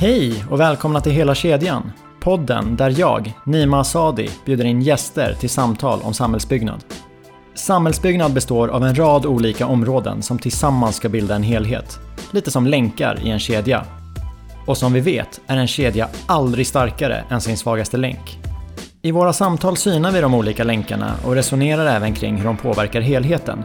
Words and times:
Hej 0.00 0.44
och 0.50 0.60
välkomna 0.60 1.00
till 1.00 1.12
Hela 1.12 1.34
kedjan. 1.34 1.92
Podden 2.20 2.76
där 2.76 2.94
jag, 2.98 3.32
Nima 3.44 3.80
Asadi, 3.80 4.30
bjuder 4.46 4.64
in 4.64 4.82
gäster 4.82 5.34
till 5.34 5.50
samtal 5.50 6.00
om 6.02 6.14
samhällsbyggnad. 6.14 6.84
Samhällsbyggnad 7.54 8.32
består 8.32 8.68
av 8.68 8.84
en 8.84 8.94
rad 8.94 9.26
olika 9.26 9.66
områden 9.66 10.22
som 10.22 10.38
tillsammans 10.38 10.96
ska 10.96 11.08
bilda 11.08 11.34
en 11.34 11.42
helhet. 11.42 11.98
Lite 12.30 12.50
som 12.50 12.66
länkar 12.66 13.18
i 13.24 13.30
en 13.30 13.38
kedja. 13.38 13.84
Och 14.66 14.76
som 14.78 14.92
vi 14.92 15.00
vet 15.00 15.40
är 15.46 15.56
en 15.56 15.66
kedja 15.66 16.08
aldrig 16.26 16.66
starkare 16.66 17.24
än 17.30 17.40
sin 17.40 17.56
svagaste 17.56 17.96
länk. 17.96 18.38
I 19.02 19.10
våra 19.10 19.32
samtal 19.32 19.76
synar 19.76 20.12
vi 20.12 20.20
de 20.20 20.34
olika 20.34 20.64
länkarna 20.64 21.14
och 21.24 21.34
resonerar 21.34 21.86
även 21.86 22.14
kring 22.14 22.36
hur 22.36 22.44
de 22.44 22.56
påverkar 22.56 23.00
helheten. 23.00 23.62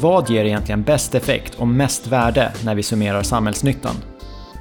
Vad 0.00 0.30
ger 0.30 0.44
egentligen 0.44 0.82
bäst 0.82 1.14
effekt 1.14 1.54
och 1.54 1.68
mest 1.68 2.06
värde 2.06 2.52
när 2.64 2.74
vi 2.74 2.82
summerar 2.82 3.22
samhällsnyttan? 3.22 3.96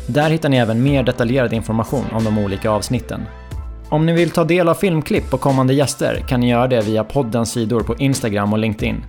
Där 0.07 0.31
hittar 0.31 0.49
ni 0.49 0.57
även 0.57 0.83
mer 0.83 1.03
detaljerad 1.03 1.53
information 1.53 2.05
om 2.13 2.25
de 2.25 2.39
olika 2.39 2.71
avsnitten. 2.71 3.27
Om 3.89 4.07
ni 4.07 4.13
vill 4.13 4.31
ta 4.31 4.45
del 4.45 4.69
av 4.69 4.75
filmklipp 4.75 5.31
på 5.31 5.39
kommande 5.39 5.75
gäster 5.75 6.25
kan 6.29 6.41
ni 6.41 6.51
göra 6.51 6.67
det 6.67 6.81
via 6.81 7.05
poddens 7.05 7.53
sidor 7.53 7.81
på 7.81 7.97
Instagram 7.97 8.53
och 8.53 8.59
LinkedIn. 8.59 9.05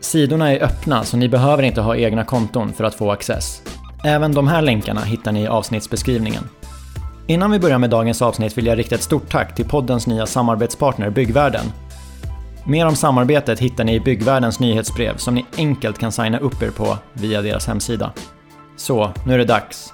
Sidorna 0.00 0.52
är 0.52 0.62
öppna 0.62 1.04
så 1.04 1.16
ni 1.16 1.28
behöver 1.28 1.62
inte 1.62 1.80
ha 1.80 1.96
egna 1.96 2.24
konton 2.24 2.72
för 2.72 2.84
att 2.84 2.94
få 2.94 3.12
access. 3.12 3.62
Även 4.04 4.32
de 4.32 4.48
här 4.48 4.62
länkarna 4.62 5.00
hittar 5.00 5.32
ni 5.32 5.42
i 5.42 5.46
avsnittsbeskrivningen. 5.46 6.48
Innan 7.26 7.50
vi 7.50 7.58
börjar 7.58 7.78
med 7.78 7.90
dagens 7.90 8.22
avsnitt 8.22 8.58
vill 8.58 8.66
jag 8.66 8.78
rikta 8.78 8.94
ett 8.94 9.02
stort 9.02 9.30
tack 9.30 9.54
till 9.54 9.64
poddens 9.64 10.06
nya 10.06 10.26
samarbetspartner 10.26 11.10
Byggvärlden. 11.10 11.64
Mer 12.66 12.86
om 12.86 12.96
samarbetet 12.96 13.60
hittar 13.60 13.84
ni 13.84 13.94
i 13.94 14.00
Byggvärldens 14.00 14.60
nyhetsbrev 14.60 15.16
som 15.16 15.34
ni 15.34 15.46
enkelt 15.58 15.98
kan 15.98 16.12
signa 16.12 16.38
upp 16.38 16.62
er 16.62 16.70
på 16.70 16.98
via 17.12 17.42
deras 17.42 17.66
hemsida. 17.66 18.12
Så, 18.76 19.12
nu 19.26 19.34
är 19.34 19.38
det 19.38 19.44
dags. 19.44 19.92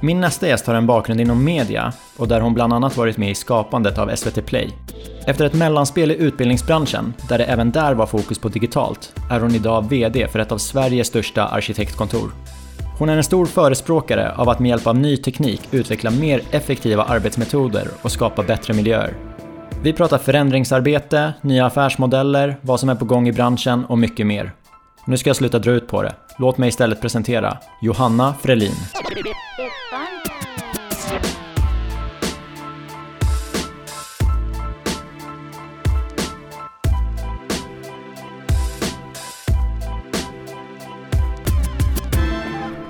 Min 0.00 0.20
nästa 0.20 0.48
gäst 0.48 0.66
har 0.66 0.74
en 0.74 0.86
bakgrund 0.86 1.20
inom 1.20 1.44
media 1.44 1.92
och 2.16 2.28
där 2.28 2.40
hon 2.40 2.54
bland 2.54 2.72
annat 2.72 2.96
varit 2.96 3.16
med 3.16 3.30
i 3.30 3.34
skapandet 3.34 3.98
av 3.98 4.16
SVT 4.16 4.46
Play. 4.46 4.70
Efter 5.26 5.44
ett 5.44 5.54
mellanspel 5.54 6.10
i 6.10 6.16
utbildningsbranschen, 6.16 7.14
där 7.28 7.38
det 7.38 7.44
även 7.44 7.70
där 7.70 7.94
var 7.94 8.06
fokus 8.06 8.38
på 8.38 8.48
digitalt, 8.48 9.12
är 9.30 9.40
hon 9.40 9.54
idag 9.54 9.88
VD 9.88 10.28
för 10.28 10.38
ett 10.38 10.52
av 10.52 10.58
Sveriges 10.58 11.06
största 11.06 11.44
arkitektkontor. 11.44 12.30
Hon 12.98 13.08
är 13.08 13.16
en 13.16 13.24
stor 13.24 13.46
förespråkare 13.46 14.32
av 14.32 14.48
att 14.48 14.58
med 14.58 14.68
hjälp 14.68 14.86
av 14.86 14.96
ny 14.96 15.16
teknik 15.16 15.60
utveckla 15.70 16.10
mer 16.10 16.42
effektiva 16.50 17.02
arbetsmetoder 17.02 17.88
och 18.02 18.12
skapa 18.12 18.42
bättre 18.42 18.74
miljöer. 18.74 19.29
Vi 19.82 19.92
pratar 19.92 20.18
förändringsarbete, 20.18 21.32
nya 21.40 21.66
affärsmodeller, 21.66 22.56
vad 22.60 22.80
som 22.80 22.88
är 22.88 22.94
på 22.94 23.04
gång 23.04 23.28
i 23.28 23.32
branschen 23.32 23.84
och 23.84 23.98
mycket 23.98 24.26
mer. 24.26 24.52
Nu 25.06 25.16
ska 25.16 25.30
jag 25.30 25.36
sluta 25.36 25.58
dra 25.58 25.70
ut 25.70 25.88
på 25.88 26.02
det. 26.02 26.14
Låt 26.38 26.58
mig 26.58 26.68
istället 26.68 27.00
presentera 27.00 27.58
Johanna 27.82 28.34
Frelin. 28.42 28.72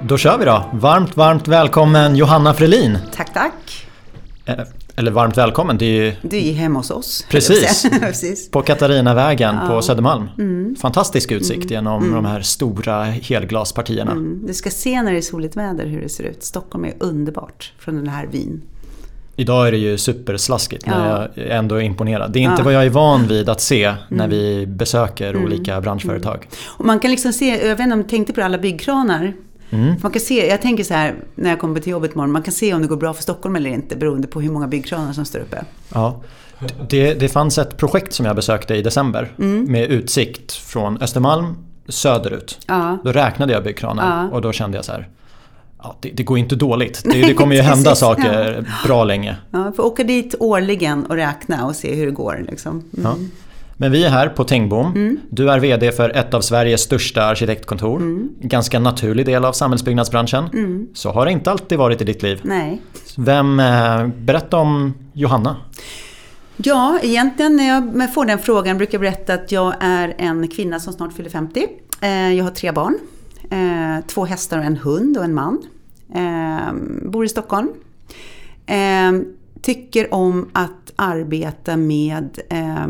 Då 0.03 0.19
kör 0.19 0.39
vi 0.39 0.45
då! 0.45 0.65
Varmt, 0.73 1.17
varmt 1.17 1.49
välkommen 1.49 2.17
Johanna 2.17 2.55
Frelin! 2.55 2.99
Tack, 3.15 3.33
tack! 3.33 3.87
Eller 5.01 5.11
varmt 5.11 5.39
välkommen, 5.39 5.79
det 5.79 5.85
är 5.85 6.05
ju... 6.05 6.13
Du 6.23 6.37
är 6.49 6.53
hemma 6.53 6.79
hos 6.79 6.91
oss. 6.91 7.27
Precis. 7.31 7.87
Precis. 8.01 8.51
På 8.51 8.63
Katarinavägen 8.63 9.55
Ja. 9.63 9.69
på 9.69 9.83
Södermalm. 9.83 10.29
Fantastisk 10.81 11.33
utsikt 11.33 11.71
genom 11.71 12.13
de 12.13 12.25
här 12.25 12.41
stora 12.41 13.05
helglaspartierna. 13.05 14.13
Mm. 14.13 14.47
Du 14.47 14.55
ska 14.55 14.71
se 14.71 15.03
när 15.03 15.13
det 15.13 15.19
är 15.19 15.23
soligt 15.23 15.57
väder 15.57 15.87
hur 15.87 16.01
det 16.01 16.09
ser 16.09 16.25
ut. 16.25 16.43
Stockholm 16.43 16.85
är 16.85 16.93
underbart 16.99 17.73
från 17.79 17.95
den 17.97 18.09
här 18.09 18.27
vyn. 18.27 18.63
Idag 19.37 19.69
är 19.69 19.73
det 19.73 19.79
ju 19.79 19.99
superslaskigt 19.99 20.87
men 20.87 21.03
Ja. 21.09 21.29
jag 21.37 21.45
är 21.45 21.51
ändå 21.51 21.81
imponerad. 21.81 22.33
Det 22.33 22.39
är 22.39 22.41
inte 22.41 22.51
Ja. 22.51 22.55
Mm. 22.55 22.65
vad 22.65 22.75
jag 22.75 22.85
är 22.87 22.91
van 22.91 23.27
vid 23.29 23.49
att 23.49 23.61
se 23.61 23.95
när 24.09 24.29
vi 24.29 24.67
besöker 24.67 25.37
olika 25.45 25.81
branschföretag. 25.81 26.49
Och 26.67 26.85
man 26.85 26.99
kan 27.01 27.11
liksom 27.11 27.33
se, 27.33 27.67
jag 27.69 27.77
vet 27.77 27.81
inte 27.81 27.93
om 27.95 28.03
du 28.03 28.09
tänkte 28.09 28.33
på 28.33 28.43
alla 28.43 28.59
byggkranar. 28.59 29.33
Mm. 29.71 29.95
Man 30.03 30.13
kan 30.13 30.21
se, 30.21 30.49
jag 30.49 30.63
tänker 30.63 30.85
så 30.85 30.95
här 30.95 31.15
när 31.35 31.51
jag 31.51 31.61
kommer 31.61 31.81
till 31.81 31.93
jobbet 31.93 32.13
imorgon, 32.15 32.33
man 32.33 32.43
kan 32.43 32.53
se 32.55 32.75
om 32.75 32.83
det 32.83 32.89
går 32.89 32.97
bra 32.97 33.13
för 33.15 33.23
Stockholm 33.23 33.57
eller 33.57 33.71
inte 33.71 33.97
beroende 33.97 34.29
på 34.29 34.41
hur 34.41 34.51
många 34.51 34.67
byggkranar 34.69 35.13
som 35.13 35.25
står 35.25 35.39
uppe. 35.39 35.65
Ja. 35.95 36.21
Det, 36.89 37.15
det 37.15 37.29
fanns 37.29 37.59
ett 37.59 37.77
projekt 37.77 38.13
som 38.13 38.27
jag 38.27 38.37
besökte 38.37 38.75
i 38.75 38.83
december 38.83 39.33
Mm. 39.39 39.65
med 39.73 39.91
utsikt 39.91 40.53
från 40.53 40.99
Östermalm 41.03 41.55
söderut. 41.89 42.59
Ja. 42.67 42.99
Då 43.05 43.13
räknade 43.13 43.53
jag 43.53 43.65
byggkranar 43.65 44.23
Ja. 44.25 44.37
och 44.37 44.43
då 44.43 44.53
kände 44.53 44.79
jag 44.79 44.85
så 44.85 44.93
här 44.93 45.09
Ja, 45.83 45.97
det, 46.01 46.11
det 46.15 46.23
går 46.23 46.39
inte 46.39 46.57
dåligt. 46.57 47.03
Det, 47.05 47.23
det 47.23 47.35
kommer 47.35 47.55
ju 47.57 47.61
hända 47.73 47.95
saker 47.95 48.65
bra 48.87 49.05
länge. 49.05 49.37
Ja, 49.51 49.73
får 49.77 49.83
åka 49.87 50.05
dit 50.05 50.35
årligen 50.41 51.07
och 51.07 51.15
räkna 51.17 51.67
och 51.67 51.77
se 51.77 51.95
hur 51.95 52.07
det 52.07 52.13
går. 52.13 52.45
Liksom. 52.51 52.71
Mm. 52.73 53.05
Ja. 53.05 53.17
Men 53.81 53.93
vi 53.93 54.05
är 54.05 54.11
här 54.11 54.29
på 54.29 54.45
Tengbom. 54.45 55.19
Du 55.31 55.51
är 55.51 55.59
VD 55.61 55.93
för 55.93 56.11
ett 56.11 56.35
av 56.35 56.41
Sveriges 56.41 56.81
största 56.81 57.23
arkitektkontor. 57.23 58.03
Ganska 58.41 58.79
naturlig 58.79 59.27
del 59.27 59.45
av 59.45 59.53
samhällsbyggnadsbranschen. 59.53 60.45
Så 60.95 61.11
har 61.11 61.25
det 61.27 61.33
inte 61.33 61.51
alltid 61.51 61.79
varit 61.79 62.01
i 62.01 62.05
ditt 62.05 62.23
liv. 62.23 62.41
Nej. 62.43 62.83
Vem, 63.17 63.61
eh, 63.61 64.07
berätta 64.07 64.57
om 64.57 64.95
Johanna. 65.13 65.57
Ja, 66.57 66.99
egentligen 67.03 67.57
när 67.57 67.69
jag 67.69 68.15
får 68.15 68.25
den 68.25 68.39
frågan 68.39 68.77
brukar 68.77 68.95
jag 68.95 69.01
berätta 69.01 69.35
att 69.35 69.53
jag 69.53 69.75
är 69.81 70.15
en 70.19 70.49
kvinna 70.49 70.81
som 70.81 70.93
snart 70.93 71.13
fyller 71.13 71.31
50. 71.31 71.67
Eh, 72.01 72.33
Jag 72.35 72.45
har 72.45 72.51
tre 72.51 72.73
barn. 72.73 72.99
Eh, 73.51 74.05
Två 74.07 74.25
hästar 74.25 74.59
och 74.59 74.65
en 74.65 74.77
hund 74.77 75.17
och 75.19 75.25
en 75.25 75.35
man. 75.35 75.59
Bor 77.03 77.25
i 77.25 77.29
Stockholm. 77.29 77.69
Tycker 79.63 80.15
om 80.15 80.49
att 80.53 80.93
arbeta 80.97 81.77
med 81.77 82.39
eh, 82.51 82.87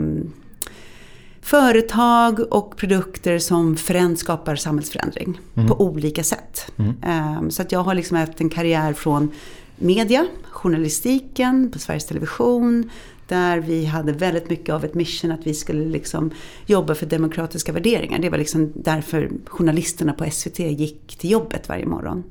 företag 1.50 2.41
och 2.50 2.77
produkter 2.77 3.38
som 3.38 3.77
föränd- 3.77 4.16
skapar 4.19 4.56
samhällsförändring 4.56 5.41
på 5.69 5.81
olika 5.84 6.25
sätt. 6.25 6.72
Eh, 7.06 7.49
Så 7.49 7.62
att 7.62 7.72
jag 7.72 7.83
har 7.83 7.94
liksom 7.94 8.16
haft 8.16 8.41
en 8.41 8.49
karriär 8.50 8.93
från 8.93 9.31
media, 9.77 10.27
journalistiken, 10.50 11.71
på 11.72 11.78
Sveriges 11.78 12.06
Television, 12.06 12.91
där 13.28 13.59
vi 13.59 13.84
hade 13.84 14.12
väldigt 14.12 14.50
mycket 14.50 14.75
av 14.75 14.84
ett 14.84 14.94
mission 14.94 15.33
att 15.33 15.47
vi 15.47 15.55
skulle 15.55 15.84
liksom 15.84 16.31
jobba 16.66 16.94
för 16.94 17.06
demokratiska 17.06 17.72
värderingar. 17.72 18.19
Det 18.19 18.31
var 18.31 18.38
liksom 18.38 18.72
därför 18.75 19.31
journalisterna 19.47 20.12
på 20.12 20.25
SVT 20.31 20.59
gick 20.59 21.17
till 21.19 21.31
jobbet 21.31 21.69
varje 21.69 21.87
morgon. 21.87 22.22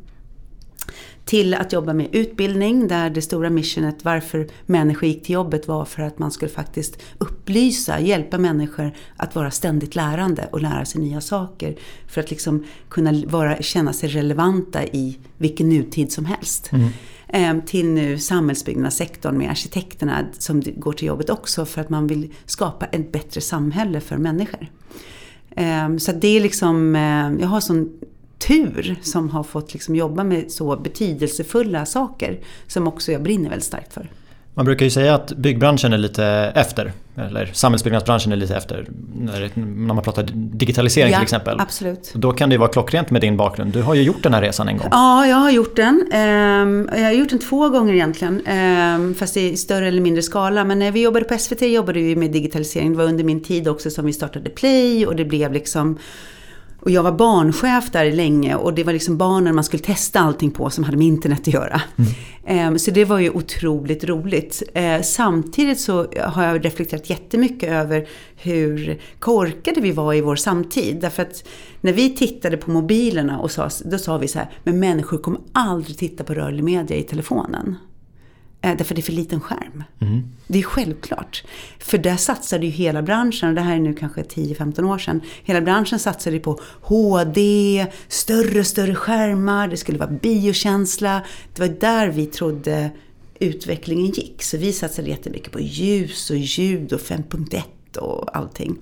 Till 1.29 1.53
att 1.53 1.73
jobba 1.73 1.93
med 1.93 2.07
utbildning 2.11 2.87
där 2.87 3.09
det 3.09 3.21
stora 3.21 3.49
missionet 3.49 4.05
varför 4.05 4.47
människor 4.65 5.09
gick 5.09 5.23
till 5.23 5.33
jobbet 5.33 5.67
var 5.67 5.85
för 5.85 6.01
att 6.01 6.19
man 6.19 6.31
skulle 6.31 6.51
faktiskt 6.51 7.01
upplysa, 7.17 7.99
hjälpa 7.99 8.37
människor 8.37 8.91
att 9.17 9.35
vara 9.35 9.51
ständigt 9.51 9.95
lärande 9.95 10.49
och 10.51 10.61
lära 10.61 10.85
sig 10.85 11.01
nya 11.01 11.21
saker. 11.21 11.75
För 12.07 12.21
att 12.21 12.29
liksom 12.29 12.63
kunna 12.89 13.13
vara, 13.27 13.61
känna 13.61 13.93
sig 13.93 14.09
relevanta 14.09 14.85
i 14.85 15.17
vilken 15.37 15.69
nutid 15.69 16.11
som 16.11 16.25
helst. 16.25 16.71
Ehm, 17.27 17.61
Till 17.61 17.85
nu 17.87 18.17
samhällsbyggnadssektorn 18.17 19.37
med 19.37 19.49
arkitekterna 19.49 20.25
som 20.37 20.61
går 20.75 20.93
till 20.93 21.07
jobbet 21.07 21.29
också 21.29 21.65
för 21.65 21.81
att 21.81 21.89
man 21.89 22.07
vill 22.07 22.33
skapa 22.45 22.85
ett 22.85 23.11
bättre 23.11 23.41
samhälle 23.41 23.99
för 23.99 24.17
människor. 24.17 24.67
Ehm, 25.55 25.99
Så 25.99 26.11
det 26.11 26.27
är 26.27 26.41
liksom, 26.41 26.95
eh, 26.95 27.41
jag 27.41 27.47
har 27.47 27.59
sån 27.59 27.89
tur 28.47 28.95
som 29.01 29.29
har 29.29 29.43
fått 29.43 29.73
liksom 29.73 29.95
jobba 29.95 30.23
med 30.23 30.51
så 30.51 30.75
betydelsefulla 30.77 31.85
saker 31.85 32.39
som 32.67 32.87
också 32.87 33.11
jag 33.11 33.21
brinner 33.23 33.49
väldigt 33.49 33.65
starkt 33.65 33.93
för. 33.93 34.09
Man 34.53 34.65
brukar 34.65 34.85
ju 34.85 34.89
säga 34.89 35.15
att 35.15 35.33
byggbranschen 35.33 35.93
är 35.93 35.97
lite 35.97 36.25
efter. 36.55 36.91
Eller 37.15 37.45
samhällsbyggnadsbranschen 37.53 38.31
är 38.31 38.35
lite 38.35 38.55
efter. 38.55 38.87
När, 39.15 39.51
man 39.93 40.03
pratar 40.03 40.23
digitalisering 40.33 41.13
till 41.13 41.21
exempel. 41.23 41.59
absolut. 41.59 42.11
Då 42.15 42.31
kan 42.31 42.49
det 42.49 42.53
ju 42.53 42.57
vara 42.59 42.69
klockrent 42.69 43.09
med 43.11 43.21
din 43.21 43.37
bakgrund. 43.37 43.73
Du 43.73 43.81
har 43.81 43.93
ju 43.95 44.01
gjort 44.01 44.23
den 44.23 44.33
här 44.33 44.41
resan 44.41 44.67
en 44.67 44.77
gång. 44.77 44.87
Ja, 44.91 45.27
jag 45.27 45.35
har 45.35 45.51
gjort 45.51 45.75
den. 45.75 46.09
Ehm, 46.11 46.89
Jag 46.93 47.03
har 47.03 47.11
gjort 47.11 47.29
den 47.29 47.39
två 47.39 47.69
gånger 47.69 47.93
egentligen, 47.93 48.41
ehm, 48.45 49.15
fast 49.15 49.37
i 49.37 49.57
större 49.57 49.87
eller 49.87 50.01
mindre 50.01 50.21
skala. 50.21 50.63
Men 50.63 50.79
när 50.79 50.91
vi 50.91 51.01
jobbade 51.01 51.25
på 51.25 51.37
SVT 51.37 51.61
jobbade 51.61 51.99
vi 51.99 52.15
med 52.15 52.31
digitalisering. 52.31 52.91
Det 52.91 52.97
var 52.97 53.05
under 53.05 53.23
min 53.23 53.43
tid 53.43 53.67
också 53.67 53.89
som 53.89 54.05
vi 54.05 54.13
startade 54.13 54.49
Play 54.49 55.05
och 55.05 55.15
det 55.15 55.25
blev 55.25 55.53
liksom 55.53 55.97
och 56.79 56.91
jag 56.91 57.03
var 57.03 57.11
barnchef 57.11 57.91
där 57.91 58.11
länge 58.11 58.55
och 58.55 58.73
det 58.73 58.83
var 58.83 58.93
liksom 58.93 59.17
barnen 59.17 59.55
man 59.55 59.63
skulle 59.63 59.83
testa 59.83 60.19
allting 60.19 60.51
på 60.51 60.69
som 60.69 60.83
hade 60.83 60.97
med 60.97 61.07
internet 61.07 61.39
att 61.41 61.47
göra. 61.47 61.81
Mm. 62.45 62.79
Så 62.79 62.91
det 62.91 63.05
var 63.05 63.19
ju 63.19 63.29
otroligt 63.29 64.03
roligt. 64.03 64.63
Ehm, 64.73 65.03
samtidigt 65.03 65.79
så 65.79 66.07
har 66.17 66.43
jag 66.43 66.65
reflekterat 66.65 67.09
jättemycket 67.09 67.69
över 67.69 68.07
hur 68.35 69.01
korkade 69.19 69.81
vi 69.81 69.91
var 69.91 70.13
i 70.13 70.21
vår 70.21 70.35
samtid. 70.35 70.97
Därför 71.01 71.23
att 71.23 71.47
när 71.81 71.93
vi 71.93 72.15
tittade 72.15 72.57
på 72.57 72.71
mobilerna 72.71 73.39
och 73.39 73.51
sa, 73.51 73.69
då 73.85 73.97
sa 73.97 74.17
vi 74.17 74.27
så 74.27 74.39
här, 74.39 74.49
men 74.63 74.79
människor 74.79 75.17
kommer 75.17 75.41
aldrig 75.51 75.97
titta 75.97 76.23
på 76.23 76.33
rörlig 76.33 76.63
media 76.63 76.97
i 76.97 77.03
telefonen. 77.03 77.75
Eh, 78.61 78.77
därför 78.77 78.95
det 78.95 79.01
är 79.01 79.03
för 79.03 79.11
liten 79.11 79.41
skärm. 79.41 79.83
Mm. 80.01 80.23
Det 80.47 80.59
är 80.59 80.63
självklart. 80.63 81.43
För 81.79 81.97
där 81.97 82.15
satsade 82.15 82.65
ju 82.65 82.71
hela 82.71 83.01
branschen, 83.01 83.49
och 83.49 83.55
det 83.55 83.61
här 83.61 83.75
är 83.75 83.79
nu 83.79 83.93
kanske 83.93 84.21
10-15 84.21 84.83
år 84.83 84.97
sedan. 84.97 85.21
Hela 85.43 85.61
branschen 85.61 85.99
satsade 85.99 86.39
på 86.39 86.59
HD, 86.81 87.87
större 88.07 88.59
och 88.59 88.67
större 88.67 88.95
skärmar, 88.95 89.67
det 89.67 89.77
skulle 89.77 89.97
vara 89.97 90.09
biokänsla. 90.09 91.21
Det 91.53 91.61
var 91.61 91.79
där 91.79 92.07
vi 92.07 92.25
trodde 92.25 92.91
utvecklingen 93.39 94.05
gick. 94.05 94.43
Så 94.43 94.57
vi 94.57 94.73
satsade 94.73 95.09
jättemycket 95.09 95.51
på 95.51 95.59
ljus 95.59 96.29
och 96.29 96.37
ljud 96.37 96.93
och 96.93 96.99
5.1 96.99 97.97
och 97.97 98.37
allting. 98.37 98.77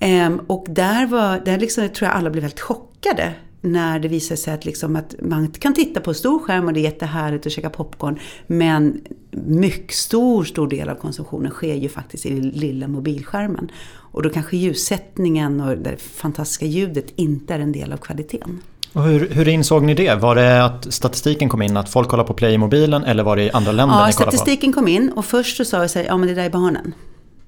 Um, 0.00 0.40
och 0.46 0.66
där, 0.68 1.06
var, 1.06 1.40
där 1.44 1.58
liksom, 1.58 1.88
tror 1.88 2.08
jag 2.08 2.16
alla 2.16 2.30
blev 2.30 2.42
väldigt 2.42 2.60
chockade 2.60 3.34
när 3.60 3.98
det 3.98 4.08
visar 4.08 4.36
sig 4.36 4.54
att, 4.54 4.64
liksom 4.64 4.96
att 4.96 5.14
man 5.22 5.48
kan 5.48 5.74
titta 5.74 6.00
på 6.00 6.14
stor 6.14 6.38
skärm 6.38 6.66
och 6.66 6.72
det 6.72 6.80
är 6.80 6.82
jättehärligt 6.82 7.46
att 7.46 7.52
käka 7.52 7.70
popcorn. 7.70 8.18
Men 8.46 9.00
mycket 9.30 9.94
stor, 9.94 10.44
stor 10.44 10.68
del 10.68 10.88
av 10.88 10.94
konsumtionen 10.94 11.50
sker 11.50 11.74
ju 11.74 11.88
faktiskt 11.88 12.26
i 12.26 12.34
den 12.34 12.48
lilla 12.48 12.88
mobilskärmen. 12.88 13.70
Och 13.90 14.22
då 14.22 14.30
kanske 14.30 14.56
ljussättningen 14.56 15.60
och 15.60 15.78
det 15.78 15.96
fantastiska 15.96 16.66
ljudet 16.66 17.12
inte 17.16 17.54
är 17.54 17.58
en 17.58 17.72
del 17.72 17.92
av 17.92 17.96
kvaliteten. 17.96 18.60
Och 18.92 19.02
hur, 19.02 19.28
hur 19.28 19.48
insåg 19.48 19.82
ni 19.82 19.94
det? 19.94 20.14
Var 20.14 20.34
det 20.34 20.64
att 20.64 20.94
statistiken 20.94 21.48
kom 21.48 21.62
in 21.62 21.76
att 21.76 21.88
folk 21.88 22.08
kollar 22.08 22.24
på 22.24 22.34
Play 22.34 22.54
i 22.54 22.58
mobilen 22.58 23.04
eller 23.04 23.22
var 23.22 23.36
det 23.36 23.42
i 23.42 23.50
andra 23.50 23.72
länder 23.72 23.94
ja, 23.94 24.06
ni 24.06 24.12
kollade 24.12 24.30
på? 24.30 24.36
statistiken 24.36 24.72
kom 24.72 24.88
in 24.88 25.12
och 25.12 25.24
först 25.24 25.56
så 25.56 25.64
sa 25.64 25.88
så 25.88 25.98
här, 25.98 26.06
ja 26.06 26.16
men 26.16 26.28
det 26.28 26.34
där 26.34 26.44
är 26.44 26.50
barnen. 26.50 26.94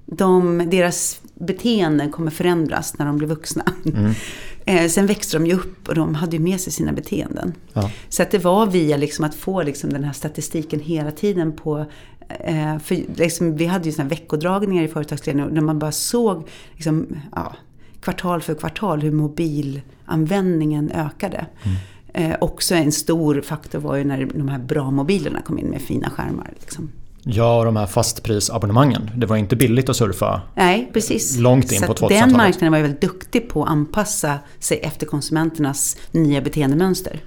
De, 0.06 0.62
deras 0.70 1.20
beteenden 1.34 2.10
kommer 2.10 2.30
förändras 2.30 2.98
när 2.98 3.06
de 3.06 3.18
blir 3.18 3.28
vuxna. 3.28 3.64
Mm. 3.84 4.12
Eh, 4.64 4.88
sen 4.88 5.06
växte 5.06 5.38
de 5.38 5.46
ju 5.46 5.54
upp 5.54 5.88
och 5.88 5.94
de 5.94 6.14
hade 6.14 6.36
ju 6.36 6.42
med 6.42 6.60
sig 6.60 6.72
sina 6.72 6.92
beteenden. 6.92 7.52
Ja. 7.72 7.90
Så 8.08 8.22
att 8.22 8.30
det 8.30 8.38
var 8.38 8.66
via 8.66 8.96
liksom 8.96 9.24
att 9.24 9.34
få 9.34 9.62
liksom 9.62 9.92
den 9.92 10.04
här 10.04 10.12
statistiken 10.12 10.80
hela 10.80 11.10
tiden 11.10 11.52
på 11.52 11.86
eh, 12.28 12.78
för 12.78 13.16
liksom, 13.16 13.56
vi 13.56 13.66
hade 13.66 13.84
ju 13.84 13.92
såna 13.92 14.08
veckodragningar 14.08 14.82
i 14.82 14.88
företagsledningen 14.88 15.54
där 15.54 15.60
man 15.60 15.78
bara 15.78 15.92
såg 15.92 16.48
liksom, 16.72 17.06
ja, 17.34 17.56
kvartal 18.00 18.42
för 18.42 18.54
kvartal 18.54 19.00
hur 19.00 19.12
mobilanvändningen 19.12 20.90
ökade. 20.90 21.46
Mm. 21.62 21.76
Eh, 22.14 22.36
också 22.40 22.74
en 22.74 22.92
stor 22.92 23.40
faktor 23.40 23.78
var 23.78 23.96
ju 23.96 24.04
när 24.04 24.28
de 24.34 24.48
här 24.48 24.58
bra 24.58 24.90
mobilerna 24.90 25.42
kom 25.42 25.58
in 25.58 25.66
med 25.66 25.82
fina 25.82 26.10
skärmar. 26.10 26.52
Liksom. 26.60 26.90
Ja, 27.22 27.64
de 27.64 27.76
här 27.76 27.86
fastprisabonnemangen. 27.86 29.10
Det 29.16 29.26
var 29.26 29.36
inte 29.36 29.56
billigt 29.56 29.88
att 29.88 29.96
surfa 29.96 30.40
Nej, 30.54 30.90
precis. 30.92 31.38
långt 31.38 31.72
in 31.72 31.80
Så 31.80 31.86
på 31.86 31.92
2000-talet. 31.92 32.20
Den 32.20 32.36
marknaden 32.36 32.70
var 32.70 32.78
ju 32.78 32.82
väldigt 32.82 33.00
duktig 33.00 33.48
på 33.48 33.62
att 33.62 33.70
anpassa 33.70 34.38
sig 34.58 34.78
efter 34.78 35.06
konsumenternas 35.06 35.96
nya 36.10 36.40
beteendemönster. 36.40 37.20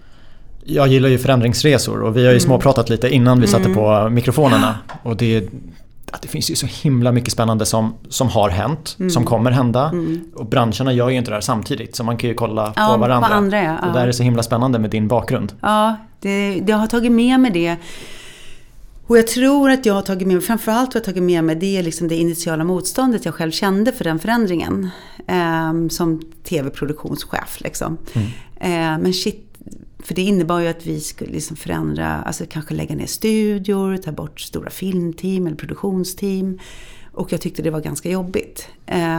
Jag 0.66 0.88
gillar 0.88 1.10
ju 1.10 1.18
förändringsresor 1.18 2.02
och 2.02 2.18
vi 2.18 2.20
har 2.20 2.32
ju 2.32 2.38
mm. 2.38 2.40
småpratat 2.40 2.90
lite 2.90 3.10
innan 3.10 3.42
vi 3.42 3.48
satte 3.48 3.66
mm. 3.66 3.76
på 3.76 4.10
mikrofonerna. 4.10 4.78
Och 5.04 5.18
det, 5.18 5.50
det 6.22 6.28
finns 6.28 6.52
ju 6.52 6.56
så 6.56 6.68
himla 6.68 7.12
mycket 7.12 7.34
spännande 7.34 7.66
som, 7.66 7.94
som 8.10 8.28
har 8.30 8.50
hänt, 8.50 8.96
mm. 9.00 9.10
som 9.10 9.26
kommer 9.26 9.52
hända. 9.52 9.90
Mm. 9.90 10.24
Och 10.36 10.46
branscherna 10.46 10.94
gör 10.94 11.10
ju 11.10 11.18
inte 11.18 11.32
det 11.32 11.36
här 11.36 11.42
samtidigt 11.42 11.96
så 11.96 12.04
man 12.04 12.18
kan 12.18 12.30
ju 12.30 12.34
kolla 12.34 12.74
ja, 12.76 12.92
på 12.94 12.98
varandra. 12.98 13.28
På 13.28 13.34
andra, 13.34 13.64
ja. 13.64 13.78
Och 13.88 13.94
det 13.94 14.00
här 14.00 14.08
är 14.08 14.12
så 14.12 14.24
himla 14.24 14.44
spännande 14.44 14.80
med 14.80 14.90
din 14.90 15.08
bakgrund. 15.08 15.54
Ja, 15.62 15.96
det, 16.20 16.64
jag 16.68 16.78
har 16.78 16.88
tagit 16.88 17.12
med 17.12 17.40
mig 17.40 17.52
det 17.52 17.78
och 19.08 19.18
jag 19.18 19.28
tror 19.28 19.70
att 19.70 19.86
jag 19.86 19.94
har 19.94 20.02
tagit 20.02 20.28
med 20.28 20.36
mig, 20.36 20.46
framförallt 20.46 20.94
har 20.94 21.00
jag 21.00 21.06
tagit 21.06 21.24
med 21.24 21.44
mig 21.44 21.56
det, 21.56 21.82
liksom 21.82 22.08
det 22.08 22.16
initiala 22.16 22.64
motståndet 22.64 23.26
jag 23.26 23.34
själv 23.34 23.52
kände 23.52 23.92
för 23.92 24.04
den 24.04 24.20
förändringen. 24.20 24.90
Eh, 25.28 25.88
som 25.90 26.22
tv-produktionschef 26.44 27.62
liksom. 27.62 27.98
Mm. 28.14 28.28
Eh, 28.56 29.04
men 29.04 29.14
shit, 29.14 29.54
för 30.00 30.16
det 30.16 30.22
innebar 30.22 30.60
ju 30.60 30.68
att 30.68 30.86
vi 30.86 31.00
skulle 31.00 31.32
liksom 31.32 31.58
förändra, 31.58 32.08
alltså 32.08 32.46
kanske 32.50 32.74
lägga 32.74 32.96
ner 32.96 33.06
studior, 33.06 33.98
ta 33.98 34.12
bort 34.12 34.42
stora 34.42 34.70
filmteam 34.70 35.48
eller 35.48 35.58
produktionsteam. 35.58 36.60
Och 37.12 37.34
jag 37.34 37.42
tyckte 37.42 37.62
det 37.62 37.70
var 37.70 37.82
ganska 37.82 38.10
jobbigt. 38.10 38.68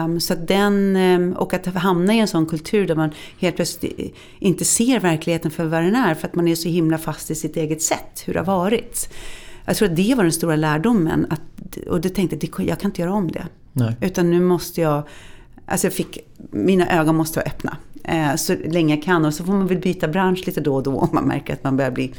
Um, 0.05 0.21
så 0.21 0.33
att 0.33 0.49
den, 0.49 0.97
um, 0.97 1.33
och 1.33 1.55
att 1.55 1.67
hamna 1.67 2.15
i 2.15 2.19
en 2.19 2.29
sån 2.29 2.47
kultur 2.47 2.87
där 2.87 2.95
man 2.95 3.11
helt 3.39 3.57
plötsligt 3.57 4.15
inte 4.39 4.65
ser 4.65 5.01
verkligheten 5.01 5.51
för 5.51 5.65
vad 5.65 5.83
den 5.83 5.95
är. 5.95 6.15
För 6.15 6.29
att 6.29 6.35
man 6.35 6.49
är 6.49 6.55
så 6.55 6.69
himla 6.69 6.99
fast 6.99 7.31
i 7.31 7.35
sitt 7.35 7.57
eget 7.57 7.83
sätt, 7.83 8.23
hur 8.25 8.33
det 8.33 8.41
har 8.41 8.47
varit. 8.47 9.09
Jag 9.65 9.77
tror 9.77 9.89
att 9.89 9.97
det 9.97 10.15
var 10.15 10.23
den 10.23 10.33
stora 10.33 10.57
lärdomen. 10.57 11.27
Att, 11.31 11.77
och 11.89 12.01
det 12.01 12.09
tänkte 12.09 12.39
jag, 12.41 12.69
jag 12.69 12.81
kan 12.81 12.91
inte 12.91 13.03
göra 13.03 13.13
om 13.13 13.31
det. 13.31 13.47
Nej. 13.73 13.97
Utan 14.01 14.31
nu 14.31 14.41
måste 14.41 14.81
jag, 14.81 15.03
alltså 15.67 15.87
jag 15.87 15.95
fick, 15.95 16.19
mina 16.51 17.01
ögon 17.01 17.17
måste 17.17 17.39
vara 17.39 17.47
öppna. 17.47 17.77
Eh, 18.05 18.35
så 18.37 18.57
länge 18.65 18.95
jag 18.95 19.05
kan. 19.05 19.25
Och 19.25 19.35
så 19.35 19.45
får 19.45 19.53
man 19.53 19.67
väl 19.67 19.79
byta 19.79 20.09
bransch 20.09 20.43
lite 20.47 20.61
då 20.61 20.75
och 20.75 20.83
då 20.83 20.99
om 20.99 21.09
man 21.13 21.25
märker 21.25 21.53
att 21.53 21.65
man 21.65 21.77
börjar 21.77 21.91
bli 21.91 22.13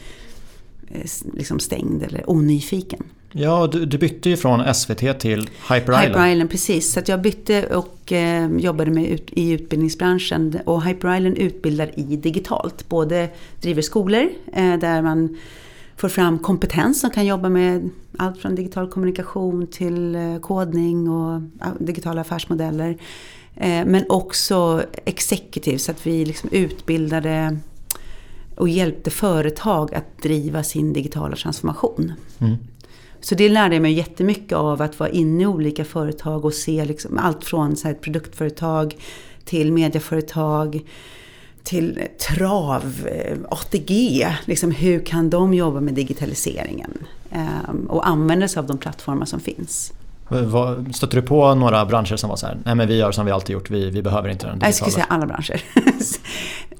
eh, 0.88 1.10
liksom 1.34 1.60
stängd 1.60 2.04
eller 2.04 2.30
onyfiken. 2.30 3.04
Ja, 3.38 3.68
du, 3.72 3.86
du, 3.86 3.98
bytte 3.98 4.30
ju 4.30 4.38
från 4.38 4.74
SVT 4.74 5.20
till 5.20 5.50
Hyper 5.70 5.80
Island. 5.80 6.08
Hyper 6.08 6.28
Island, 6.28 6.50
precis. 6.50 6.94
Så 6.94 7.02
jag 7.06 7.22
bytte 7.22 7.66
och 7.66 8.12
eh, 8.12 8.58
jobbade 8.58 8.92
med 8.92 9.08
ut, 9.08 9.30
i 9.32 9.52
utbildningsbranschen. 9.52 10.60
Och 10.66 10.84
Hyper 10.84 11.16
Island 11.16 11.38
utbildar 11.38 12.00
i 12.00 12.04
digitalt. 12.16 12.90
Både 12.90 13.30
driver 13.62 13.82
skolor 13.82 14.30
eh, 14.54 14.78
där 14.78 15.02
man 15.02 15.38
får 15.98 16.10
fram 16.10 16.40
kompetens 16.40 17.00
som 17.00 17.10
kan 17.10 17.26
jobba 17.26 17.50
med 17.50 17.90
allt 18.18 18.38
från 18.38 18.56
digital 18.56 18.90
kommunikation 18.90 19.68
till 19.68 20.16
eh, 20.16 20.40
kodning 20.40 21.10
och 21.10 21.42
digitala 21.80 22.22
affärsmodeller. 22.22 22.98
Eh, 23.56 23.86
men 23.86 24.06
också 24.10 24.84
executive 25.06 25.80
så 25.80 25.92
att 25.92 26.08
vi 26.08 26.26
liksom 26.26 26.50
utbildade 26.52 27.58
och 28.56 28.70
hjälpte 28.70 29.10
företag 29.10 29.96
att 29.96 30.18
driva 30.22 30.64
sin 30.64 30.94
digitala 30.94 31.36
transformation. 31.36 32.14
Mm. 32.40 32.56
Så 33.20 33.36
det 33.36 33.50
lärde 33.50 33.76
jag 33.76 33.82
mig 33.82 33.94
jättemycket 33.94 34.58
av 34.58 34.82
att 34.82 35.00
vara 35.00 35.10
inne 35.10 35.44
i 35.44 35.48
olika 35.48 35.86
företag 35.86 36.46
och 36.46 36.54
se 36.54 36.86
liksom 36.86 37.18
allt 37.18 37.44
från 37.46 37.76
så 37.76 37.88
här 37.88 37.96
produktföretag 37.96 38.96
till 39.46 39.72
medieföretag 39.72 40.82
till 41.66 42.08
trav, 42.28 43.08
eh, 43.08 43.38
ATG, 43.50 44.28
liksom 44.46 44.72
hur 44.72 45.00
kan 45.00 45.30
de 45.30 45.54
jobba 45.54 45.80
med 45.80 45.94
digitaliseringen? 45.94 46.92
Ehm, 47.32 47.86
och 47.90 48.08
använda 48.08 48.48
sig 48.48 48.60
av 48.60 48.68
de 48.68 48.78
plattformar 48.78 49.26
som 49.26 49.40
finns. 49.40 49.94
Stötte 50.94 51.16
du 51.16 51.22
på 51.22 51.56
några 51.56 51.86
branscher 51.86 52.16
som 52.16 52.30
var 52.30 52.38
så 52.38 52.48
här, 52.48 52.58
nej 52.66 52.76
men 52.76 52.88
vi 52.88 52.98
gör 52.98 53.12
som 53.12 53.26
vi 53.26 53.32
alltid 53.32 53.54
gjort, 53.54 53.70
vi, 53.70 53.90
vi 53.90 54.02
behöver 54.02 54.30
inte 54.30 54.48
den 54.48 54.60
digitala? 54.60 54.68
Jag 54.68 54.76
skulle 54.76 54.92
säga 54.92 55.06
alla 55.10 55.26
branscher. 55.26 55.62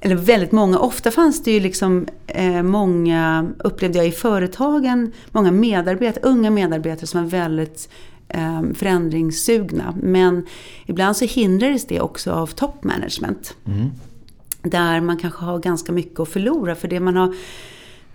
Eller 0.00 0.16
väldigt 0.16 0.52
många. 0.52 0.78
Ofta 0.78 1.10
fanns 1.10 1.42
det 1.42 1.50
ju 1.50 1.60
liksom 1.60 2.08
eh, 2.26 2.62
många, 2.62 3.48
upplevde 3.58 3.98
jag 3.98 4.06
i 4.06 4.12
företagen, 4.12 5.12
många 5.30 5.50
medarbetare, 5.50 6.24
unga 6.24 6.50
medarbetare 6.50 7.06
som 7.06 7.22
var 7.22 7.30
väldigt 7.30 7.88
eh, 8.28 8.62
förändringssugna. 8.74 9.94
Men 10.02 10.46
ibland 10.86 11.16
så 11.16 11.24
hindrades 11.24 11.86
det 11.86 12.00
också 12.00 12.32
av 12.32 12.46
top 12.46 12.84
management. 12.84 13.54
Mm. 13.66 13.90
Där 14.70 15.00
man 15.00 15.16
kanske 15.16 15.44
har 15.44 15.58
ganska 15.58 15.92
mycket 15.92 16.20
att 16.20 16.28
förlora 16.28 16.74
för 16.74 16.88
det 16.88 17.00
man 17.00 17.16
har 17.16 17.34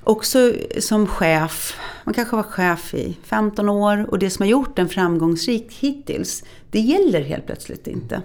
också 0.04 0.54
som 0.80 1.08
chef, 1.08 1.78
man 2.04 2.14
kanske 2.14 2.36
var 2.36 2.44
chef 2.44 2.94
i 2.94 3.18
15 3.24 3.70
år 3.70 4.06
och 4.10 4.20
det 4.20 4.30
som 4.30 4.44
har 4.44 4.50
gjort 4.50 4.80
en 4.80 4.90
framgångsrik 4.90 5.78
hittills, 5.80 6.44
det 6.72 6.80
gäller 6.80 7.22
helt 7.22 7.46
plötsligt 7.46 7.88
inte. 7.88 8.22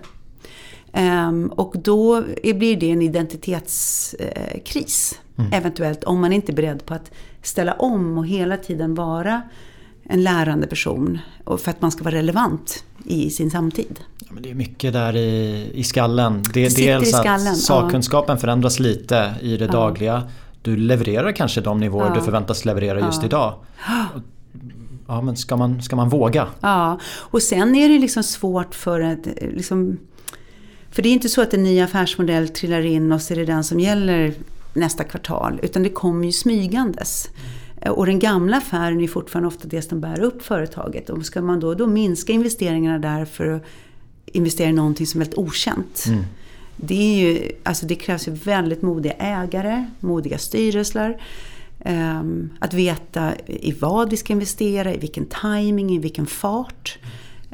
Um, 0.93 1.47
och 1.47 1.75
då 1.79 2.23
blir 2.43 2.77
det 2.77 2.91
en 2.91 3.03
identitetskris, 3.03 5.21
mm. 5.37 5.53
eventuellt, 5.53 6.05
om 6.05 6.21
man 6.21 6.33
inte 6.33 6.53
är 6.53 6.57
beredd 6.57 6.87
på 6.87 6.95
att 6.95 7.11
ställa 7.43 7.73
om 7.73 8.19
och 8.19 8.27
hela 8.27 8.57
tiden 8.57 8.95
vara 8.95 9.43
en 10.03 10.23
lärande 10.23 10.67
person 10.67 11.19
för 11.45 11.71
att 11.71 11.83
man 11.83 11.91
ska 11.91 12.05
vara 12.05 12.15
relevant 12.15 12.85
i 13.05 13.31
sin 13.31 13.51
samtid. 13.51 14.01
Ja, 14.37 14.41
men 14.41 14.43
det 14.43 14.51
är 14.51 14.55
mycket 14.55 14.93
där 14.93 15.17
i, 15.17 15.71
i 15.75 15.85
skallen. 15.85 16.43
Det, 16.55 16.77
dels 16.77 17.09
i 17.09 17.13
skallen, 17.13 17.47
att 17.49 17.59
sakkunskapen 17.59 18.35
ja. 18.35 18.41
förändras 18.41 18.79
lite 18.79 19.35
i 19.41 19.57
det 19.57 19.65
ja. 19.65 19.73
dagliga. 19.73 20.29
Du 20.63 20.77
levererar 20.77 21.33
kanske 21.33 21.61
de 21.61 21.81
nivåer 21.81 22.15
du 22.15 22.21
förväntas 22.21 22.65
leverera 22.65 23.01
just 23.01 23.25
idag. 23.25 23.55
Ja 25.09 25.21
men 25.21 25.37
ska 25.37 25.57
man, 25.57 25.83
ska 25.83 25.97
man 25.97 26.09
våga? 26.09 26.47
Ja, 26.61 26.99
och 27.07 27.43
sen 27.43 27.75
är 27.75 27.89
det 27.89 27.99
liksom 27.99 28.23
svårt 28.23 28.75
för 28.75 29.01
att 29.01 29.27
liksom, 29.41 29.99
För 30.91 31.03
det 31.03 31.09
är 31.09 31.13
inte 31.13 31.29
så 31.29 31.43
att 31.43 31.55
en 31.55 31.63
ny 31.63 31.81
affärsmodell 31.81 32.49
trillar 32.49 32.87
in 32.87 33.13
och 33.13 33.23
så 33.23 33.35
är 33.35 33.39
det 33.39 33.45
den 33.45 33.65
som 33.65 33.81
gäller 33.81 34.35
nästa 34.73 35.05
kvartal. 35.05 35.61
Utan 35.63 35.83
det 35.83 35.91
kommer 35.91 36.27
ju 36.27 36.33
smygandes. 36.33 37.31
Och 37.91 38.07
den 38.07 38.19
gamla 38.19 38.57
affären 38.57 39.01
är 39.01 39.09
fortfarande 39.09 39.49
ofta 39.49 39.69
det 39.69 39.83
som 39.83 40.01
bär 40.01 40.21
upp 40.21 40.43
företaget. 40.43 41.11
Och 41.11 41.27
ska 41.27 41.43
man 41.43 41.61
då, 41.61 41.75
då 41.75 41.87
minska 41.87 42.33
investeringarna 42.33 42.99
där 42.99 43.25
för 43.25 43.47
att 43.47 43.63
investera 44.37 44.69
i 44.69 44.73
någonting 44.73 45.07
som 45.07 45.21
är 45.21 45.25
väldigt 45.25 45.39
okänt. 45.39 46.05
Mm. 46.09 46.25
Det, 46.77 46.95
är 46.95 47.19
ju, 47.19 47.53
alltså 47.63 47.87
det 47.87 47.95
krävs 47.95 48.29
ju 48.29 48.33
väldigt 48.33 48.83
modiga 48.83 49.13
ägare, 49.13 49.87
modiga 50.01 50.39
styrelser. 50.39 51.21
Um, 51.85 52.51
att 52.59 52.75
veta 52.75 53.33
i 53.47 53.73
vad 53.73 54.11
vi 54.11 54.17
ska 54.17 54.33
investera, 54.33 54.95
i 54.95 54.99
vilken 54.99 55.27
timing, 55.43 55.91
i 55.91 55.99
vilken 55.99 56.27
fart. 56.27 56.99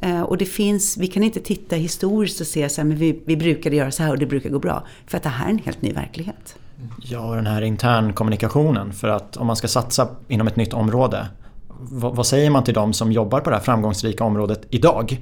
Uh, 0.05 0.23
och 0.23 0.37
det 0.37 0.45
finns, 0.45 0.97
vi 0.97 1.07
kan 1.07 1.23
inte 1.23 1.41
titta 1.41 1.77
historiskt 1.77 2.41
och 2.41 2.47
se 2.47 2.65
att 2.65 2.79
vi, 2.79 3.21
vi 3.25 3.37
brukade 3.37 3.77
göra 3.77 3.91
så 3.91 4.03
här 4.03 4.11
och 4.11 4.19
det 4.19 4.27
brukar 4.27 4.51
gå 4.51 4.59
bra. 4.59 4.87
För 5.07 5.17
att 5.17 5.23
det 5.23 5.29
här 5.29 5.47
är 5.47 5.51
en 5.51 5.59
helt 5.59 5.83
ny 5.83 5.93
verklighet. 5.93 6.57
Ja, 7.03 7.35
den 7.35 7.47
här 7.47 7.63
internkommunikationen. 7.63 8.93
För 8.93 9.09
att 9.09 9.37
om 9.37 9.47
man 9.47 9.57
ska 9.57 9.69
satsa 9.69 10.09
inom 10.29 10.47
ett 10.47 10.57
nytt 10.57 10.73
område. 10.73 11.27
vad, 11.69 12.17
vad, 12.17 12.27
säger 12.27 12.51
man 12.51 12.65
till 12.65 12.75
dem 12.75 12.93
som 12.93 13.13
jobbar 13.13 13.41
på 13.41 13.51
det 13.51 13.57
här 13.57 13.63
framgångsrika 13.63 14.25
området 14.25 14.67
idag? 14.71 15.21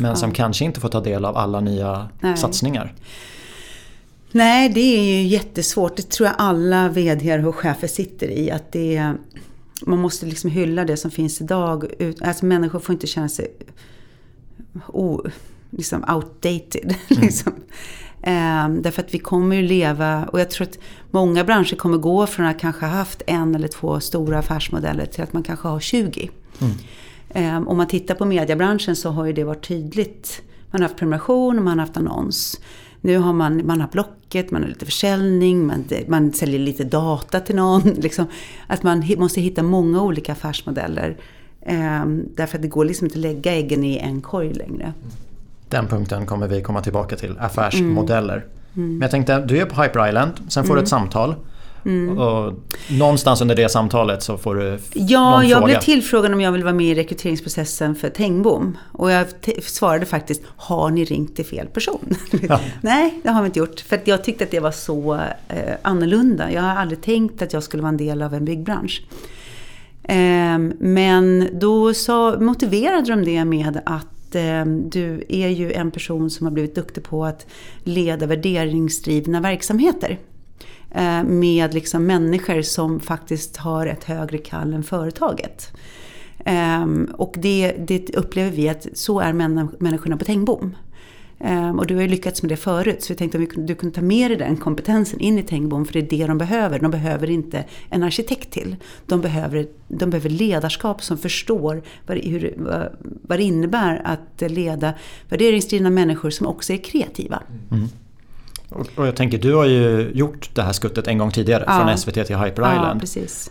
Men 0.00 0.10
ja. 0.10 0.16
som 0.16 0.32
kanske 0.32 0.64
inte 0.64 0.80
får 0.80 0.88
ta 0.88 1.00
del 1.00 1.24
av 1.24 1.36
alla 1.36 1.60
nya 1.60 2.08
Nej. 2.20 2.36
satsningar. 2.36 2.94
Nej, 4.32 4.68
det 4.68 4.80
är 4.80 5.02
ju 5.02 5.22
jättesvårt. 5.22 5.96
Det 5.96 6.10
tror 6.10 6.26
jag 6.26 6.36
alla 6.38 6.88
VD 6.88 7.38
och 7.38 7.56
chefer 7.56 7.88
sitter 7.88 8.28
i. 8.28 8.50
Att 8.50 8.72
det 8.72 9.14
man 9.86 9.98
måste 9.98 10.26
liksom 10.26 10.50
hylla 10.50 10.84
det 10.84 10.96
som 10.96 11.10
finns 11.10 11.40
idag. 11.40 11.84
Alltså 12.20 12.46
människor 12.46 12.80
får 12.80 12.92
inte 12.92 13.06
känna 13.06 13.28
sig 13.28 13.52
oh, 14.86 15.20
liksom 15.70 16.04
outdated. 16.14 16.94
Mm. 17.10 17.22
liksom. 17.22 17.52
Ehm, 18.22 18.82
därför 18.82 19.02
att 19.02 19.14
vi 19.14 19.18
kommer 19.18 19.56
ju 19.56 19.62
leva, 19.62 20.24
och 20.24 20.40
jag 20.40 20.50
tror 20.50 20.66
att 20.66 20.78
många 21.10 21.44
branscher 21.44 21.76
kommer 21.76 21.98
gå 21.98 22.26
från 22.26 22.46
att 22.46 22.58
kanske 22.58 22.86
ha 22.86 22.92
haft 22.92 23.22
en 23.26 23.54
eller 23.54 23.68
två 23.68 24.00
stora 24.00 24.38
affärsmodeller 24.38 25.06
till 25.06 25.22
att 25.22 25.32
man 25.32 25.42
kanske 25.42 25.68
har 25.68 25.80
20. 25.80 26.30
Mm. 26.60 26.72
Ehm, 27.38 27.68
om 27.68 27.76
man 27.76 27.86
tittar 27.86 28.14
på 28.14 28.24
mediebranschen 28.24 28.96
så 28.96 29.10
har 29.10 29.24
ju 29.24 29.32
det 29.32 29.44
varit 29.44 29.68
tydligt. 29.68 30.42
Man 30.70 30.82
har 30.82 30.88
haft 30.88 30.98
prenumeration 30.98 31.58
och 31.58 31.64
man 31.64 31.78
har 31.78 31.86
haft 31.86 31.96
annons. 31.96 32.60
Nu 33.00 33.18
har 33.18 33.32
man, 33.32 33.66
man 33.66 33.80
har 33.80 33.88
Blocket, 33.88 34.50
man 34.50 34.62
har 34.62 34.68
lite 34.68 34.84
försäljning, 34.84 35.66
man, 35.66 35.84
man 36.06 36.32
säljer 36.32 36.58
lite 36.58 36.84
data 36.84 37.40
till 37.40 37.56
någon. 37.56 37.82
Liksom. 37.96 38.26
Att 38.66 38.82
man 38.82 39.04
måste 39.18 39.40
hitta 39.40 39.62
många 39.62 40.02
olika 40.02 40.32
affärsmodeller. 40.32 41.16
Um, 41.66 42.28
därför 42.34 42.58
att 42.58 42.62
det 42.62 42.68
går 42.68 42.84
liksom 42.84 43.06
inte 43.06 43.18
att 43.18 43.22
lägga 43.22 43.52
äggen 43.52 43.84
i 43.84 43.98
en 43.98 44.20
korg 44.20 44.52
längre. 44.52 44.92
Den 45.68 45.86
punkten 45.86 46.26
kommer 46.26 46.48
vi 46.48 46.62
komma 46.62 46.82
tillbaka 46.82 47.16
till, 47.16 47.38
affärsmodeller. 47.38 48.36
Mm. 48.36 48.48
Mm. 48.76 48.92
Men 48.92 49.00
jag 49.00 49.10
tänkte, 49.10 49.40
du 49.40 49.58
är 49.58 49.66
på 49.66 49.82
Hyper 49.82 50.08
Island, 50.08 50.32
sen 50.48 50.64
får 50.64 50.72
mm. 50.72 50.76
du 50.76 50.82
ett 50.82 50.88
samtal. 50.88 51.34
Mm. 51.88 52.18
Och 52.18 52.54
någonstans 52.90 53.40
under 53.40 53.54
det 53.54 53.68
samtalet 53.68 54.22
så 54.22 54.38
får 54.38 54.54
du 54.54 54.78
Ja, 54.92 55.30
någon 55.30 55.48
jag 55.48 55.58
fråga. 55.58 55.66
blev 55.66 55.80
tillfrågad 55.80 56.32
om 56.32 56.40
jag 56.40 56.52
vill 56.52 56.62
vara 56.64 56.74
med 56.74 56.86
i 56.86 56.94
rekryteringsprocessen 56.94 57.94
för 57.94 58.10
Tengbom. 58.10 58.78
Och 58.92 59.10
jag 59.10 59.26
svarade 59.62 60.06
faktiskt, 60.06 60.42
har 60.56 60.90
ni 60.90 61.04
ringt 61.04 61.36
till 61.36 61.46
fel 61.46 61.66
person? 61.66 62.16
Ja. 62.48 62.60
Nej, 62.80 63.20
det 63.22 63.30
har 63.30 63.42
vi 63.42 63.46
inte 63.46 63.58
gjort. 63.58 63.80
För 63.80 64.00
jag 64.04 64.24
tyckte 64.24 64.44
att 64.44 64.50
det 64.50 64.60
var 64.60 64.70
så 64.70 65.14
eh, 65.48 65.74
annorlunda. 65.82 66.52
Jag 66.52 66.62
har 66.62 66.76
aldrig 66.76 67.02
tänkt 67.02 67.42
att 67.42 67.52
jag 67.52 67.62
skulle 67.62 67.82
vara 67.82 67.90
en 67.90 67.96
del 67.96 68.22
av 68.22 68.34
en 68.34 68.44
byggbransch. 68.44 69.02
Eh, 70.02 70.58
men 70.78 71.48
då 71.52 71.94
så 71.94 72.40
motiverade 72.40 73.10
de 73.10 73.24
det 73.24 73.44
med 73.44 73.80
att 73.86 74.34
eh, 74.34 74.64
du 74.66 75.24
är 75.28 75.48
ju 75.48 75.72
en 75.72 75.90
person 75.90 76.30
som 76.30 76.46
har 76.46 76.52
blivit 76.52 76.74
duktig 76.74 77.04
på 77.04 77.24
att 77.24 77.46
leda 77.84 78.26
värderingsdrivna 78.26 79.40
verksamheter. 79.40 80.18
Eh, 80.90 81.24
med 81.24 81.74
liksom 81.74 82.06
människor 82.06 82.62
som 82.62 83.00
faktiskt 83.00 83.56
har 83.56 83.86
ett 83.86 84.04
högre 84.04 84.38
kall 84.38 84.74
än 84.74 84.82
företaget. 84.82 85.72
Ehm, 86.44 87.10
och 87.14 87.34
det, 87.38 87.72
det 87.78 88.16
upplever 88.16 88.50
vi 88.50 88.68
att 88.68 88.86
så 88.94 89.20
är 89.20 89.32
människorna 89.82 90.16
på 90.16 90.24
Tengbom. 90.24 90.76
Ehm, 91.40 91.78
och 91.78 91.86
du 91.86 91.94
har 91.94 92.02
ju 92.02 92.08
lyckats 92.08 92.42
med 92.42 92.50
det 92.50 92.56
förut 92.56 93.02
så 93.02 93.12
vi 93.12 93.16
tänkte 93.16 93.38
att 93.38 93.66
du 93.66 93.74
kunde 93.74 93.94
ta 93.94 94.02
med 94.02 94.30
dig 94.30 94.38
den 94.38 94.56
kompetensen 94.56 95.20
in 95.20 95.38
i 95.38 95.42
Tengbom 95.42 95.84
för 95.84 95.92
det 95.92 95.98
är 95.98 96.18
det 96.18 96.26
de 96.26 96.38
behöver. 96.38 96.78
De 96.78 96.90
behöver 96.90 97.30
inte 97.30 97.64
en 97.90 98.02
arkitekt 98.02 98.50
till. 98.50 98.76
De 99.06 99.20
behöver, 99.20 99.66
de 99.88 100.10
behöver 100.10 100.30
ledarskap 100.30 101.02
som 101.02 101.18
förstår 101.18 101.82
vad 102.06 102.16
det, 102.16 102.28
hur, 102.28 102.54
vad, 102.56 102.88
vad 103.22 103.38
det 103.38 103.42
innebär 103.42 104.02
att 104.04 104.50
leda 104.50 104.94
värderingsdrivna 105.28 105.90
människor 105.90 106.30
som 106.30 106.46
också 106.46 106.72
är 106.72 106.76
kreativa. 106.76 107.42
Mm. 107.70 107.88
Och 108.70 109.06
jag 109.06 109.16
tänker, 109.16 109.38
du 109.38 109.54
har 109.54 109.64
ju 109.64 110.10
gjort 110.14 110.50
det 110.54 110.62
här 110.62 110.72
skuttet 110.72 111.06
en 111.06 111.18
gång 111.18 111.30
tidigare 111.30 111.64
ja. 111.66 111.78
från 111.78 111.98
SVT 111.98 112.26
till 112.26 112.36
Hyper 112.36 112.72
Island. 112.72 112.96
Ja, 112.96 113.00
precis. 113.00 113.50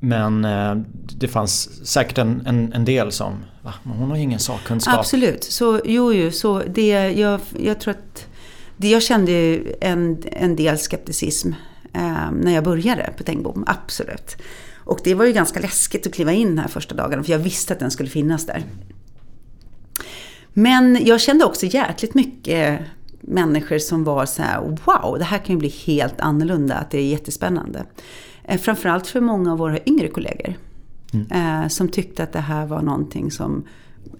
Men 0.00 0.44
eh, 0.44 0.74
det 1.18 1.28
fanns 1.28 1.86
säkert 1.86 2.18
en, 2.18 2.46
en, 2.46 2.72
en 2.72 2.84
del 2.84 3.12
som, 3.12 3.44
va? 3.62 3.74
hon 3.84 4.10
har 4.10 4.16
ju 4.16 4.22
ingen 4.22 4.38
sakkunskap. 4.38 4.98
Absolut, 4.98 5.44
så 5.44 5.80
jo, 5.84 6.12
jo 6.12 6.30
så 6.30 6.62
det, 6.74 7.10
jag, 7.10 7.40
jag 7.58 7.80
tror 7.80 7.94
att 7.94 8.26
det, 8.76 8.88
jag 8.88 9.02
kände 9.02 9.60
en, 9.80 10.22
en 10.32 10.56
del 10.56 10.78
skepticism 10.78 11.52
eh, 11.92 12.30
när 12.32 12.54
jag 12.54 12.64
började 12.64 13.12
på 13.16 13.22
Tengbom, 13.22 13.64
absolut. 13.66 14.36
Och 14.84 15.00
det 15.04 15.14
var 15.14 15.24
ju 15.24 15.32
ganska 15.32 15.60
läskigt 15.60 16.06
att 16.06 16.14
kliva 16.14 16.32
in 16.32 16.48
den 16.48 16.58
här 16.58 16.68
första 16.68 16.94
dagen 16.94 17.24
för 17.24 17.32
jag 17.32 17.38
visste 17.38 17.72
att 17.72 17.78
den 17.78 17.90
skulle 17.90 18.08
finnas 18.08 18.46
där. 18.46 18.64
Men 20.52 21.06
jag 21.06 21.20
kände 21.20 21.44
också 21.44 21.66
jäkligt 21.66 22.14
mycket 22.14 22.80
människor 23.20 23.78
som 23.78 24.04
var 24.04 24.26
så 24.26 24.42
här, 24.42 24.60
wow, 24.60 25.18
det 25.18 25.24
här 25.24 25.38
kan 25.38 25.54
ju 25.54 25.58
bli 25.58 25.68
helt 25.68 26.20
annorlunda, 26.20 26.74
att 26.74 26.90
det 26.90 26.98
är 26.98 27.06
jättespännande. 27.06 27.84
Eh, 28.44 28.60
framförallt 28.60 29.06
för 29.06 29.20
många 29.20 29.52
av 29.52 29.58
våra 29.58 29.78
yngre 29.86 30.08
kollegor. 30.08 30.54
Mm. 31.12 31.26
Eh, 31.62 31.68
som 31.68 31.88
tyckte 31.88 32.22
att 32.22 32.32
det 32.32 32.40
här 32.40 32.66
var 32.66 32.82
någonting 32.82 33.30
som 33.30 33.64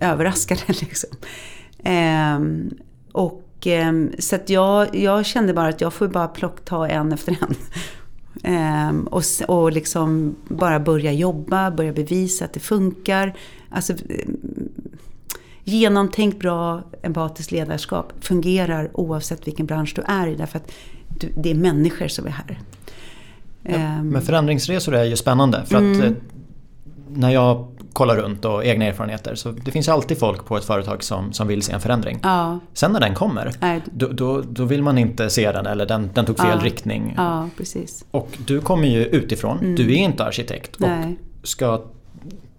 överraskade. 0.00 0.60
Liksom. 0.66 1.10
Ehm, 1.82 2.70
och, 3.12 3.46
ehm, 3.64 4.12
så 4.18 4.36
att 4.36 4.50
jag, 4.50 4.96
jag 4.96 5.26
kände 5.26 5.54
bara 5.54 5.68
att 5.68 5.80
jag 5.80 5.92
får 5.92 6.08
bara 6.08 6.28
plock, 6.28 6.64
ta 6.64 6.88
en 6.88 7.12
efter 7.12 7.38
en. 7.40 7.54
Ehm, 8.42 9.06
och, 9.06 9.22
och 9.48 9.72
liksom 9.72 10.36
bara 10.48 10.80
börja 10.80 11.12
jobba, 11.12 11.70
börja 11.70 11.92
bevisa 11.92 12.44
att 12.44 12.52
det 12.52 12.60
funkar. 12.60 13.36
Alltså, 13.70 13.94
genomtänkt 15.70 16.38
bra 16.38 16.82
empatiskt 17.02 17.52
ledarskap 17.52 18.12
fungerar 18.20 18.90
oavsett 18.94 19.46
vilken 19.46 19.66
bransch 19.66 19.92
du 19.96 20.02
är 20.02 20.26
i. 20.26 20.34
Därför 20.34 20.58
att 20.58 20.72
du, 21.08 21.32
det 21.36 21.50
är 21.50 21.54
människor 21.54 22.08
som 22.08 22.26
är 22.26 22.30
här. 22.30 22.58
Ja, 23.62 23.74
ehm. 23.74 24.08
men 24.08 24.22
förändringsresor 24.22 24.94
är 24.94 25.04
ju 25.04 25.16
spännande. 25.16 25.64
För 25.66 25.78
mm. 25.78 25.98
att 25.98 26.04
eh, 26.04 26.12
när 27.08 27.30
jag 27.30 27.68
kollar 27.92 28.16
runt 28.16 28.44
och 28.44 28.64
egna 28.64 28.84
erfarenheter 28.84 29.34
så 29.34 29.50
det 29.50 29.70
finns 29.70 29.88
alltid 29.88 30.18
folk 30.18 30.46
på 30.46 30.56
ett 30.56 30.64
företag 30.64 31.02
som, 31.02 31.32
som 31.32 31.48
vill 31.48 31.62
se 31.62 31.72
en 31.72 31.80
förändring. 31.80 32.18
Ja. 32.22 32.58
Sen 32.72 32.92
när 32.92 33.00
den 33.00 33.14
kommer 33.14 33.52
då, 33.92 34.06
då, 34.06 34.40
då, 34.40 34.64
vill 34.64 34.82
man 34.82 34.98
inte 34.98 35.30
se 35.30 35.52
den 35.52 35.66
eller 35.66 35.86
den, 35.86 36.10
den 36.14 36.26
tog 36.26 36.38
fel 36.38 36.58
ja. 36.58 36.64
riktning. 36.64 37.14
Ja, 37.16 37.48
precis. 37.56 38.04
Och 38.10 38.38
du 38.46 38.60
kommer 38.60 38.88
ju 38.88 39.04
utifrån, 39.04 39.58
mm. 39.58 39.74
du 39.74 39.92
är 39.92 39.96
inte 39.96 40.24
arkitekt 40.24 40.78
Nej. 40.78 41.18
och 41.42 41.48
ska 41.48 41.82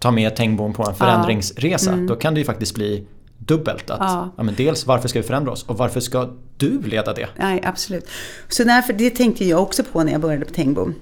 ta 0.02 0.12
med 0.12 0.36
Tengbom 0.36 0.74
på 0.74 0.84
en 0.84 0.96
förändringsresa, 0.96 1.92
mm. 1.92 2.08
då 2.08 2.16
kan 2.16 2.34
det 2.34 2.40
ju 2.40 2.46
faktiskt 2.46 2.76
bli 2.76 3.06
dubbelt. 3.38 3.90
Att, 3.90 4.00
ja. 4.00 4.32
ja. 4.38 4.44
men 4.44 4.56
dels 4.56 4.86
varför 4.86 5.08
ska 5.08 5.20
vi 5.20 5.28
förändra 5.28 5.52
oss 5.52 5.64
och 5.64 5.78
varför 5.78 6.00
ska 6.00 6.30
du 6.58 6.82
leda 6.82 7.14
det? 7.14 7.28
Nej, 7.38 7.62
absolut. 7.64 8.10
Så 8.50 8.64
därför, 8.64 8.94
det 8.94 9.10
tänkte 9.10 9.46
jag 9.46 9.62
också 9.62 9.84
på 9.84 10.04
när 10.04 10.12
jag 10.12 10.22
började 10.22 10.46
på 10.46 10.54
Tengbom. 10.54 10.96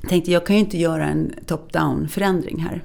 Jag 0.00 0.10
tänkte 0.10 0.30
jag 0.30 0.46
kan 0.46 0.56
ju 0.56 0.60
inte 0.60 0.78
göra 0.78 1.06
en 1.06 1.34
top-down 1.46 2.08
förändring 2.08 2.60
här. 2.60 2.84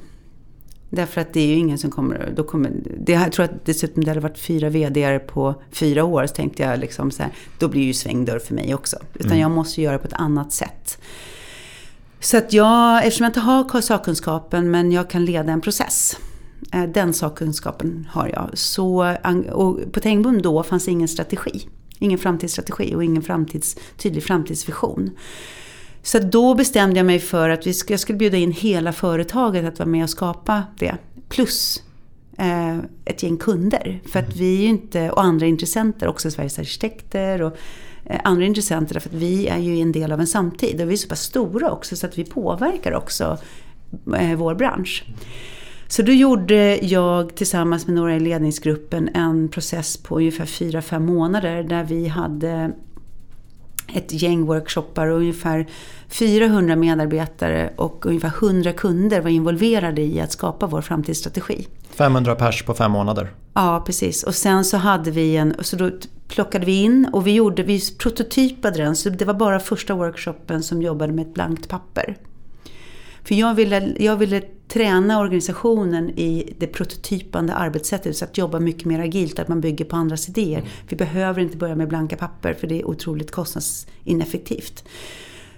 Därför 0.89 1.21
att 1.21 1.33
det 1.33 1.39
är 1.39 1.47
ju 1.47 1.55
ingen 1.55 1.77
som 1.77 1.91
kommer... 1.91 2.33
Då 2.35 2.43
kommer 2.43 2.71
det, 2.99 3.11
jag 3.11 3.31
tror 3.31 3.45
att 3.45 3.65
dessutom 3.65 4.03
det 4.03 4.11
hade 4.11 4.21
varit 4.21 4.39
fyra 4.39 4.69
VD 4.69 5.19
på 5.19 5.55
fyra 5.71 6.03
år. 6.03 6.27
Så 6.27 6.35
tänkte 6.35 6.63
jag 6.63 6.79
liksom 6.79 7.11
så 7.11 7.23
här, 7.23 7.31
då 7.59 7.67
blir 7.67 7.83
ju 7.83 7.93
svängdörr 7.93 8.39
för 8.39 8.53
mig 8.53 8.75
också. 8.75 8.97
Utan 9.13 9.27
mm. 9.27 9.39
jag 9.39 9.51
måste 9.51 9.81
göra 9.81 9.97
på 9.97 10.07
ett 10.07 10.13
annat 10.13 10.53
sätt. 10.53 10.97
Så 12.21 12.37
att 12.37 12.53
jag, 12.53 13.05
eftersom 13.05 13.23
jag 13.23 13.29
inte 13.29 13.39
har 13.39 13.81
sakkunskapen 13.81 14.71
men 14.71 14.91
jag 14.91 15.09
kan 15.09 15.25
leda 15.25 15.51
en 15.51 15.61
process. 15.61 16.17
Eh, 16.73 16.83
den 16.83 17.13
sakkunskapen 17.13 18.07
har 18.11 18.27
jag. 18.27 18.49
Så, 18.53 19.15
och 19.51 19.79
på 19.91 19.99
Tengbom 19.99 20.41
då 20.41 20.63
fanns 20.63 20.87
ingen 20.87 21.07
strategi. 21.07 21.67
Ingen 21.99 22.17
framtidsstrategi 22.17 22.95
och 22.95 23.03
ingen 23.03 23.23
framtids, 23.23 23.77
tydlig 23.97 24.23
framtidsvision. 24.23 25.09
Så 26.03 26.19
då 26.19 26.55
bestämde 26.55 26.99
jag 26.99 27.05
mig 27.05 27.19
för 27.19 27.49
att 27.49 27.67
vi 27.67 27.73
jag 27.87 27.99
skulle 27.99 28.17
bjuda 28.17 28.37
in 28.37 28.51
hela 28.51 28.93
företaget 28.93 29.65
att 29.65 29.79
vara 29.79 29.89
med 29.89 30.03
och 30.03 30.09
skapa 30.09 30.63
det. 30.79 30.97
Plus 31.29 31.83
eh, 32.37 32.77
ett 33.05 33.23
gäng 33.23 33.37
kunder. 33.37 34.01
För 34.11 34.19
att 34.19 34.35
vi 34.35 34.57
är 34.57 34.61
ju 34.61 34.67
inte, 34.67 35.11
och 35.11 35.23
andra 35.23 35.45
intressenter, 35.45 36.07
också 36.07 36.31
Sveriges 36.31 36.59
arkitekter 36.59 37.41
och 37.41 37.57
andra 38.23 38.45
intressenter 38.45 38.93
därför 38.93 39.09
att 39.09 39.15
vi 39.15 39.47
är 39.47 39.57
ju 39.57 39.79
en 39.79 39.91
del 39.91 40.11
av 40.11 40.19
en 40.19 40.27
samtid 40.27 40.81
och 40.81 40.89
vi 40.89 40.93
är 40.93 40.97
så 40.97 41.07
pass 41.07 41.21
stora 41.21 41.71
också 41.71 41.95
så 41.95 42.07
att 42.07 42.17
vi 42.17 42.25
påverkar 42.25 42.91
också 42.91 43.37
eh, 44.17 44.35
vår 44.35 44.55
bransch. 44.55 45.05
Så 45.87 46.01
då 46.01 46.11
gjorde 46.11 46.79
jag 46.85 47.35
tillsammans 47.35 47.87
med 47.87 47.95
några 47.95 48.15
i 48.15 48.19
ledningsgruppen 48.19 49.09
en 49.13 49.49
process 49.49 49.97
på 49.97 50.17
ungefär 50.17 50.45
4-5 50.45 50.99
månader 50.99 51.63
där 51.63 51.83
vi 51.83 52.07
hade 52.07 52.71
ett 53.93 54.21
gäng 54.21 54.45
workshoppar 54.45 55.07
och 55.07 55.17
ungefär 55.17 55.67
400 56.07 56.75
medarbetare 56.75 57.73
och 57.75 58.05
ungefär 58.05 58.33
100 58.43 58.73
kunder 58.73 59.21
var 59.21 59.29
involverade 59.29 60.01
i 60.01 60.21
att 60.21 60.31
skapa 60.31 60.67
vår 60.67 60.81
framtidsstrategi. 60.81 61.67
500 61.89 62.35
pers 62.35 62.63
på 62.63 62.73
fem 62.73 62.91
månader? 62.91 63.31
Ja, 63.53 63.83
precis. 63.85 64.23
Och 64.23 64.35
sen 64.35 64.65
så 64.65 64.77
hade 64.77 65.11
vi 65.11 65.37
en, 65.37 65.55
så 65.59 65.75
då 65.75 65.91
plockade 66.31 66.65
vi 66.65 66.81
in 66.81 67.09
och 67.13 67.27
vi 67.27 67.31
gjorde, 67.31 67.63
vi 67.63 67.81
prototypade 67.97 68.77
den. 68.77 68.95
Så 68.95 69.09
det 69.09 69.25
var 69.25 69.33
bara 69.33 69.59
första 69.59 69.95
workshopen 69.95 70.63
som 70.63 70.81
jobbade 70.81 71.13
med 71.13 71.27
ett 71.27 71.33
blankt 71.33 71.69
papper. 71.69 72.17
För 73.23 73.35
jag 73.35 73.53
ville, 73.53 73.95
jag 73.99 74.15
ville 74.15 74.41
träna 74.67 75.19
organisationen 75.19 76.09
i 76.09 76.53
det 76.57 76.67
prototypande 76.67 77.53
arbetssättet. 77.53 78.17
Så 78.17 78.25
att 78.25 78.37
jobba 78.37 78.59
mycket 78.59 78.85
mer 78.85 78.99
agilt, 78.99 79.39
att 79.39 79.47
man 79.47 79.61
bygger 79.61 79.85
på 79.85 79.95
andras 79.95 80.29
idéer. 80.29 80.59
Mm. 80.59 80.69
Vi 80.89 80.95
behöver 80.95 81.41
inte 81.41 81.57
börja 81.57 81.75
med 81.75 81.87
blanka 81.87 82.15
papper 82.15 82.53
för 82.53 82.67
det 82.67 82.79
är 82.79 82.87
otroligt 82.87 83.31
kostnadsineffektivt. 83.31 84.83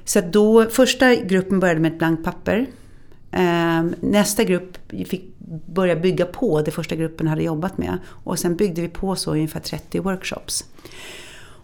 Så 0.05 0.21
då, 0.21 0.69
första 0.69 1.15
gruppen 1.15 1.59
började 1.59 1.79
med 1.79 1.91
ett 1.91 1.97
blankt 1.97 2.23
papper. 2.23 2.67
Ehm, 3.31 3.95
nästa 3.99 4.43
grupp 4.43 4.77
fick 4.89 5.32
börja 5.65 5.95
bygga 5.95 6.25
på 6.25 6.61
det 6.61 6.71
första 6.71 6.95
gruppen 6.95 7.27
hade 7.27 7.43
jobbat 7.43 7.77
med. 7.77 7.97
Och 8.07 8.39
sen 8.39 8.55
byggde 8.55 8.81
vi 8.81 8.87
på 8.87 9.15
så 9.15 9.31
ungefär 9.31 9.59
30 9.59 9.99
workshops. 9.99 10.65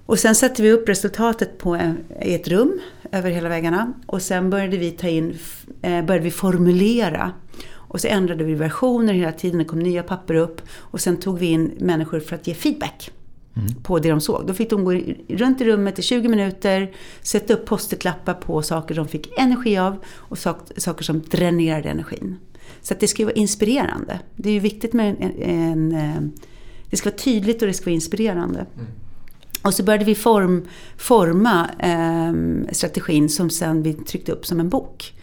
Och 0.05 0.19
sen 0.19 0.35
satte 0.35 0.61
vi 0.61 0.71
upp 0.71 0.89
resultatet 0.89 1.57
på 1.57 1.77
i 2.21 2.33
ett 2.33 2.47
rum 2.47 2.79
över 3.11 3.31
hela 3.31 3.49
väggarna. 3.49 3.93
Och 4.05 4.21
sen 4.21 4.49
började 4.49 4.77
vi 4.77 4.91
ta 4.91 5.07
in, 5.07 5.37
eh, 5.81 6.05
började 6.05 6.23
vi 6.23 6.31
formulera. 6.31 7.31
Och 7.71 8.01
så 8.01 8.07
ändrade 8.07 8.43
vi 8.43 8.55
versioner 8.55 9.13
hela 9.13 9.31
tiden, 9.31 9.59
det 9.59 9.65
kom 9.65 9.79
nya 9.79 10.03
papper 10.03 10.33
upp. 10.33 10.61
Och 10.71 11.01
sen 11.01 11.17
tog 11.17 11.39
vi 11.39 11.45
in 11.45 11.71
människor 11.79 12.19
för 12.19 12.35
att 12.35 12.47
ge 12.47 12.53
feedback. 12.53 13.11
Mm. 13.55 13.83
på 13.83 13.99
det 13.99 14.09
de 14.09 14.21
såg. 14.21 14.47
Då 14.47 14.53
fick 14.53 14.69
de 14.69 14.83
gå 14.83 14.91
runt 15.27 15.61
i 15.61 15.65
rummet 15.65 15.99
i 15.99 16.01
20 16.01 16.27
minuter, 16.27 16.91
sätta 17.21 17.53
upp 17.53 17.65
post-it-lappar 17.65 18.33
på 18.33 18.61
saker 18.61 18.95
de 18.95 19.07
fick 19.07 19.39
energi 19.39 19.77
av 19.77 19.97
och 20.15 20.37
saker 20.77 21.03
som 21.03 21.21
dränerade 21.21 21.89
energin. 21.89 22.35
Så 22.81 22.93
att 22.93 22.99
det 22.99 23.07
ska 23.07 23.21
ju 23.21 23.25
vara 23.25 23.35
inspirerande. 23.35 24.19
Det 24.35 24.49
är 24.49 24.53
ju 24.53 24.59
viktigt 24.59 24.93
med 24.93 25.15
en, 25.19 25.31
en, 25.41 25.91
en 25.91 25.91
eh, 25.91 26.21
det 26.89 26.97
ska 26.97 27.09
vara 27.09 27.17
tydligt 27.17 27.61
och 27.61 27.67
det 27.67 27.73
ska 27.73 27.85
vara 27.85 27.95
inspirerande. 27.95 28.59
Mm. 28.59 28.87
Och 29.61 29.73
så 29.73 29.83
började 29.83 30.05
vi 30.05 30.15
form, 30.15 30.67
forma 30.97 31.69
eh, 31.79 32.33
strategin 32.73 33.29
som 33.29 33.49
sen 33.49 33.83
vi 33.83 33.93
tryckte 33.93 34.31
upp 34.31 34.45
som 34.45 34.59
en 34.59 34.69
bok. 34.69 35.13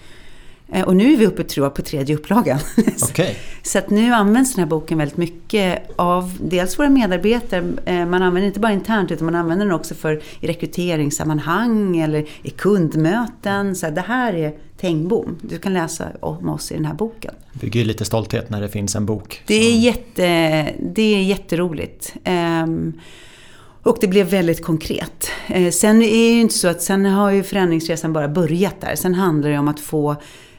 Eh, 0.68 0.84
och 0.84 0.96
nu 0.96 1.12
är 1.12 1.16
vi 1.16 1.26
uppe 1.26 1.44
tror 1.44 1.66
jag, 1.66 1.74
på 1.74 1.82
tredje 1.82 2.16
upplagan. 2.16 2.58
Okay. 3.10 3.34
så 3.62 3.78
att 3.78 3.90
nu 3.90 4.12
används 4.12 4.54
den 4.54 4.64
här 4.64 4.70
boken 4.70 4.98
väldigt 4.98 5.16
mycket 5.16 5.90
av 5.96 6.38
dels 6.40 6.78
våra 6.78 6.88
medarbetare. 6.88 7.72
Eh, 7.84 8.06
man 8.06 8.22
använder 8.22 8.40
den 8.40 8.44
inte 8.44 8.60
bara 8.60 8.72
internt 8.72 9.10
utan 9.10 9.24
man 9.24 9.34
använder 9.34 9.66
den 9.66 9.74
också 9.74 9.94
för 9.94 10.22
i 10.40 10.46
rekryteringssammanhang 10.46 11.96
eller 11.96 12.26
i 12.42 12.50
kundmöten. 12.50 13.74
Så 13.74 13.90
det 13.90 14.00
här 14.00 14.32
är 14.32 14.54
Tengbom. 14.80 15.38
Du 15.42 15.58
kan 15.58 15.74
läsa 15.74 16.08
om 16.20 16.48
oss 16.48 16.72
i 16.72 16.74
den 16.74 16.84
här 16.84 16.94
boken. 16.94 17.34
Det 17.52 17.58
bygger 17.58 17.80
ju 17.80 17.86
lite 17.86 18.04
stolthet 18.04 18.50
när 18.50 18.60
det 18.60 18.68
finns 18.68 18.96
en 18.96 19.06
bok. 19.06 19.42
Det 19.46 19.54
är, 19.54 19.78
jätte, 19.78 20.26
det 20.80 21.14
är 21.14 21.22
jätteroligt. 21.22 22.14
Um, 22.64 23.00
och 23.82 23.98
det 24.00 24.08
blev 24.08 24.30
väldigt 24.30 24.64
konkret. 24.64 25.30
Eh, 25.46 25.70
sen 25.70 26.02
är 26.02 26.10
det 26.10 26.34
ju 26.34 26.40
inte 26.40 26.54
så 26.54 26.68
att 26.68 26.82
sen 26.82 27.04
har 27.04 27.30
ju 27.30 27.42
förändringsresan 27.42 28.12
bara 28.12 28.28
börjat 28.28 28.80
där. 28.80 28.96
Sen 28.96 29.14
handlar 29.14 29.50
det 29.50 29.58
om 29.58 29.68
att 29.68 29.80
få 29.80 30.16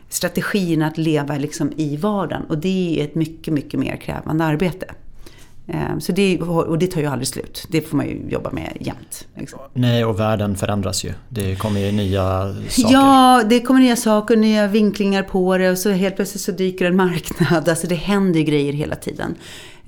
strategin 0.10 0.82
att 0.82 0.98
leva 0.98 1.38
liksom 1.38 1.72
i 1.78 1.98
vardagen. 1.98 2.44
Och 2.50 2.58
det 2.58 3.00
är 3.00 3.04
ett 3.04 3.16
mycket, 3.16 3.54
mycket 3.54 3.80
mer 3.80 3.96
krävande 3.96 4.44
arbete. 4.44 4.86
Eh, 5.68 6.00
så 6.00 6.12
det, 6.12 6.42
och 6.42 6.80
det 6.80 6.88
tar 6.88 7.02
ju 7.02 7.08
aldrig 7.08 7.28
slut. 7.28 7.66
Det 7.70 7.82
får 7.82 7.98
man 7.98 8.06
ju 8.08 8.30
jobba 8.30 8.52
med 8.52 8.78
jämt. 8.80 9.28
Liksom. 9.36 9.60
Nej, 9.74 10.06
och 10.06 10.20
världen 10.20 10.56
förändras 10.56 11.04
ju. 11.04 11.14
Det 11.30 11.56
kommer 11.56 11.80
ju 11.80 11.92
nya 11.92 12.56
saker. 12.70 12.94
Ja, 12.94 13.44
det 13.50 13.60
kommer 13.60 13.80
nya 13.80 13.96
saker, 13.96 14.36
nya 14.36 14.68
vinklingar 14.68 15.24
på 15.24 15.58
det 15.58 15.72
och 15.72 15.78
så 15.78 15.90
helt 15.90 16.16
plötsligt 16.16 16.42
så 16.42 16.52
dyker 16.52 16.86
en 16.86 16.96
marknad. 16.96 17.70
Alltså 17.70 17.88
det 17.88 17.96
händer 17.96 18.40
ju 18.40 18.46
grejer 18.46 18.74
hela 18.74 18.96
tiden. 18.96 19.36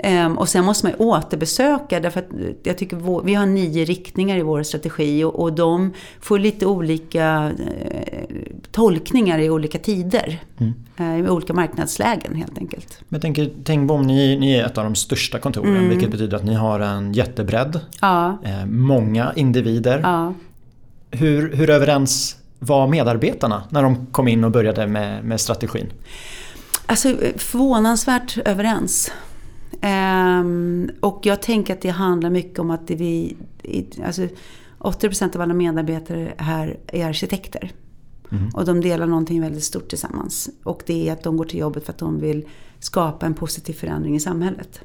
Um, 0.04 0.38
och 0.38 0.50
sen 0.50 0.66
måste 0.66 0.86
man 0.86 0.92
ju 0.92 1.06
återbesöka 1.06 2.00
därför 2.00 2.20
att 2.20 2.28
jag 2.64 2.78
tycker 2.78 2.96
vår, 2.98 3.24
vi 3.24 3.34
har 3.34 3.46
nio 3.46 3.86
riktningar 3.86 4.38
i 4.38 4.42
vår 4.42 4.64
strategi 4.64 5.24
och, 5.24 5.40
och 5.40 5.54
de 5.54 5.94
får 6.22 6.40
lite 6.40 6.66
olika 6.66 7.52
uh, 7.60 8.36
tolkningar 8.72 9.40
i 9.40 9.50
olika 9.50 9.78
tider. 9.78 10.40
Mm. 10.58 10.74
Uh, 11.00 11.26
I 11.26 11.30
olika 11.30 11.54
marknadslägen 11.54 12.36
helt 12.36 12.58
enkelt. 12.58 13.02
Men 13.10 13.18
jag 13.18 13.22
tänker 13.22 13.52
Tengbom, 13.64 14.02
ni, 14.02 14.38
ni 14.38 14.54
är 14.54 14.66
ett 14.66 14.78
av 14.78 14.84
de 14.84 14.96
största 14.96 15.40
kontoren 15.40 15.78
mm. 15.78 15.90
vilket 15.90 16.12
betyder 16.12 16.38
att 16.38 16.46
ni 16.46 16.54
har 16.54 16.80
en 16.80 17.14
jättebredd. 17.14 17.80
Ja. 18.02 18.38
Uh, 18.46 18.66
många 18.66 19.34
individer. 19.36 20.00
Ja. 20.04 20.34
Hur, 21.12 21.56
hur 21.56 21.70
överens 21.70 22.38
var 22.60 22.88
medarbetarna 22.88 23.64
när 23.70 23.84
de 23.84 24.06
kom 24.06 24.28
in 24.28 24.44
och 24.44 24.52
började 24.52 24.88
med, 24.88 25.26
med 25.26 25.42
strategin? 25.42 25.92
Alltså 26.86 27.16
förvånansvärt 27.38 28.38
överens. 28.46 29.12
Um, 29.82 30.90
och 31.00 31.20
jag 31.24 31.42
tänker 31.42 31.74
att 31.74 31.82
det 31.82 31.90
handlar 31.90 32.30
mycket 32.30 32.60
om 32.60 32.72
att 32.72 32.90
vi... 32.90 33.38
Alltså, 34.06 34.28
80% 34.80 35.36
av 35.36 35.42
alla 35.42 35.54
medarbetare 35.54 36.34
här 36.38 36.80
är 36.88 37.06
arkitekter. 37.06 37.72
Mm. 38.32 38.50
Och 38.54 38.66
de 38.66 38.82
delar 38.82 39.08
någonting 39.08 39.42
väldigt 39.42 39.64
stort 39.64 39.90
tillsammans. 39.90 40.50
Och 40.64 40.84
det 40.86 41.10
är 41.10 41.14
att 41.14 41.24
de 41.24 41.38
går 41.38 41.46
till 41.46 41.60
jobbet 41.60 41.86
för 41.86 41.94
att 41.94 42.00
de 42.00 42.20
vill 42.20 42.46
skapa 42.80 43.26
en 43.26 43.34
positiv 43.34 43.74
förändring 43.74 44.16
i 44.16 44.20
samhället. 44.20 44.82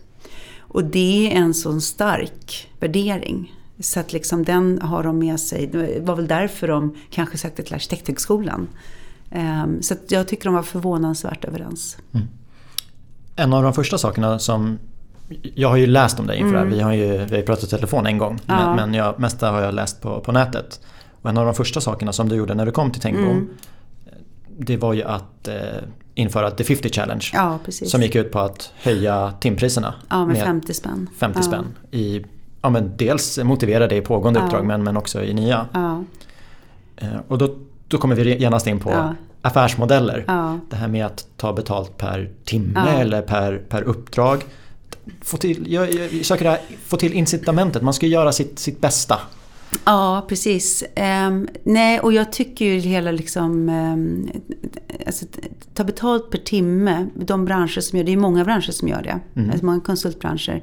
Och 0.59 0.85
det 0.85 1.33
är 1.33 1.37
en 1.37 1.55
sån 1.55 1.81
stark 1.81 2.71
värdering. 2.81 3.55
Så 3.81 4.01
att 4.01 4.13
liksom 4.13 4.45
den 4.45 4.81
har 4.83 5.03
de 5.03 5.19
med 5.19 5.41
sig. 5.41 5.67
Det 5.67 6.01
var 6.01 6.17
väl 6.17 6.27
därför 6.27 6.69
de 6.69 6.97
kanske 7.11 7.39
sökte 7.39 7.63
till 7.63 7.75
Arkitekthögskolan. 7.75 8.69
Um, 9.65 9.83
så 9.83 9.95
jag 10.09 10.29
tycker 10.29 10.45
de 10.45 10.55
var 10.55 10.63
förvånansvärt 10.63 11.45
överens. 11.45 11.97
Mm 12.13 12.27
en 13.37 13.53
av 13.53 13.63
de 13.63 13.73
första 13.73 13.99
sakerna 13.99 14.39
som 14.39 14.79
jag 15.55 15.69
har 15.69 15.77
ju 15.77 15.87
läst 15.87 16.21
om 16.21 16.27
dig 16.27 16.39
inför 16.39 16.57
mm. 16.57 16.71
det 16.71 16.77
här. 16.77 16.83
Mm. 16.83 16.93
Vi 16.93 17.05
har 17.07 17.19
ju 17.19 17.25
vi 17.25 17.37
har 17.37 17.43
pratat 17.43 17.65
i 17.65 17.67
telefon 17.67 18.07
en 18.07 18.19
gång. 18.19 18.41
Ja. 18.47 18.55
Men, 18.55 18.77
men 18.77 18.95
jag, 18.95 19.21
mesta 19.21 19.51
har 19.51 19.61
jag 19.61 19.75
läst 19.75 20.01
på, 20.01 20.21
på 20.21 20.33
nätet. 20.33 20.81
Och 21.23 21.31
en 21.31 21.39
av 21.39 21.45
de 21.45 21.55
första 21.55 21.81
sakerna 21.81 22.13
som 22.13 22.29
du 22.29 22.37
gjorde 22.37 22.55
när 22.55 22.67
du 22.67 22.73
kom 22.73 22.91
till 22.91 23.03
Tengbom. 23.03 23.31
Mm. 23.31 23.49
Det 24.59 24.77
var 24.77 24.93
ju 24.93 25.03
att 25.03 25.49
eh, 25.49 25.55
införa 26.15 26.51
The 26.51 26.65
50 26.65 26.89
Challenge. 26.89 27.31
Ja, 27.33 27.59
som 27.69 28.03
gick 28.03 28.15
ut 28.15 28.33
på 28.33 28.39
att 28.39 28.73
höja 28.77 29.33
timpriserna. 29.41 29.95
Ja, 30.09 30.27
med, 30.27 30.37
med 30.37 30.45
50 30.45 30.75
spänn. 30.75 31.09
50 31.19 31.39
ja. 31.39 31.43
spänn. 31.43 31.65
I, 31.91 32.25
ja, 32.63 32.71
men 32.71 32.93
dels 32.97 33.39
motivera 33.39 33.87
det 33.87 33.97
i 33.97 34.01
pågående 34.01 34.41
uppdrag 34.41 34.67
men, 34.67 34.83
men 34.83 34.97
också 34.97 35.23
i 35.23 35.35
nya. 35.35 35.67
Eh, 36.97 37.09
och 37.29 37.39
då, 37.39 37.57
då 37.89 37.99
kommer 37.99 38.15
vi 38.15 38.37
genast 38.37 38.67
in 38.67 38.81
på 38.81 39.15
affärsmodeller. 39.45 40.25
Ja. 40.27 40.61
Det 40.71 40.77
här 40.77 40.89
med 40.89 41.07
att 41.07 41.27
ta 41.37 41.53
betalt 41.53 41.99
per 41.99 42.31
timme 42.45 42.73
ja. 42.75 42.89
eller 42.89 43.23
per, 43.23 43.59
per 43.59 43.83
uppdrag. 43.83 44.45
Få 45.23 45.37
till, 45.37 45.73
jag, 45.73 45.95
jag 45.95 46.25
söker 46.25 46.45
här, 46.45 46.61
få 46.87 46.97
till 46.97 47.13
incitamentet, 47.13 47.83
man 47.83 47.95
ska 47.95 48.07
göra 48.07 48.33
sitt, 48.33 48.59
sitt 48.59 48.81
bästa. 48.81 49.21
Ja, 49.85 50.25
precis. 50.29 50.85
Um, 51.27 51.49
nej, 51.65 52.01
och 52.01 52.13
jag 52.13 52.33
tycker 52.33 52.65
ju 52.65 52.79
hela 52.79 53.11
liksom... 53.11 53.69
Um, 53.69 54.31
alltså, 55.07 55.27
ta 55.75 55.85
betalt 55.85 56.31
per 56.31 56.39
timme, 56.39 57.07
de 57.15 57.45
branscher 57.45 57.81
som 57.81 57.99
gör 57.99 58.05
det, 58.05 58.11
det 58.11 58.17
är 58.17 58.21
många 58.21 58.45
branscher 58.45 58.73
som 58.73 58.89
gör 58.89 59.03
det. 59.03 59.21
Mm. 59.37 59.51
Alltså 59.51 59.67
många 59.67 59.81
konsultbranscher. 59.81 60.63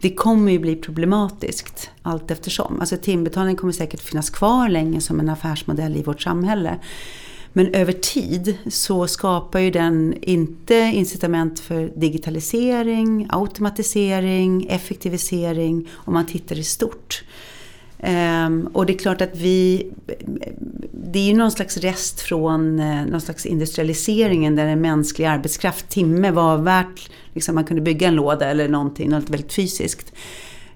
Det 0.00 0.14
kommer 0.14 0.52
ju 0.52 0.58
bli 0.58 0.76
problematiskt 0.76 1.90
allt 2.02 2.30
eftersom. 2.30 2.80
Alltså 2.80 2.96
timbetalning 2.96 3.56
kommer 3.56 3.72
säkert 3.72 4.00
finnas 4.00 4.30
kvar 4.30 4.68
länge 4.68 5.00
som 5.00 5.20
en 5.20 5.28
affärsmodell 5.28 5.96
i 5.96 6.02
vårt 6.02 6.22
samhälle. 6.22 6.78
Men 7.52 7.74
över 7.74 7.92
tid 7.92 8.58
så 8.66 9.06
skapar 9.06 9.60
ju 9.60 9.70
den 9.70 10.14
inte 10.22 10.74
incitament 10.74 11.60
för 11.60 11.92
digitalisering, 11.96 13.26
automatisering, 13.30 14.66
effektivisering 14.70 15.88
om 15.94 16.14
man 16.14 16.26
tittar 16.26 16.58
i 16.58 16.64
stort. 16.64 17.24
Ehm, 17.98 18.68
och 18.72 18.86
det 18.86 18.92
är 18.92 18.98
klart 18.98 19.20
att 19.20 19.36
vi... 19.36 19.90
Det 20.92 21.18
är 21.18 21.24
ju 21.24 21.34
någon 21.34 21.50
slags 21.50 21.76
rest 21.76 22.20
från 22.20 22.78
eh, 22.78 23.06
någon 23.06 23.20
slags 23.20 23.46
industrialiseringen 23.46 24.56
där 24.56 24.66
en 24.66 24.80
mänsklig 24.80 25.24
arbetskraft, 25.24 25.88
timme, 25.88 26.30
var 26.30 26.58
värt... 26.58 27.10
Liksom 27.34 27.54
man 27.54 27.64
kunde 27.64 27.82
bygga 27.82 28.08
en 28.08 28.14
låda 28.14 28.50
eller 28.50 28.68
någonting, 28.68 29.10
något 29.10 29.30
väldigt 29.30 29.52
fysiskt. 29.52 30.12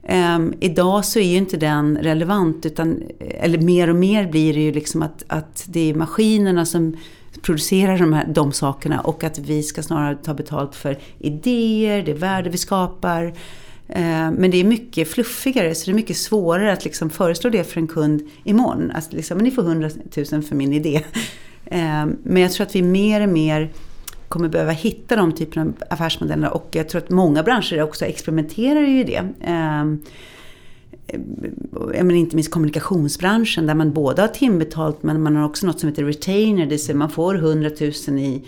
Um, 0.09 0.55
idag 0.61 1.05
så 1.05 1.19
är 1.19 1.25
ju 1.25 1.37
inte 1.37 1.57
den 1.57 1.99
relevant, 1.99 2.67
utan, 2.67 3.03
eller 3.21 3.59
mer 3.59 3.91
och 3.91 3.97
mer 3.97 4.27
blir 4.27 4.55
det 4.55 4.61
ju 4.61 4.73
liksom 4.73 5.03
att, 5.03 5.25
att 5.27 5.65
det 5.69 5.91
är 5.91 5.95
maskinerna 5.95 6.67
som 6.67 6.97
producerar 7.43 7.99
de, 7.99 8.13
här, 8.13 8.27
de 8.27 8.53
sakerna 8.53 9.01
och 9.01 9.25
att 9.25 9.39
vi 9.39 9.63
ska 9.63 9.83
snarare 9.83 10.17
ta 10.17 10.35
betalt 10.35 10.75
för 10.75 10.99
idéer, 11.19 12.03
det 12.03 12.13
värde 12.13 12.51
vi 12.51 12.59
skapar. 12.59 13.25
Uh, 13.27 14.31
men 14.33 14.51
det 14.51 14.61
är 14.61 14.65
mycket 14.65 15.09
fluffigare 15.09 15.75
så 15.75 15.87
det 15.87 15.93
är 15.93 15.95
mycket 15.95 16.17
svårare 16.17 16.73
att 16.73 16.85
liksom 16.85 17.11
föreslå 17.11 17.51
det 17.51 17.65
för 17.65 17.81
en 17.81 17.87
kund 17.87 18.23
imorgon. 18.45 18.91
Alltså 18.95 19.17
liksom, 19.17 19.39
ni 19.39 19.51
får 19.51 19.63
100 19.63 19.91
000 20.33 20.43
för 20.43 20.55
min 20.55 20.73
idé. 20.73 21.01
Uh, 21.73 22.07
men 22.23 22.43
jag 22.43 22.53
tror 22.53 22.67
att 22.67 22.75
vi 22.75 22.83
mer 22.83 23.21
och 23.21 23.29
mer 23.29 23.71
kommer 24.29 24.49
behöva 24.49 24.73
hitta 24.73 25.17
de 25.17 25.33
typerna 25.33 25.63
av 25.63 25.75
affärsmodeller 25.91 26.55
och 26.55 26.69
jag 26.71 26.89
tror 26.89 27.03
att 27.03 27.11
många 27.11 27.43
branscher 27.43 27.83
också 27.83 28.05
experimenterar 28.05 28.81
ju 28.81 29.05
det. 29.05 29.23
Ehm, 29.41 30.03
men 32.03 32.11
inte 32.11 32.37
minst 32.37 32.51
kommunikationsbranschen 32.51 33.67
där 33.67 33.75
man 33.75 33.93
både 33.93 34.23
har 34.23 34.29
timbetalt 34.29 35.03
men 35.03 35.23
man 35.23 35.37
har 35.37 35.45
också 35.45 35.67
något 35.67 35.81
som 35.81 35.89
heter 35.89 36.05
retainer. 36.05 36.63
Det 36.63 36.71
vill 36.71 36.85
säga 36.85 36.97
man 36.97 37.11
får 37.11 37.35
100 37.35 37.71
000 37.81 38.19
i 38.19 38.43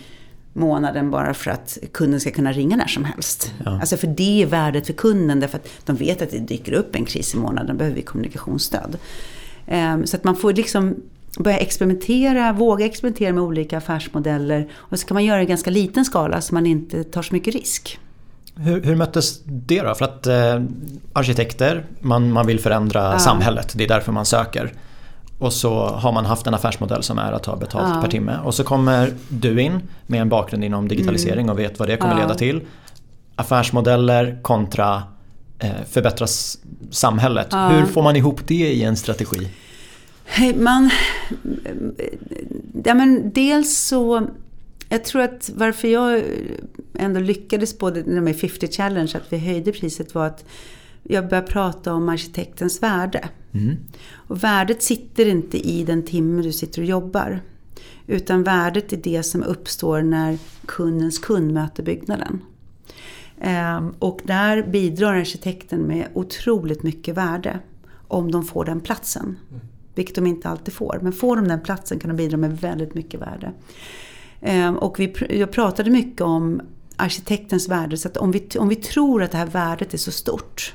månaden 0.53 1.11
bara 1.11 1.33
för 1.33 1.51
att 1.51 1.77
kunden 1.91 2.19
ska 2.19 2.31
kunna 2.31 2.51
ringa 2.51 2.75
när 2.75 2.87
som 2.87 3.03
helst. 3.03 3.53
Ja. 3.65 3.79
Alltså 3.79 3.97
för 3.97 4.07
det 4.07 4.41
är 4.41 4.45
värdet 4.45 4.87
för 4.87 4.93
kunden 4.93 5.39
därför 5.39 5.57
att 5.57 5.69
de 5.85 5.95
vet 5.95 6.21
att 6.21 6.31
det 6.31 6.39
dyker 6.39 6.73
upp 6.73 6.95
en 6.95 7.05
kris 7.05 7.33
i 7.33 7.37
månaden, 7.37 7.67
då 7.67 7.73
behöver 7.73 7.95
vi 7.95 8.01
kommunikationsstöd. 8.01 8.97
Ehm, 9.67 10.05
så 10.05 10.17
att 10.17 10.23
man 10.23 10.35
får 10.35 10.53
liksom 10.53 10.95
börja 11.39 11.57
experimentera, 11.57 12.53
våga 12.53 12.85
experimentera 12.85 13.33
med 13.33 13.43
olika 13.43 13.77
affärsmodeller. 13.77 14.67
Och 14.75 14.99
så 14.99 15.07
kan 15.07 15.15
man 15.15 15.25
göra 15.25 15.37
det 15.37 15.43
i 15.43 15.45
ganska 15.45 15.69
liten 15.69 16.05
skala 16.05 16.41
så 16.41 16.53
man 16.53 16.65
inte 16.65 17.03
tar 17.03 17.21
så 17.21 17.33
mycket 17.33 17.53
risk. 17.53 17.99
Hur, 18.55 18.81
hur 18.83 18.95
möttes 18.95 19.41
det 19.45 19.81
då? 19.81 19.95
För 19.95 20.05
att 20.05 20.27
eh, 20.27 20.61
arkitekter, 21.13 21.85
man, 21.99 22.31
man 22.31 22.47
vill 22.47 22.59
förändra 22.59 23.11
ja. 23.13 23.19
samhället, 23.19 23.73
det 23.75 23.83
är 23.83 23.87
därför 23.87 24.11
man 24.11 24.25
söker. 24.25 24.73
Och 25.39 25.53
så 25.53 25.85
har 25.87 26.11
man 26.11 26.25
haft 26.25 26.47
en 26.47 26.53
affärsmodell 26.53 27.03
som 27.03 27.17
är 27.17 27.31
att 27.31 27.43
ta 27.43 27.55
betalt 27.55 27.95
Ja. 27.95 28.01
per 28.01 28.09
timme. 28.11 28.37
Och 28.43 28.53
så 28.55 28.63
kommer 28.63 29.13
du 29.29 29.61
in 29.61 29.81
med 30.07 30.21
en 30.21 30.29
bakgrund 30.29 30.63
inom 30.63 30.87
digitalisering 30.87 31.49
och 31.49 31.59
vet 31.59 31.79
vad 31.79 31.87
det 31.87 31.97
kommer 31.97 32.13
Mm. 32.13 32.21
Ja. 32.21 32.27
leda 32.27 32.37
till. 32.39 32.61
Affärsmodeller 33.35 34.39
kontra 34.41 35.03
eh, 35.59 35.69
förbättras 35.89 36.57
samhället. 36.91 37.47
Hur 37.53 37.85
får 37.85 38.03
man 38.03 38.15
ihop 38.15 38.39
det 38.47 38.53
i 38.73 38.83
en 38.83 38.97
strategi? 38.97 39.47
Man... 40.55 40.89
Ja, 42.83 42.93
men 42.93 43.31
dels 43.33 43.77
så... 43.77 44.27
Jag 44.89 45.05
tror 45.05 45.21
att 45.21 45.51
varför 45.55 45.87
jag 45.87 46.23
ändå 46.93 47.19
lyckades 47.19 47.77
både 47.77 48.03
med 48.03 48.39
50 48.39 48.67
Challenge, 48.67 49.11
att 49.15 49.33
vi 49.33 49.37
höjde 49.37 49.71
priset, 49.71 50.15
var 50.15 50.27
att 50.27 50.45
jag 51.03 51.29
började 51.29 51.47
prata 51.47 51.93
om 51.93 52.09
arkitektens 52.09 52.83
värde. 52.83 53.29
Mm. 53.53 53.75
Och 54.13 54.43
värdet 54.43 54.83
sitter 54.83 55.25
inte 55.25 55.57
i 55.67 55.83
den 55.83 56.03
timme 56.03 56.41
du 56.41 56.51
sitter 56.51 56.81
och 56.81 56.87
jobbar. 56.87 57.41
Utan 58.07 58.43
värdet 58.43 58.93
är 58.93 58.97
det 58.97 59.23
som 59.23 59.43
uppstår 59.43 60.01
när 60.01 60.37
kundens 60.65 61.19
kund 61.19 61.53
möter 61.53 61.83
byggnaden. 61.83 62.41
Ehm, 63.41 63.93
Och 63.99 64.21
där 64.23 64.63
bidrar 64.63 65.13
arkitekten 65.13 65.81
med 65.81 66.07
otroligt 66.13 66.83
mycket 66.83 67.17
värde 67.17 67.59
om 68.07 68.31
de 68.31 68.45
får 68.45 68.65
den 68.65 68.79
platsen. 68.79 69.37
Vilket 69.97 70.15
de 70.15 70.27
inte 70.27 70.49
alltid 70.49 70.73
får. 70.73 70.99
Men 71.01 71.13
får 71.13 71.35
de 71.35 71.47
den 71.47 71.61
platsen 71.61 71.99
kan 71.99 72.09
de 72.09 72.17
bidra 72.17 72.37
med 72.37 72.57
väldigt 72.57 72.93
mycket 72.93 73.21
värde. 73.21 73.51
Ehm, 74.41 74.77
Och 74.77 74.99
vi, 74.99 75.13
jag 75.29 75.51
pratade 75.51 75.89
mycket 75.89 76.21
om 76.21 76.61
arkitektens 76.95 77.69
värde. 77.69 77.97
Så 77.97 78.07
att 78.07 78.17
om 78.17 78.31
vi, 78.31 78.47
om 78.59 78.69
vi 78.69 78.75
tror 78.75 79.23
att 79.23 79.31
det 79.31 79.37
här 79.37 79.45
värdet 79.45 79.93
är 79.93 79.97
så 79.97 80.11
stort. 80.11 80.73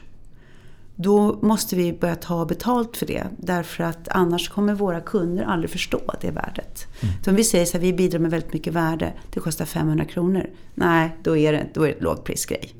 Då 0.96 1.38
måste 1.42 1.76
vi 1.76 1.92
börja 1.92 2.14
ta 2.14 2.44
betalt 2.44 2.96
för 2.96 3.06
det. 3.06 3.24
Därför 3.38 3.84
att 3.84 4.08
annars 4.08 4.48
kommer 4.48 4.74
våra 4.74 5.00
kunder 5.00 5.44
aldrig 5.44 5.70
förstå 5.70 6.00
det 6.20 6.30
värdet. 6.30 6.86
Så 7.24 7.30
om 7.30 7.36
vi 7.36 7.44
säger 7.44 7.64
så 7.64 7.72
här, 7.72 7.82
vi 7.82 7.92
bidrar 7.92 8.18
med 8.18 8.30
väldigt 8.30 8.52
mycket 8.52 8.72
värde. 8.72 9.12
Det 9.30 9.40
kostar 9.40 9.64
500 9.64 10.04
kronor. 10.04 10.50
Nej, 10.74 11.16
då 11.22 11.36
är 11.36 11.52
det, 11.52 11.66
då 11.74 11.82
är 11.82 11.88
det 11.88 11.94
ett 11.94 12.02
lågprisgrej. 12.02 12.74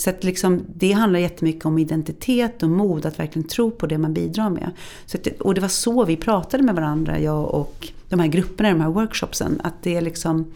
Så 0.00 0.10
att 0.10 0.24
liksom, 0.24 0.64
det 0.74 0.92
handlar 0.92 1.20
jättemycket 1.20 1.64
om 1.64 1.78
identitet 1.78 2.62
och 2.62 2.70
mod, 2.70 3.06
att 3.06 3.18
verkligen 3.18 3.48
tro 3.48 3.70
på 3.70 3.86
det 3.86 3.98
man 3.98 4.14
bidrar 4.14 4.50
med. 4.50 4.70
Så 5.06 5.16
att, 5.16 5.26
och 5.26 5.54
det 5.54 5.60
var 5.60 5.68
så 5.68 6.04
vi 6.04 6.16
pratade 6.16 6.62
med 6.62 6.74
varandra, 6.74 7.20
jag 7.20 7.54
och 7.54 7.88
de 8.08 8.20
här 8.20 8.26
grupperna 8.26 8.68
i 8.68 8.72
de 8.72 8.80
här 8.80 8.90
workshopsen. 8.90 9.60
Att 9.64 9.74
det 9.82 9.96
är 9.96 10.00
liksom... 10.00 10.46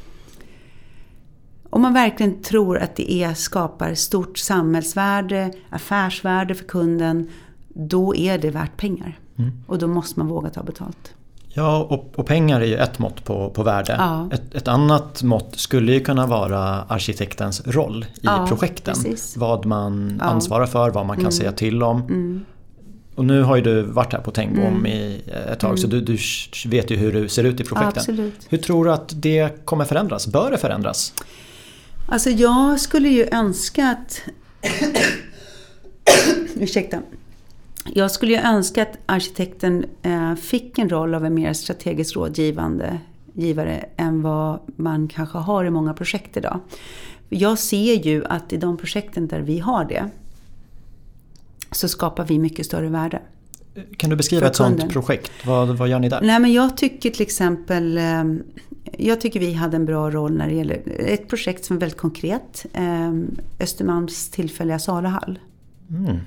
Om 1.71 1.83
man 1.83 1.95
verkligen 1.95 2.43
tror 2.43 2.79
att 2.79 2.97
det 2.97 3.13
är, 3.13 3.35
skapar 3.35 3.95
stort 3.95 4.39
samhällsvärde, 4.39 5.53
affärsvärde 5.71 6.55
för 6.55 6.65
kunden, 6.65 7.29
då 7.69 8.17
är 8.17 8.39
det 8.39 8.51
värt 8.51 8.77
pengar. 8.77 9.19
Och 9.67 9.79
då 9.79 9.87
måste 9.87 10.21
man 10.21 10.29
våga 10.29 10.51
ta 10.51 10.63
betalt. 10.63 11.15
Ja, 11.57 11.79
och, 11.91 12.13
och 12.17 12.27
pengar 12.27 12.61
är 12.61 12.65
ju 12.67 12.77
ett 12.77 12.99
mått 12.99 13.25
på, 13.25 13.51
på 13.51 13.63
värde. 13.63 13.95
Ja. 13.99 14.29
Ett, 14.33 14.55
ett 14.55 14.69
annat 14.69 15.23
mått 15.23 15.59
skulle 15.59 15.93
ju 15.93 16.01
kunna 16.01 16.27
vara 16.27 16.61
arkitektens 16.83 17.67
roll 17.67 18.05
i 18.15 18.19
Ja, 18.21 18.47
projekten. 18.49 18.95
precis. 18.95 19.37
Vad 19.37 19.67
man 19.67 19.93
Ja. 19.93 20.25
Mm. 20.25 20.35
ansvarar 20.37 20.67
för, 20.67 20.91
vad 20.91 21.07
man 21.07 21.17
kan 21.23 21.33
säga 21.33 21.53
till 21.53 21.83
om. 21.83 22.45
Och 23.15 23.25
nu 23.25 23.43
har 23.43 23.57
ju 23.57 23.63
du 23.63 23.83
varit 23.83 24.13
här 24.13 24.21
på 24.21 24.31
Tengbom 24.31 24.87
i 24.87 25.23
ett 25.53 25.59
tag 25.61 25.79
så 25.79 25.87
du, 25.87 26.01
du 26.01 26.19
vet 26.67 26.91
ju 26.91 26.97
hur 26.97 27.13
det 27.13 27.29
ser 27.29 27.45
ut 27.45 27.61
i 27.61 27.65
projekten. 27.65 27.83
Mm. 28.15 28.27
Absolut. 28.27 28.47
Hur 28.49 28.59
tror 28.59 28.85
du 28.85 28.93
att 28.93 29.13
det 29.23 29.65
kommer 29.65 29.85
förändras? 29.85 30.27
Bör 30.27 30.51
det 30.51 30.59
förändras? 30.59 31.13
Alltså 32.09 32.31
jag 32.31 32.81
skulle 32.81 33.09
ju 33.09 33.29
önska 33.33 33.89
att... 33.91 34.21
Ursäkta. 36.57 36.99
Jag 37.93 38.11
skulle 38.11 38.33
ju 38.33 38.39
önska 38.39 38.83
att 38.83 38.99
arkitekten 39.07 39.85
eh, 40.03 40.35
fick 40.35 40.79
en 40.79 40.89
roll 40.89 41.15
av 41.15 41.27
en 41.27 41.35
mer 41.35 41.53
strategiskt 41.53 42.17
rådgivande 42.17 42.99
givare 43.33 43.85
än 43.97 44.23
vad 44.23 44.59
man 44.77 45.09
kanske 45.09 45.39
har 45.39 45.65
i 45.65 45.71
många 45.71 45.95
projekt 45.95 46.37
idag. 46.37 46.61
Jag 47.29 47.59
ser 47.59 47.95
ju 47.95 48.25
att 48.25 48.53
i 48.53 48.57
de 48.57 48.77
projekten 48.77 49.29
där 49.29 49.41
vi 49.41 49.59
har 49.59 49.85
det 49.85 50.11
så 51.71 51.89
skapar 51.89 52.25
vi 52.25 52.39
mycket 52.39 52.67
större 52.67 52.89
värde. 52.89 53.21
Kan 53.97 54.11
du 54.11 54.17
beskriva 54.17 54.47
ett 54.47 54.57
sådant 54.57 54.93
projekt? 54.93 55.33
Vad, 55.47 55.69
vad 55.69 55.89
gör 55.89 55.99
ni 55.99 56.09
där? 56.09 56.21
Nej 56.23 56.41
men 56.41 56.53
jag 56.53 56.77
tycker 56.77 57.11
till 57.11 57.23
exempel 57.23 57.99
eh, 57.99 58.25
Jag 58.99 59.21
tycker 59.21 59.41
vi 59.41 59.53
hade 59.53 59.77
en 59.77 59.85
bra 59.85 60.11
roll 60.11 60.37
när 60.37 60.49
det 60.49 60.55
gäller 60.55 60.83
ett 60.99 61.29
projekt 61.29 61.65
som 61.65 61.77
är 61.77 61.81
väldigt 61.81 61.99
konkret. 61.99 62.67
Eh, 62.73 63.13
Östermalms 63.61 64.29
tillfälliga 64.31 64.79
saluhall. 64.79 65.39
Mm. 65.91 66.19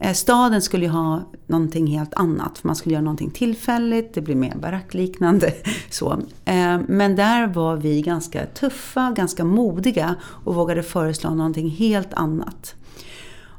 Eh, 0.00 0.12
staden 0.12 0.62
skulle 0.62 0.84
ju 0.84 0.90
ha 0.90 1.22
någonting 1.46 1.86
helt 1.86 2.14
annat. 2.14 2.58
För 2.58 2.68
man 2.68 2.76
skulle 2.76 2.92
göra 2.92 3.04
någonting 3.04 3.30
tillfälligt, 3.30 4.14
det 4.14 4.20
blir 4.20 4.34
mer 4.34 4.54
barackliknande. 4.54 5.52
Så. 5.90 6.12
Eh, 6.44 6.80
men 6.88 7.16
där 7.16 7.46
var 7.46 7.76
vi 7.76 8.02
ganska 8.02 8.46
tuffa, 8.46 9.12
ganska 9.16 9.44
modiga 9.44 10.14
och 10.22 10.54
vågade 10.54 10.82
föreslå 10.82 11.34
någonting 11.34 11.70
helt 11.70 12.14
annat. 12.14 12.74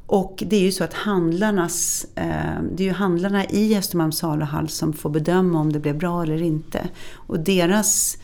Och 0.06 0.44
det 0.48 0.56
är 0.56 0.62
ju 0.62 0.72
så 0.72 0.84
att 0.84 0.94
handlarnas, 0.94 2.06
eh, 2.16 2.62
det 2.72 2.84
är 2.84 2.88
ju 2.88 2.94
handlarna 2.94 3.46
i 3.46 3.78
Östermalms 3.78 4.18
saluhall 4.18 4.70
som 4.70 4.94
får 4.94 5.10
bedöma 5.10 5.60
om 5.60 5.74
det 5.74 5.80
blev 5.80 5.98
bra 5.98 6.24
eller 6.24 6.42
inte. 6.42 6.90
Och 7.14 7.40
deras 7.40 8.18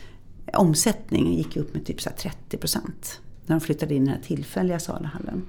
omsättning 0.54 1.36
gick 1.36 1.56
ju 1.56 1.62
upp 1.62 1.74
med 1.74 1.86
typ 1.86 2.02
så 2.02 2.10
30 2.18 2.56
procent 2.56 3.20
när 3.46 3.56
de 3.56 3.60
flyttade 3.60 3.94
in 3.94 4.02
i 4.02 4.06
den 4.06 4.14
här 4.14 4.22
tillfälliga 4.22 4.78
saluhallen. 4.78 5.42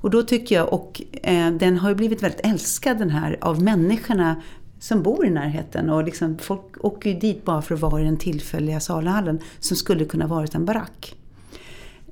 Och 0.00 0.10
då 0.10 0.22
tycker 0.22 0.54
jag, 0.54 0.72
och 0.72 1.02
eh, 1.22 1.50
den 1.50 1.78
har 1.78 1.88
ju 1.88 1.94
blivit 1.94 2.22
väldigt 2.22 2.40
älskad 2.46 2.98
den 2.98 3.10
här 3.10 3.38
av 3.40 3.62
människorna 3.62 4.42
som 4.80 5.02
bor 5.02 5.26
i 5.26 5.30
närheten. 5.30 5.90
Och 5.90 6.04
liksom, 6.04 6.38
folk 6.38 6.84
åker 6.84 7.10
ju 7.10 7.18
dit 7.18 7.44
bara 7.44 7.62
för 7.62 7.74
att 7.74 7.80
vara 7.80 8.00
i 8.00 8.04
den 8.04 8.16
tillfälliga 8.16 8.80
saluhallen 8.80 9.38
som 9.58 9.76
skulle 9.76 10.04
kunna 10.04 10.26
varit 10.26 10.54
en 10.54 10.64
barack. 10.64 11.14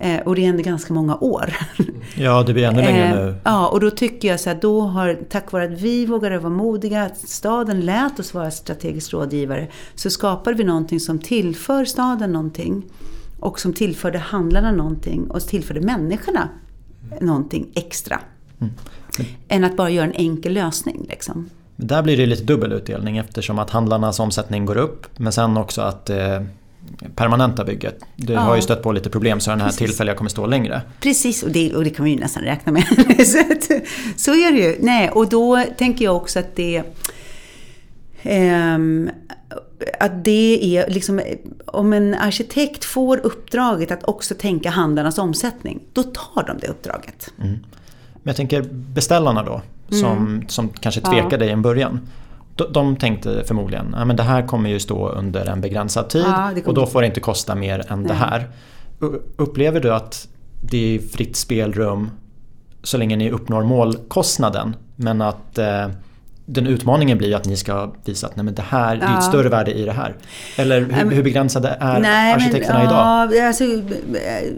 Eh, 0.00 0.20
och 0.20 0.34
det 0.34 0.44
är 0.44 0.48
ändå 0.48 0.62
ganska 0.62 0.94
många 0.94 1.16
år. 1.16 1.56
Ja, 2.16 2.42
det 2.42 2.52
blir 2.52 2.64
ännu 2.64 2.82
längre 2.82 3.08
Eh, 3.08 3.16
nu. 3.16 3.34
Ja, 3.44 3.68
och 3.68 3.80
då 3.80 3.90
tycker 3.90 4.28
jag 4.28 4.40
så 4.40 4.50
här, 4.50 4.58
då 4.60 4.80
har, 4.80 5.18
tack 5.28 5.52
vare 5.52 5.64
att 5.64 5.80
vi 5.80 6.06
vågade 6.06 6.38
vara 6.38 6.52
modiga, 6.52 7.02
att 7.02 7.18
staden 7.18 7.80
lät 7.80 8.20
oss 8.20 8.34
vara 8.34 8.50
strategisk 8.50 9.12
rådgivare, 9.12 9.68
så 9.94 10.10
skapade 10.10 10.56
vi 10.56 10.64
någonting 10.64 11.00
som 11.00 11.18
tillför 11.18 11.84
staden 11.84 12.32
någonting. 12.32 12.82
Och 13.40 13.60
som 13.60 13.72
tillförde 13.72 14.18
handlarna 14.18 14.72
någonting 14.72 15.30
och 15.30 15.40
tillförde 15.40 15.80
människorna 15.80 16.48
någonting 17.20 17.66
extra. 17.74 18.20
Mm. 18.60 18.74
Än 19.48 19.64
att 19.64 19.76
bara 19.76 19.90
göra 19.90 20.06
en 20.06 20.12
enkel 20.12 20.52
lösning. 20.52 21.06
Liksom. 21.08 21.50
Där 21.76 22.02
blir 22.02 22.16
det 22.16 22.26
lite 22.26 22.42
dubbel 22.44 22.72
utdelning 22.72 23.18
eftersom 23.18 23.58
att 23.58 23.70
handlarnas 23.70 24.20
omsättning 24.20 24.66
går 24.66 24.76
upp 24.76 25.06
men 25.16 25.32
sen 25.32 25.56
också 25.56 25.82
att 25.82 26.10
eh, 26.10 26.42
permanenta 27.14 27.64
bygget. 27.64 27.98
Du 28.16 28.32
Ja. 28.32 28.40
har 28.40 28.56
ju 28.56 28.62
stött 28.62 28.82
på 28.82 28.92
lite 28.92 29.10
problem 29.10 29.40
så 29.40 29.50
den 29.50 29.60
här 29.60 29.66
Precis. 29.66 29.78
tillfälliga 29.78 30.14
kommer 30.14 30.30
stå 30.30 30.46
längre. 30.46 30.82
Precis, 31.00 31.42
och 31.42 31.50
det, 31.50 31.74
och 31.74 31.84
det 31.84 31.90
kan 31.90 32.02
man 32.02 32.10
ju 32.10 32.18
nästan 32.18 32.42
räkna 32.42 32.72
med. 32.72 32.84
så, 33.26 33.38
att, 33.38 33.70
så 34.16 34.30
är 34.30 34.52
det 34.52 34.58
ju. 34.58 34.76
Nej, 34.80 35.10
och 35.10 35.28
då 35.28 35.64
tänker 35.78 36.04
jag 36.04 36.16
också 36.16 36.38
att 36.38 36.56
det... 36.56 36.82
ehm, 38.22 39.10
att 40.00 40.24
det 40.24 40.76
är 40.78 40.90
liksom, 40.90 41.20
om 41.66 41.92
en 41.92 42.14
arkitekt 42.14 42.84
får 42.84 43.20
uppdraget 43.26 43.90
att 43.90 44.04
också 44.04 44.34
tänka 44.34 44.70
handlarnas 44.70 45.18
omsättning, 45.18 45.80
då 45.92 46.02
tar 46.02 46.42
de 46.46 46.58
det 46.60 46.66
uppdraget. 46.68 47.32
Men 47.36 47.60
jag 48.22 48.36
tänker 48.36 48.62
beställarna 48.72 49.42
då 49.42 49.62
som, 49.96 50.44
som 50.48 50.68
kanske 50.68 51.00
Mm. 51.00 51.16
Ja. 51.16 51.22
tvekade 51.22 51.44
i 51.46 51.50
en 51.50 51.62
början. 51.62 52.00
De, 52.54 52.72
de 52.72 52.96
tänkte 52.96 53.44
förmodligen 53.46 53.94
att 53.94 54.16
det 54.16 54.22
här 54.22 54.46
kommer 54.46 54.70
ju 54.70 54.80
stå 54.80 55.08
under 55.08 55.46
en 55.46 55.60
begränsad 55.60 56.08
tid 56.08 56.24
Ja, 56.26 56.50
det 56.54 56.66
och 56.66 56.74
då 56.74 56.86
får 56.86 57.00
det 57.00 57.06
inte 57.06 57.20
kosta 57.20 57.54
mer 57.54 57.84
än 57.92 58.02
det 58.02 58.08
Nej. 58.08 58.16
här. 58.16 58.48
U- 59.00 59.20
Upplever 59.36 59.80
du 59.80 59.94
att 59.94 60.28
det 60.60 60.94
är 60.94 60.98
fritt 60.98 61.36
spelrum 61.36 62.10
så 62.82 62.96
länge 62.96 63.16
ni 63.16 63.30
uppnår 63.30 63.62
målkostnaden 63.64 64.76
men 64.96 65.22
att 65.22 65.58
eh, 65.58 65.86
den 66.50 66.66
utmaningen 66.66 67.18
blir 67.18 67.36
att 67.36 67.44
ni 67.44 67.56
ska 67.56 67.94
visa 68.04 68.26
att 68.26 68.36
nej, 68.36 68.44
men 68.44 68.54
det 68.54 68.62
här 68.62 68.96
det 68.96 69.02
är 69.02 69.10
Ja. 69.10 69.18
ett 69.18 69.24
större 69.24 69.48
värde 69.48 69.72
i 69.72 69.84
det 69.84 69.92
här. 69.92 70.16
Eller 70.56 70.80
hur, 70.80 71.10
hur 71.10 71.22
begränsade 71.22 71.76
är 71.80 72.00
Nej, 72.00 72.34
arkitekterna 72.34 72.78
men, 72.78 72.86
idag? 72.88 73.34
Ja, 73.36 73.46
alltså, 73.46 73.64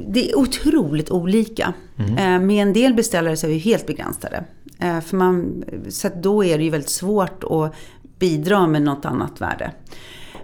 det 0.08 0.30
är 0.30 0.38
otroligt 0.38 1.10
olika. 1.10 1.72
Eh, 1.98 2.38
Med 2.40 2.62
en 2.62 2.72
del 2.72 2.94
beställare 2.94 3.36
så 3.36 3.46
är 3.46 3.50
vi 3.50 3.58
helt 3.58 3.86
begränsade. 3.86 4.44
Eh, 4.80 5.00
För 5.00 5.16
man, 5.16 5.64
så 5.88 6.08
då 6.22 6.44
är 6.44 6.58
det 6.58 6.64
ju 6.64 6.70
väldigt 6.70 6.90
svårt 6.90 7.44
att 7.44 7.74
bidra 8.18 8.66
med 8.66 8.82
något 8.82 9.04
annat 9.04 9.40
värde. 9.40 9.70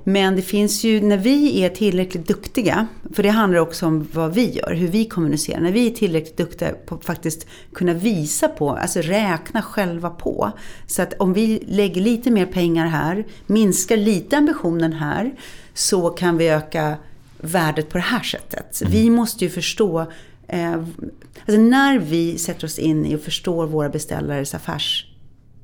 Men 0.09 0.37
det 0.37 0.43
finns 0.43 0.85
ju, 0.85 1.01
när 1.01 1.17
vi 1.17 1.63
är 1.63 1.69
tillräckligt 1.69 2.29
duktiga, 2.29 2.87
för 3.15 3.23
det 3.23 3.29
handlar 3.29 3.61
också 3.61 3.87
om 3.87 4.09
vad 4.13 4.35
vi 4.35 4.51
gör, 4.51 4.75
hur 4.75 4.89
vi 4.89 5.05
kommunicerar. 5.05 5.61
När 5.61 5.73
vi 5.73 5.87
är 5.87 5.91
tillräckligt 5.91 6.37
duktiga 6.37 6.73
på 6.87 6.95
att 6.95 7.05
faktiskt 7.05 7.47
kunna 7.73 7.95
visa 7.95 8.49
på, 8.49 8.71
alltså 8.71 9.01
räkna 9.01 9.63
själva 9.63 10.11
på. 10.11 10.53
Så 10.87 11.03
att 11.03 11.13
om 11.13 11.33
vi 11.33 11.63
lägger 11.67 12.01
lite 12.01 12.31
mer 12.31 12.47
pengar 12.47 12.87
här, 12.87 13.27
minskar 13.47 13.97
lite 13.97 14.37
ambitionen 14.37 14.93
här, 14.93 15.35
så 15.75 16.11
kan 16.11 16.37
vi 16.37 16.49
öka 16.49 16.97
värdet 17.41 17.89
på 17.89 17.99
det 17.99 18.05
här 18.05 18.23
sättet. 18.23 18.83
Vi 18.87 19.11
måste 19.11 19.45
ju 19.45 19.51
förstå, 19.51 20.01
eh, 20.49 20.73
alltså 20.73 21.61
när 21.61 21.99
vi 21.99 22.39
sätter 22.39 22.65
oss 22.65 22.79
in 22.79 23.07
i 23.07 23.17
och 23.17 23.21
förstår 23.21 23.67
våra 23.67 23.89
beställares 23.89 24.55
affärs 24.55 25.07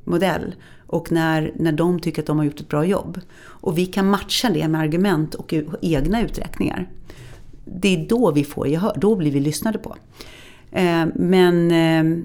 modell 0.04 0.54
och 0.92 1.12
när, 1.12 1.52
när 1.56 1.72
de 1.72 2.00
tycker 2.00 2.22
att 2.22 2.26
de 2.26 2.38
har 2.38 2.44
gjort 2.44 2.60
ett 2.60 2.68
bra 2.68 2.84
jobb. 2.84 3.20
Och 3.44 3.78
vi 3.78 3.86
kan 3.86 4.10
matcha 4.10 4.50
det 4.50 4.68
med 4.68 4.80
argument 4.80 5.34
och 5.34 5.54
egna 5.82 6.22
uträkningar. 6.22 6.88
Det 7.64 7.88
är 7.88 8.08
då 8.08 8.30
vi 8.30 8.44
får 8.44 8.68
gehör, 8.68 8.92
då 8.96 9.16
blir 9.16 9.30
vi 9.30 9.40
lyssnade 9.40 9.78
på. 9.78 9.96
Eh, 10.70 11.06
men, 11.14 11.70
eh, 11.70 12.18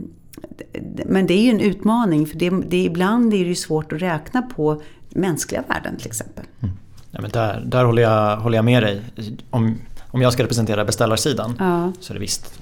men 1.05 1.27
det 1.27 1.33
är 1.33 1.41
ju 1.41 1.49
en 1.49 1.59
utmaning 1.59 2.25
för 2.25 2.37
det, 2.37 2.49
det, 2.49 2.83
ibland 2.83 3.33
är 3.33 3.37
det 3.37 3.49
ju 3.49 3.55
svårt 3.55 3.93
att 3.93 4.01
räkna 4.01 4.41
på 4.41 4.81
mänskliga 5.09 5.63
värden 5.67 5.97
till 5.97 6.07
exempel. 6.07 6.45
Mm. 6.59 6.75
Ja, 7.11 7.21
men 7.21 7.31
där 7.31 7.63
där 7.65 7.85
håller, 7.85 8.01
jag, 8.01 8.37
håller 8.37 8.57
jag 8.57 8.65
med 8.65 8.83
dig. 8.83 9.01
Om, 9.49 9.75
om 10.07 10.21
jag 10.21 10.33
ska 10.33 10.43
representera 10.43 10.85
beställarsidan 10.85 11.55
ja. 11.59 11.91
så 11.99 12.13
är 12.13 12.15
det 12.15 12.21
visst 12.21 12.59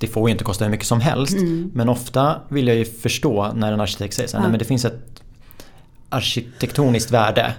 det 0.00 0.06
får 0.06 0.28
ju 0.28 0.32
inte 0.32 0.44
kosta 0.44 0.64
hur 0.64 0.70
mycket 0.70 0.86
som 0.86 1.00
helst. 1.00 1.32
Mm. 1.32 1.70
Men 1.74 1.88
ofta 1.88 2.40
vill 2.48 2.68
jag 2.68 2.76
ju 2.76 2.84
förstå 2.84 3.52
när 3.54 3.72
en 3.72 3.80
arkitekt 3.80 4.14
säger 4.14 4.28
så 4.28 4.36
här, 4.36 4.42
nej 4.42 4.50
men 4.50 4.58
det 4.58 4.64
finns 4.64 4.84
ett 4.84 5.19
arkitektoniskt 6.10 7.10
värde 7.10 7.54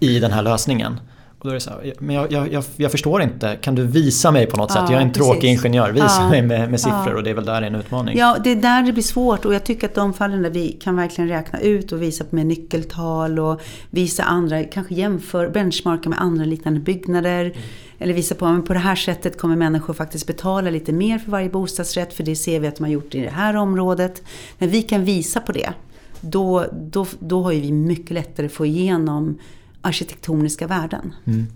i 0.00 0.18
den 0.18 0.32
här 0.32 0.42
lösningen. 0.42 1.00
Och 1.38 1.44
då 1.44 1.50
är 1.50 1.54
det 1.54 1.60
så 1.60 1.70
här, 1.70 1.94
men 1.98 2.16
jag, 2.16 2.32
jag, 2.32 2.64
jag, 2.76 2.90
förstår 2.90 3.22
inte, 3.22 3.56
kan 3.60 3.74
du 3.74 3.86
visa 3.86 4.30
mig 4.30 4.46
på 4.46 4.56
något 4.56 4.70
ja, 4.74 4.80
sätt? 4.80 4.90
Jag 4.90 4.98
är 4.98 5.04
en 5.04 5.12
precis. 5.12 5.26
tråkig 5.26 5.48
ingenjör, 5.48 5.90
visa 5.92 6.20
ja. 6.20 6.28
mig 6.28 6.42
med, 6.42 6.70
med 6.70 6.80
siffror 6.80 7.08
ja. 7.08 7.16
och 7.16 7.22
det 7.22 7.30
är 7.30 7.34
väl 7.34 7.44
där 7.44 7.60
det 7.60 7.66
är 7.66 7.70
en 7.70 7.74
utmaning. 7.74 8.18
Ja, 8.18 8.36
det 8.44 8.50
är 8.50 8.56
där 8.56 8.82
det 8.82 8.92
blir 8.92 9.02
svårt 9.02 9.44
och 9.44 9.54
jag 9.54 9.64
tycker 9.64 9.88
att 9.88 9.94
de 9.94 10.14
fallen 10.14 10.42
där 10.42 10.50
vi 10.50 10.72
kan 10.72 10.96
verkligen 10.96 11.28
räkna 11.28 11.60
ut 11.60 11.92
och 11.92 12.02
visa 12.02 12.24
med 12.30 12.46
nyckeltal 12.46 13.38
och 13.38 13.60
visa 13.90 14.22
andra, 14.22 14.64
kanske 14.64 14.94
jämför, 14.94 15.48
benchmarka 15.48 16.08
med 16.08 16.20
andra 16.20 16.44
liknande 16.44 16.80
byggnader. 16.80 17.44
Mm. 17.44 17.58
Eller 17.98 18.14
visa 18.14 18.34
på 18.34 18.46
att 18.46 18.66
på 18.66 18.72
det 18.72 18.78
här 18.78 18.96
sättet 18.96 19.38
kommer 19.38 19.56
människor 19.56 19.94
faktiskt 19.94 20.26
betala 20.26 20.70
lite 20.70 20.92
mer 20.92 21.18
för 21.18 21.30
varje 21.30 21.48
bostadsrätt 21.48 22.12
för 22.12 22.24
det 22.24 22.36
ser 22.36 22.60
vi 22.60 22.68
att 22.68 22.76
de 22.76 22.84
har 22.84 22.90
gjort 22.90 23.14
i 23.14 23.20
det 23.20 23.30
här 23.30 23.56
området. 23.56 24.22
När 24.58 24.68
vi 24.68 24.82
kan 24.82 25.04
visa 25.04 25.40
på 25.40 25.52
det, 25.52 25.72
då, 26.20 26.66
då, 26.72 27.06
då 27.18 27.42
har 27.42 27.50
vi 27.50 27.72
mycket 27.72 28.10
lättare 28.10 28.46
att 28.46 28.52
få 28.52 28.66
igenom 28.66 29.38
arkitektoniska 29.80 30.66
värden. 30.66 31.14
Mm. 31.24 31.46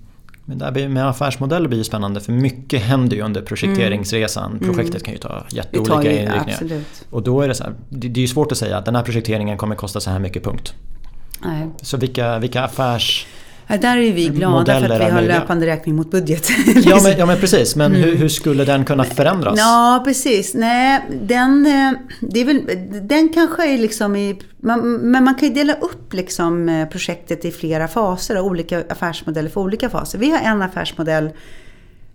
Men 0.44 0.58
där 0.58 0.88
med 0.88 1.08
affärsmodeller 1.08 1.68
blir 1.68 1.78
ju 1.78 1.84
spännande 1.84 2.20
för 2.20 2.32
mycket 2.32 2.82
händer 2.82 3.16
ju 3.16 3.22
under 3.22 3.42
projekteringsresan. 3.42 4.52
Mm. 4.52 4.74
Projektet 4.74 5.04
kan 5.04 5.14
ju 5.14 5.18
ta 5.18 5.44
jätteolika 5.50 6.02
ju, 6.02 6.18
inriktningar. 6.18 6.48
Absolut. 6.48 7.06
Och 7.10 7.22
då 7.22 7.40
är 7.40 7.48
det 7.48 7.54
så 7.54 7.64
här, 7.64 7.74
det, 7.88 8.06
är 8.06 8.18
ju 8.18 8.28
svårt 8.28 8.52
att 8.52 8.58
säga 8.58 8.78
att 8.78 8.84
den 8.84 8.94
här 8.94 9.02
projekteringen 9.02 9.58
kommer 9.58 9.74
kosta 9.74 10.00
så 10.00 10.10
här 10.10 10.18
mycket 10.18 10.44
punkt. 10.44 10.74
Nej. 11.44 11.68
Så 11.82 11.96
vilka, 11.96 12.38
vilka 12.38 12.64
affärs 12.64 13.26
Ja, 13.66 13.76
där 13.76 13.96
är 13.96 14.12
vi 14.12 14.28
glada 14.28 14.80
för 14.80 14.90
att 14.90 15.00
vi 15.00 15.10
har 15.10 15.22
löpande 15.22 15.66
räkning 15.66 15.96
mot 15.96 16.10
budget. 16.10 16.48
ja, 16.84 17.00
men, 17.02 17.18
ja 17.18 17.26
men 17.26 17.38
precis, 17.38 17.76
men 17.76 17.94
mm. 17.94 18.02
hur, 18.02 18.16
hur, 18.16 18.28
skulle 18.28 18.64
den 18.64 18.84
kunna 18.84 19.04
förändras? 19.04 19.58
Ja 19.58 20.02
precis, 20.04 20.54
nej 20.54 21.00
den, 21.22 21.66
eh, 21.66 21.92
det 22.20 22.40
är 22.40 22.44
väl, 22.44 22.60
den 23.08 23.28
kanske 23.28 23.74
är 23.74 23.78
liksom 23.78 24.16
i, 24.16 24.38
man, 24.60 24.92
men 24.92 25.24
man 25.24 25.34
kan 25.34 25.48
ju 25.48 25.54
dela 25.54 25.74
upp 25.74 26.12
liksom 26.12 26.68
eh, 26.68 26.88
projektet 26.88 27.44
i 27.44 27.50
flera 27.50 27.88
faser 27.88 28.38
och 28.38 28.46
olika 28.46 28.84
affärsmodeller 28.88 29.50
för 29.50 29.60
olika 29.60 29.90
faser. 29.90 30.18
Vi 30.18 30.30
har 30.30 30.38
en 30.38 30.62
affärsmodell 30.62 31.30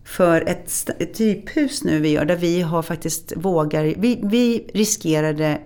för 0.06 0.42
ett, 0.42 0.90
ett 1.00 1.14
typhus 1.14 1.84
nu 1.84 2.00
vi 2.00 2.10
gör 2.10 2.26
där 2.26 2.36
vi 2.36 2.62
har 2.62 2.82
faktiskt 2.82 3.34
vågar, 3.36 3.84
vi, 3.84 4.20
vi 4.24 4.70
riskerade 4.74 5.58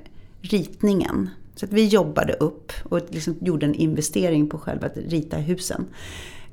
ritningen 0.42 1.30
så 1.62 1.66
att 1.66 1.74
vi 1.74 1.88
jobbade 1.88 2.34
upp 2.34 2.72
och 2.84 3.00
liksom 3.10 3.36
gjorde 3.42 3.66
en 3.66 3.76
investering 3.76 4.50
på 4.50 4.58
själva 4.58 4.88
att 4.88 4.98
rita 4.98 5.38
husen. 5.38 5.86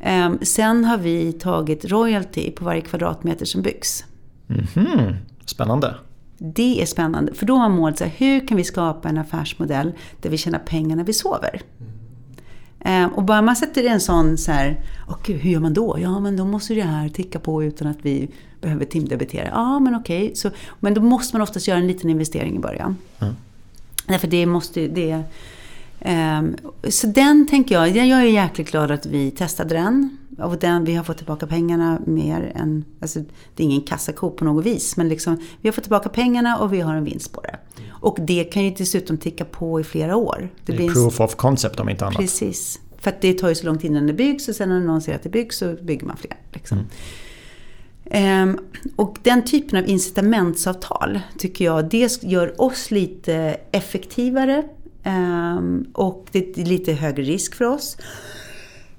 Ehm, 0.01 0.39
sen 0.43 0.85
har 0.85 0.99
vi 0.99 1.33
tagit 1.33 1.85
royalty 1.85 2.51
på 2.51 2.65
varje 2.65 2.81
kvadratmeter 2.81 3.47
som 3.47 3.63
byggs. 3.63 4.05
Mm 4.49 4.65
-hmm. 4.65 5.15
Spännande. 5.45 5.95
Det 6.39 6.83
är 6.83 6.87
spännande, 6.87 7.35
för 7.35 7.47
då 7.47 7.57
har 7.57 7.69
målet 7.69 7.99
så 7.99 8.05
här, 8.05 8.13
hur 8.17 8.49
kan 8.49 8.57
vi 8.57 8.65
skapa 8.65 9.09
en 9.09 9.19
affärsmodell 9.19 9.93
där 10.21 10.31
vi 10.31 10.37
tjänar 10.37 10.59
pengar 10.59 10.97
när 10.97 11.05
vi 11.05 11.13
sover? 11.13 11.63
Mm. 12.81 13.11
Och 13.11 13.25
bara 13.25 13.43
man 13.43 13.57
sätter 13.57 13.85
en 13.85 14.01
sån 14.01 14.39
så 14.39 14.53
här, 14.53 14.81
gud, 15.25 15.41
hur 15.41 15.51
gör 15.51 15.61
man 15.61 15.75
då? 15.75 15.99
Ja, 16.01 16.21
men 16.21 16.37
då 16.37 16.45
måste 16.45 16.75
det 16.75 16.83
här 16.83 17.09
ticka 17.09 17.39
på 17.39 17.65
utan 17.65 17.89
att 17.89 17.99
vi 18.03 18.29
behöver 18.61 18.85
timdebitera. 18.85 19.49
Ja, 19.53 19.79
men 19.79 19.95
okej. 19.95 20.33
Okay. 20.33 20.53
men 20.81 20.95
då 20.95 21.01
måste 21.01 21.37
man 21.37 21.43
oftast 21.43 21.69
göra 21.69 21.79
en 21.79 21.87
liten 21.87 22.11
investering 22.11 22.57
i 22.57 22.59
början. 22.59 22.97
Mm. 23.19 23.35
Därför 24.09 24.29
det 24.29 24.47
måste 24.47 24.89
det... 24.89 25.23
Um, 26.01 26.57
så 26.89 27.07
den 27.07 27.47
tänker 27.47 27.75
jag, 27.75 27.89
jag 27.89 28.21
är 28.21 28.25
jäkligt 28.25 28.71
glad 28.71 28.91
att 28.91 29.07
vi 29.07 29.31
testade 29.31 29.75
den. 29.75 30.19
Och 30.39 30.59
den, 30.59 30.85
vi 30.85 30.95
har 30.95 31.05
fått 31.05 31.17
tillbaka 31.17 31.47
pengarna 31.47 32.01
mer 32.07 32.53
än, 32.55 32.85
alltså 33.01 33.21
det 33.55 33.63
är 33.63 33.65
ingen 33.65 33.81
kassako 33.81 34.31
på 34.31 34.45
något 34.45 34.67
vis. 34.67 34.97
Men 34.97 35.09
liksom, 35.09 35.37
vi 35.61 35.69
har 35.69 35.73
fått 35.73 35.85
tillbaka 35.85 36.09
pengarna 36.09 36.59
och 36.59 36.73
vi 36.73 36.81
har 36.81 36.95
en 36.95 37.05
vinst 37.05 37.33
på 37.33 37.41
det. 37.41 37.59
Och 38.01 38.19
det 38.21 38.45
kan 38.45 38.65
ju 38.65 38.71
dessutom 38.71 39.19
ticka 39.19 39.45
på 39.45 39.81
i 39.81 39.85
flera 39.85 40.17
år. 40.17 40.49
Det, 40.67 40.73
det 40.73 40.87
är 40.87 40.93
proof 40.93 41.21
of 41.21 41.35
concept 41.35 41.81
om 41.81 41.89
inte 41.89 42.07
annat. 42.07 42.19
Precis. 42.19 42.81
För 42.99 43.11
att 43.11 43.21
det 43.21 43.33
tar 43.33 43.49
ju 43.49 43.55
så 43.55 43.67
lång 43.67 43.79
tid 43.79 43.91
innan 43.91 44.07
det 44.07 44.13
byggs 44.13 44.49
och 44.49 44.55
sen 44.55 44.69
när 44.69 44.81
någon 44.81 45.01
ser 45.01 45.15
att 45.15 45.23
det 45.23 45.29
byggs 45.29 45.59
så 45.59 45.77
bygger 45.83 46.07
man 46.07 46.17
fler. 46.17 46.37
Liksom. 46.53 46.79
Mm. 46.79 46.91
Ehm, 48.11 48.59
och 48.97 49.19
den 49.23 49.45
typen 49.45 49.79
av 49.79 49.89
incitamentsavtal 49.89 51.21
tycker 51.39 51.65
jag, 51.65 51.89
det 51.89 52.23
gör 52.23 52.61
oss 52.61 52.91
lite 52.91 53.57
effektivare 53.73 54.65
ehm, 55.03 55.87
och 55.93 56.27
det 56.33 56.59
är 56.59 56.65
lite 56.65 56.93
högre 56.93 57.23
risk 57.23 57.55
för 57.55 57.65
oss. 57.65 57.97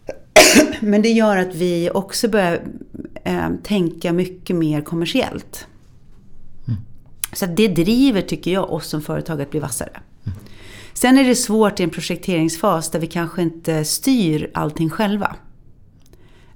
Men 0.79 1.01
det 1.01 1.09
gör 1.09 1.37
att 1.37 1.55
vi 1.55 1.89
också 1.93 2.27
börjar 2.27 2.61
ehm, 3.23 3.57
tänka 3.57 4.13
mycket 4.13 4.55
mer 4.55 4.81
kommersiellt. 4.81 5.67
Mm. 6.67 6.79
Så 7.33 7.45
det 7.45 7.67
driver, 7.67 8.21
tycker 8.21 8.51
jag, 8.51 8.73
oss 8.73 8.87
som 8.87 9.01
företag 9.01 9.41
att 9.41 9.51
bli 9.51 9.59
vassare. 9.59 9.89
Mm. 10.25 10.37
Sen 10.93 11.17
är 11.17 11.23
det 11.23 11.35
svårt 11.35 11.79
i 11.79 11.83
en 11.83 11.89
projekteringsfas 11.89 12.91
där 12.91 12.99
vi 12.99 13.07
kanske 13.07 13.41
inte 13.41 13.85
styr 13.85 14.51
allting 14.53 14.89
själva. 14.89 15.35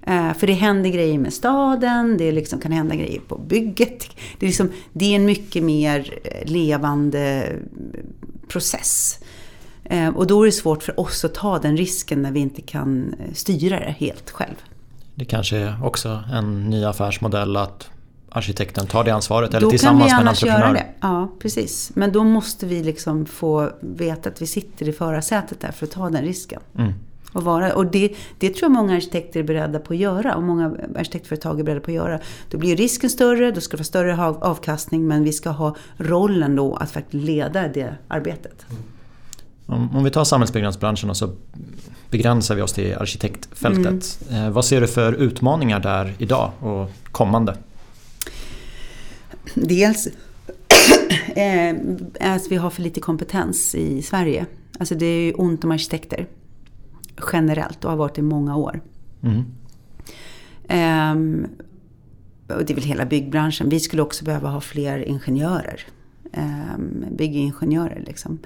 Eh, 0.07 0.33
för 0.33 0.47
det 0.47 0.53
händer 0.53 0.89
grejer 0.89 1.19
med 1.19 1.33
staden, 1.33 2.17
det 2.17 2.31
liksom 2.31 2.59
kan 2.59 2.71
hända 2.71 2.95
grejer 2.95 3.19
på 3.27 3.37
bygget. 3.37 4.09
Det 4.39 4.45
är, 4.45 4.47
liksom, 4.47 4.71
det 4.93 5.05
är 5.05 5.15
en 5.15 5.25
mycket 5.25 5.63
mer 5.63 6.19
eh, 6.23 6.51
levande 6.51 7.49
process. 8.47 9.19
Eh, 9.83 10.09
och 10.09 10.27
då 10.27 10.41
är 10.41 10.45
det 10.45 10.51
svårt 10.51 10.83
för 10.83 10.99
oss 10.99 11.25
att 11.25 11.33
ta 11.33 11.59
den 11.59 11.77
risken 11.77 12.21
när 12.21 12.31
vi 12.31 12.39
inte 12.39 12.61
kan 12.61 13.15
styra 13.33 13.79
det 13.79 13.95
helt 13.97 14.31
själv. 14.31 14.55
Det 15.15 15.25
kanske 15.25 15.57
är 15.57 15.85
också 15.85 16.23
en 16.33 16.69
ny 16.69 16.83
affärsmodell 16.83 17.57
att 17.57 17.89
arkitekten 18.29 18.87
tar 18.87 19.03
det 19.03 19.11
ansvaret 19.11 19.53
eller 19.53 19.69
tillsammans 19.69 20.11
med 20.11 20.21
en 20.21 20.27
entreprenör. 20.27 20.59
Göra 20.59 20.73
det. 20.73 20.85
Ja, 21.01 21.31
precis. 21.39 21.91
Men 21.95 22.11
då 22.11 22.23
måste 22.23 22.65
vi 22.65 22.83
liksom 22.83 23.25
få 23.25 23.71
veta 23.81 24.29
att 24.29 24.41
vi 24.41 24.47
sitter 24.47 24.89
i 24.89 24.93
förarsätet 24.93 25.61
där 25.61 25.71
för 25.71 25.85
att 25.85 25.91
ta 25.91 26.09
den 26.09 26.23
risken. 26.23 26.61
Mm. 26.77 26.93
Och, 27.33 27.43
vara, 27.43 27.73
och 27.73 27.85
det, 27.85 28.15
det 28.39 28.49
tror 28.49 28.63
jag 28.63 28.71
många 28.71 28.95
arkitekter 28.95 29.39
är 29.39 29.43
beredda 29.43 29.79
på 29.79 29.93
att 29.93 29.99
göra 29.99 30.35
och 30.35 30.43
många 30.43 30.75
arkitektföretag 30.95 31.59
är 31.59 31.63
beredda 31.63 31.81
på 31.81 31.91
att 31.91 31.95
göra. 31.95 32.19
Då 32.49 32.57
blir 32.57 32.75
risken 32.75 33.09
större, 33.09 33.51
då 33.51 33.61
ska 33.61 33.71
det 33.71 33.79
vara 33.79 33.83
större 33.83 34.25
avkastning 34.25 35.07
men 35.07 35.23
vi 35.23 35.33
ska 35.33 35.49
ha 35.49 35.75
rollen 35.97 36.55
då 36.55 36.75
att 36.75 36.91
faktiskt 36.91 37.23
leda 37.23 37.67
det 37.67 37.95
arbetet. 38.07 38.65
Om, 39.65 39.95
om 39.95 40.03
vi 40.03 40.09
tar 40.09 40.23
samhällsbyggnadsbranschen 40.23 41.09
och 41.09 41.17
så 41.17 41.29
begränsar 42.09 42.55
vi 42.55 42.61
oss 42.61 42.73
till 42.73 42.95
arkitektfältet. 42.95 44.19
Mm. 44.29 44.45
Eh, 44.45 44.49
vad 44.49 44.65
ser 44.65 44.81
du 44.81 44.87
för 44.87 45.13
utmaningar 45.13 45.79
där 45.79 46.13
idag 46.17 46.51
och 46.59 46.89
kommande? 47.11 47.57
Dels 49.53 50.07
eh, 51.35 51.75
att 52.19 52.51
vi 52.51 52.55
har 52.55 52.69
för 52.69 52.81
lite 52.81 52.99
kompetens 52.99 53.75
i 53.75 54.01
Sverige. 54.01 54.45
Alltså 54.79 54.95
det 54.95 55.05
är 55.05 55.21
ju 55.21 55.33
ont 55.33 55.63
om 55.63 55.71
arkitekter 55.71 56.27
generellt 57.33 57.85
och 57.85 57.91
har 57.91 57.97
varit 57.97 58.17
i 58.17 58.21
många 58.21 58.55
år. 58.55 58.81
Mm. 59.23 59.43
Um, 60.69 61.47
och 62.47 62.65
det 62.65 62.73
är 62.73 62.75
väl 62.75 62.83
hela 62.83 63.05
byggbranschen. 63.05 63.69
Vi 63.69 63.79
skulle 63.79 64.01
också 64.01 64.25
behöva 64.25 64.49
ha 64.49 64.61
fler 64.61 64.99
ingenjörer. 64.99 65.81
Um, 66.37 67.05
byggingenjörer 67.11 68.03
liksom. 68.07 68.39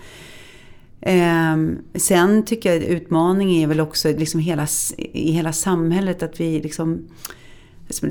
Um, 1.01 1.79
sen 1.95 2.45
tycker 2.45 2.73
jag 2.73 2.83
utmaningen 2.83 3.63
är 3.63 3.67
väl 3.67 3.79
också 3.79 4.09
liksom 4.09 4.39
hela, 4.39 4.67
i 4.97 5.31
hela 5.31 5.53
samhället 5.53 6.23
att 6.23 6.39
vi 6.39 6.59
liksom 6.59 7.07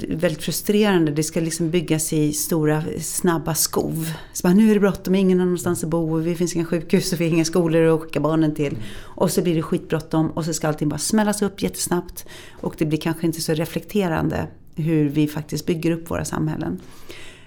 väldigt 0.09 0.43
frustrerande. 0.43 1.13
Det 1.13 1.23
ska 1.23 1.41
liksom 1.41 1.71
byggas 1.71 2.13
i 2.13 2.33
stora 2.33 2.83
snabba 3.01 3.55
skov. 3.55 4.13
Så 4.33 4.43
bara, 4.43 4.55
nu 4.55 4.71
är 4.71 4.75
det 4.75 4.81
bråttom, 4.81 5.15
ingen 5.15 5.39
har 5.39 5.47
någonstans 5.47 5.85
att 5.85 5.91
bo, 5.91 6.21
det 6.21 6.35
finns 6.35 6.57
inga 6.57 6.65
sjukhus 6.65 7.13
och 7.13 7.21
vi 7.21 7.25
har 7.25 7.35
inga 7.35 7.45
skolor 7.45 7.95
att 7.95 8.01
skicka 8.01 8.21
barnen 8.21 8.55
till. 8.55 8.77
Och 8.99 9.31
så 9.31 9.43
blir 9.43 9.55
det 9.55 9.63
skitbråttom 9.63 10.31
och 10.31 10.45
så 10.45 10.53
ska 10.53 10.69
allting 10.69 10.89
bara 10.89 10.99
smällas 10.99 11.43
upp 11.43 11.63
jättesnabbt. 11.63 12.27
Och 12.51 12.75
det 12.79 12.87
blir 12.87 12.99
kanske 12.99 13.27
inte 13.27 13.41
så 13.41 13.55
reflekterande 13.55 14.47
hur 14.75 15.09
vi 15.09 15.29
faktiskt 15.29 15.67
bygger 15.67 15.91
upp 15.91 16.11
våra 16.11 16.25
samhällen. 16.25 16.81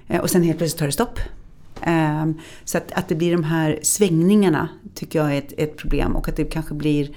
Eh, 0.08 0.22
och 0.22 0.30
sen 0.30 0.44
helt 0.44 0.58
plötsligt 0.58 0.80
tar 0.80 0.86
det 0.86 0.92
stopp. 0.92 1.20
Ehm, 1.82 2.40
så 2.64 2.78
att, 2.78 2.92
att 2.92 3.08
det 3.08 3.16
blir 3.16 3.32
de 3.32 3.44
här 3.44 3.80
svängningarna 3.84 4.70
tycker 4.94 5.20
jag 5.20 5.34
är 5.34 5.38
ett, 5.38 5.54
ett 5.58 5.78
problem 5.78 6.16
och 6.16 6.30
att 6.30 6.36
det 6.36 6.46
kanske 6.46 6.74
blir 6.74 7.10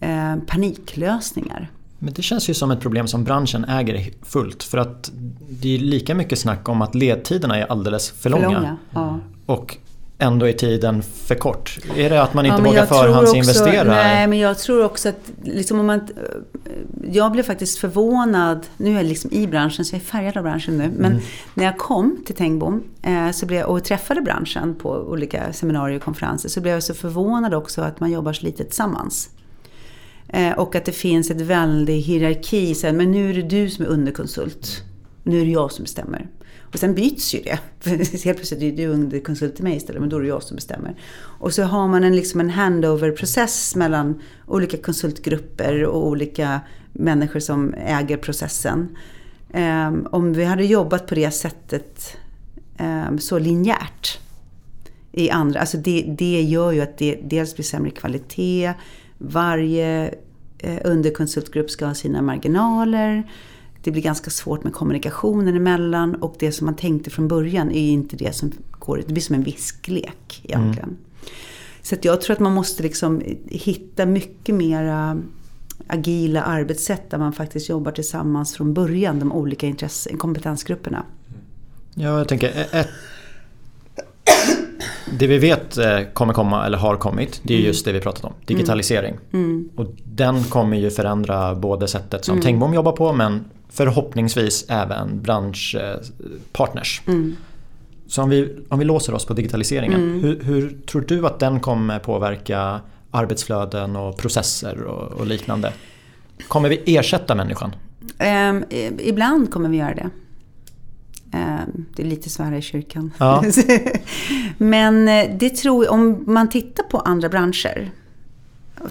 eh, 0.00 0.36
paniklösningar. 0.46 1.70
Men 2.06 2.14
det 2.14 2.22
känns 2.22 2.50
ju 2.50 2.54
som 2.54 2.70
ett 2.70 2.80
problem 2.80 3.08
som 3.08 3.24
branschen 3.24 3.64
äger 3.64 4.10
fullt. 4.22 4.62
För 4.62 4.78
att 4.78 5.10
det 5.48 5.74
är 5.74 5.78
lika 5.78 6.14
mycket 6.14 6.38
snack 6.38 6.68
om 6.68 6.82
att 6.82 6.94
ledtiderna 6.94 7.58
är 7.58 7.66
alldeles 7.72 8.10
för 8.10 8.30
långa. 8.30 8.44
För 8.44 8.54
långa 8.54 8.76
ja. 8.90 9.20
Och 9.46 9.76
ändå 10.18 10.48
är 10.48 10.52
tiden 10.52 11.02
för 11.02 11.34
kort? 11.34 11.78
Är 11.96 12.10
det 12.10 12.22
att 12.22 12.34
man 12.34 12.46
inte 12.46 12.58
ja, 12.58 12.64
vågar 12.64 12.86
förhandsinvestera? 12.86 13.84
Nej, 13.84 14.26
men 14.26 14.38
jag 14.38 14.58
tror 14.58 14.84
också 14.84 15.08
att 15.08 15.30
liksom 15.44 15.80
om 15.80 15.86
man, 15.86 16.08
jag 17.12 17.32
blev 17.32 17.42
faktiskt 17.42 17.78
förvånad, 17.78 18.66
nu 18.76 18.90
är 18.90 18.94
jag 18.94 19.06
liksom 19.06 19.32
i 19.32 19.46
branschen 19.46 19.84
så 19.84 19.94
jag 19.94 20.00
är 20.02 20.06
färgad 20.06 20.36
av 20.36 20.42
branschen 20.42 20.78
nu, 20.78 20.90
men 20.96 21.12
mm. 21.12 21.22
när 21.54 21.64
jag 21.64 21.78
kom 21.78 22.22
till 22.26 22.34
Tengbom 22.34 22.82
eh, 23.02 23.30
så 23.30 23.46
blev, 23.46 23.64
och 23.64 23.84
träffade 23.84 24.20
branschen 24.20 24.74
på 24.74 24.90
olika 24.90 25.52
seminarier 25.52 25.96
och 25.96 26.02
konferenser 26.02 26.48
så 26.48 26.60
blev 26.60 26.74
jag 26.74 26.82
så 26.82 26.94
förvånad 26.94 27.54
också 27.54 27.82
att 27.82 28.00
man 28.00 28.10
jobbar 28.10 28.32
så 28.32 28.46
lite 28.46 28.64
tillsammans. 28.64 29.30
Eh, 30.28 30.52
och 30.52 30.74
att 30.74 30.84
det 30.84 30.92
finns 30.92 31.30
ett 31.30 31.40
väldig 31.40 32.00
hierarki, 32.00 32.74
så 32.74 32.86
här, 32.86 32.94
men 32.94 33.10
nu 33.10 33.30
är 33.30 33.34
det 33.34 33.42
du 33.42 33.70
som 33.70 33.84
är 33.84 33.88
underkonsult, 33.88 34.82
nu 35.22 35.40
är 35.40 35.44
det 35.44 35.50
jag 35.50 35.72
som 35.72 35.82
bestämmer. 35.82 36.28
Och 36.72 36.78
sen 36.78 36.94
byts 36.94 37.34
ju 37.34 37.42
det. 37.42 37.58
Helt 38.24 38.36
plötsligt 38.36 38.62
är 38.62 38.76
du 38.76 38.86
underkonsult 38.86 39.54
till 39.54 39.64
mig 39.64 39.76
istället, 39.76 40.00
men 40.00 40.08
då 40.08 40.16
är 40.16 40.20
det 40.20 40.28
jag 40.28 40.42
som 40.42 40.54
bestämmer. 40.54 40.96
Och 41.18 41.52
så 41.52 41.62
har 41.62 41.88
man 41.88 42.04
en, 42.04 42.16
liksom 42.16 42.40
en 42.40 42.50
handover-process 42.50 43.76
mellan 43.76 44.20
olika 44.46 44.76
konsultgrupper 44.76 45.84
och 45.84 46.06
olika 46.06 46.60
människor 46.92 47.40
som 47.40 47.74
äger 47.74 48.16
processen. 48.16 48.96
Ehm, 49.52 50.06
om 50.10 50.32
vi 50.32 50.44
hade 50.44 50.64
jobbat 50.64 51.06
på 51.06 51.14
det 51.14 51.30
sättet 51.30 52.16
ehm, 52.78 53.18
så 53.18 53.38
linjärt 53.38 54.18
i 55.12 55.30
andra, 55.30 55.60
alltså 55.60 55.76
det, 55.76 56.14
det 56.18 56.42
gör 56.42 56.72
ju 56.72 56.80
att 56.80 56.98
det 56.98 57.20
dels 57.22 57.54
blir 57.54 57.64
sämre 57.64 57.90
kvalitet, 57.90 58.72
varje 59.18 60.14
eh, 60.58 60.78
underkonsultgrupp 60.84 61.70
ska 61.70 61.86
ha 61.86 61.94
sina 61.94 62.22
marginaler 62.22 63.24
det 63.86 63.92
blir 63.92 64.02
ganska 64.02 64.30
svårt 64.30 64.64
med 64.64 64.72
kommunikationen 64.72 65.56
emellan 65.56 66.14
och 66.14 66.36
det 66.38 66.52
som 66.52 66.64
man 66.64 66.76
tänkte 66.76 67.10
från 67.10 67.28
början 67.28 67.70
är 67.70 67.90
inte 67.90 68.16
det 68.16 68.32
som 68.32 68.52
går, 68.78 69.02
det 69.06 69.12
blir 69.12 69.22
som 69.22 69.34
en 69.34 69.42
visklek 69.42 70.42
egentligen. 70.44 70.88
Mm. 70.88 70.96
Så 71.82 71.96
jag 72.02 72.20
tror 72.20 72.34
att 72.34 72.40
man 72.40 72.52
måste 72.52 72.82
liksom 72.82 73.22
hitta 73.46 74.06
mycket 74.06 74.54
mera 74.54 75.22
agila 75.86 76.42
arbetssätt 76.42 77.10
där 77.10 77.18
man 77.18 77.32
faktiskt 77.32 77.68
jobbar 77.68 77.92
tillsammans 77.92 78.54
från 78.54 78.74
början, 78.74 79.18
de 79.18 79.32
olika 79.32 79.74
kompetensgrupperna. 80.18 81.04
Ja, 81.94 82.18
jag 82.18 82.28
tänker 82.28 82.66
ett, 82.72 82.88
det 85.18 85.26
vi 85.26 85.38
vet 85.38 85.78
eh, 85.78 86.00
kommer 86.12 86.32
komma, 86.32 86.66
eller 86.66 86.78
har 86.78 86.96
kommit, 86.96 87.40
det 87.42 87.54
är 87.54 87.58
mm. 87.58 87.66
just 87.66 87.84
det 87.84 87.92
vi 87.92 88.00
pratat 88.00 88.24
om. 88.24 88.32
Digitalisering. 88.44 89.16
Mm. 89.32 89.44
mm. 89.44 89.68
Och 89.76 89.86
den 90.04 90.44
kommer 90.44 90.76
ju 90.76 90.90
förändra 90.90 91.54
både 91.54 91.88
sättet 91.88 92.24
som 92.24 92.32
mm. 92.32 92.42
Tengbom 92.42 92.74
jobbar 92.74 92.92
på 92.92 93.12
men 93.12 93.44
förhoppningsvis 93.68 94.66
även 94.68 95.22
branschpartners. 95.22 97.02
Mm. 97.06 97.36
Så 98.06 98.22
om 98.22 98.30
vi, 98.30 98.56
om 98.68 98.78
vi 98.78 98.84
låser 98.84 99.14
oss 99.14 99.24
på 99.24 99.34
digitaliseringen, 99.34 100.02
mm. 100.02 100.20
hur, 100.20 100.40
hur, 100.42 100.78
tror 100.86 101.04
du 101.08 101.26
att 101.26 101.38
den 101.38 101.60
kommer 101.60 101.98
påverka 101.98 102.80
arbetsflöden 103.10 103.96
och 103.96 104.16
processer 104.16 104.82
och, 104.82 105.12
och 105.12 105.26
liknande? 105.26 105.72
Kommer 106.48 106.68
vi 106.68 106.96
ersätta 106.96 107.34
människan? 107.34 107.74
Um, 108.50 108.64
ibland 108.98 109.50
kommer 109.50 109.68
vi 109.68 109.76
göra 109.76 109.94
det. 109.94 110.10
Um, 111.32 111.86
det 111.96 112.02
är 112.02 112.06
lite 112.06 112.30
svära 112.30 112.58
i 112.58 112.62
kyrkan. 112.62 113.12
Ja. 113.18 113.44
Men 114.58 115.08
eh, 115.08 115.36
det 115.38 115.50
tror 115.50 115.90
om 115.90 116.24
man 116.26 116.48
tittar 116.48 116.84
på 116.84 116.98
andra 116.98 117.28
branscher, 117.28 117.90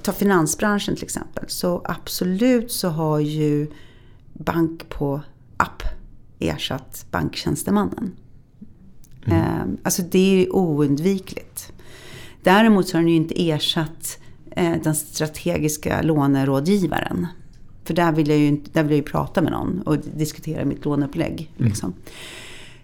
ta 0.01 0.11
finansbranschen 0.11 0.95
till 0.95 1.03
exempel, 1.03 1.43
så 1.47 1.81
absolut 1.85 2.71
så 2.71 2.89
har 2.89 3.19
ju 3.19 3.67
bank 4.33 4.89
på 4.89 5.21
app 5.57 5.83
ersatt 6.39 7.05
banktjänstemannen. 7.11 8.11
Mm. 9.25 9.39
Eh, 9.39 9.79
alltså 9.83 10.01
det 10.01 10.43
är 10.43 10.55
oundvikligt. 10.55 11.71
Däremot 12.43 12.87
så 12.87 12.97
har 12.97 13.01
den 13.01 13.09
ju 13.09 13.15
inte 13.15 13.49
ersatt 13.49 14.19
eh, 14.51 14.73
den 14.83 14.95
strategiska 14.95 16.01
lånerådgivaren. 16.01 17.27
För 17.85 17.93
där 17.93 18.11
vill 18.11 18.29
jag 18.29 18.37
ju, 18.37 18.51
där 18.51 18.83
vill 18.83 18.91
jag 18.91 18.97
ju 18.97 19.11
prata 19.11 19.41
med 19.41 19.51
någon 19.51 19.81
och 19.85 19.97
diskutera 19.97 20.65
mitt 20.65 20.85
låneupplägg. 20.85 21.51
Mm. 21.57 21.69
Liksom. 21.69 21.93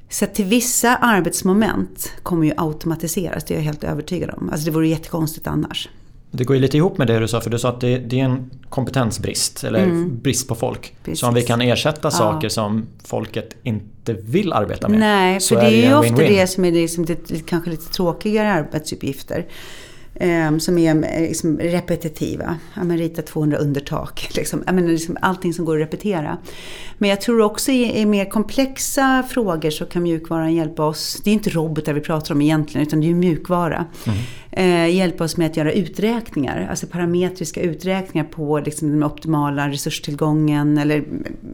Så 0.09 0.25
till 0.25 0.45
vissa 0.45 0.95
arbetsmoment 0.95 2.11
kommer 2.23 2.45
ju 2.45 2.53
automatiseras, 2.57 3.43
det 3.43 3.53
är 3.53 3.55
jag 3.55 3.63
helt 3.63 3.83
övertygad 3.83 4.29
om. 4.29 4.49
Alltså 4.49 4.65
det 4.65 4.71
vore 4.71 4.87
jättekonstigt 4.87 5.47
annars. 5.47 5.89
Det 6.31 6.43
går 6.43 6.55
ju 6.55 6.61
lite 6.61 6.77
ihop 6.77 6.97
med 6.97 7.07
det 7.07 7.19
du 7.19 7.27
sa 7.27 7.41
för 7.41 7.49
du 7.49 7.59
sa 7.59 7.69
att 7.69 7.81
det, 7.81 7.97
det 7.97 8.19
är 8.19 8.25
en 8.25 8.49
kompetensbrist 8.69 9.63
eller 9.63 9.83
mm. 9.83 10.19
brist 10.19 10.47
på 10.47 10.55
folk. 10.55 10.95
Precis. 11.03 11.19
Så 11.19 11.27
om 11.27 11.33
vi 11.33 11.41
kan 11.41 11.61
ersätta 11.61 11.99
ja. 12.03 12.11
saker 12.11 12.49
som 12.49 12.87
folket 13.03 13.55
inte 13.63 14.13
vill 14.13 14.53
arbeta 14.53 14.89
med. 14.89 14.99
Nej, 14.99 15.39
för 15.39 15.55
det 15.55 15.61
är, 15.61 15.89
ju 15.89 15.93
ofta 15.93 16.13
win 16.13 16.27
-win. 16.27 16.29
det 16.29 16.47
som 16.47 16.65
är 16.65 16.71
liksom 16.71 17.05
det, 17.05 17.45
kanske 17.45 17.69
lite 17.69 17.93
tråkigare 17.93 18.53
arbetsuppgifter. 18.53 19.45
Ehm, 20.23 20.59
som 20.59 20.77
är 20.77 20.95
eh, 20.95 21.21
liksom 21.21 21.59
repetitiva. 21.59 22.57
Ja, 22.75 22.83
men 22.83 22.97
rita 22.97 23.21
200 23.21 23.57
undertak. 23.57 24.29
Liksom. 24.35 24.63
Ja, 24.65 24.73
men 24.73 24.87
liksom 24.87 25.17
allting 25.21 25.53
som 25.53 25.65
går 25.65 25.75
att 25.75 25.81
repetera. 25.81 26.37
Men 26.97 27.09
jag 27.09 27.21
tror 27.21 27.41
också 27.41 27.71
i, 27.71 27.99
i 27.99 28.05
mer 28.05 28.25
komplexa 28.25 29.23
frågor 29.29 29.69
så 29.69 29.85
kan 29.85 30.03
mjukvaran 30.03 30.53
hjälpa 30.53 30.85
oss. 30.85 31.21
Det 31.23 31.29
är 31.29 31.33
inte 31.33 31.49
robotar 31.49 31.93
vi 31.93 32.01
pratar 32.01 32.35
om 32.35 32.41
egentligen 32.41 32.87
utan 32.87 33.01
det 33.01 33.09
är 33.09 33.13
mjukvara. 33.13 33.85
Mm 34.07 34.17
eh, 34.51 34.95
hjälpa 34.95 35.23
oss 35.23 35.37
med 35.37 35.47
att 35.47 35.57
göra 35.57 35.71
uträkningar, 35.71 36.67
alltså 36.69 36.87
parametriska 36.87 37.61
uträkningar 37.61 38.25
på 38.25 38.59
liksom, 38.59 38.89
den 38.91 39.03
optimala 39.03 39.69
resurstillgången 39.69 40.77
eller 40.77 41.03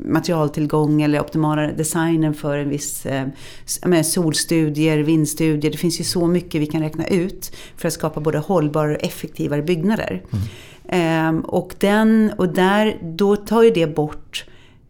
materialtillgång 0.06 1.02
eller 1.02 1.20
optimala 1.20 1.72
designen 1.72 2.34
för 2.34 2.58
en 2.58 2.70
viss 2.70 3.06
eh, 3.06 4.02
solstudier, 4.04 4.98
vindstudier. 4.98 5.72
Det 5.72 5.78
finns 5.78 6.00
ju 6.00 6.04
så 6.04 6.28
mycket 6.28 6.62
vi 6.62 6.66
kan 6.66 6.82
räkna 6.82 7.08
ut 7.08 7.56
för 7.76 7.88
att 7.88 7.94
skapa 7.94 8.22
både 8.22 8.38
hållbara 8.38 8.92
och 8.92 9.04
effektivare 9.04 9.62
byggnader. 9.62 10.24
Mm. 10.32 10.48
Eh, 10.88 11.46
och, 11.46 11.76
den, 11.80 12.32
och 12.38 12.50
där, 12.50 12.98
då 13.02 13.36
tar 13.36 13.64
ju 13.64 13.72
det 13.72 13.96
bort 13.96 14.46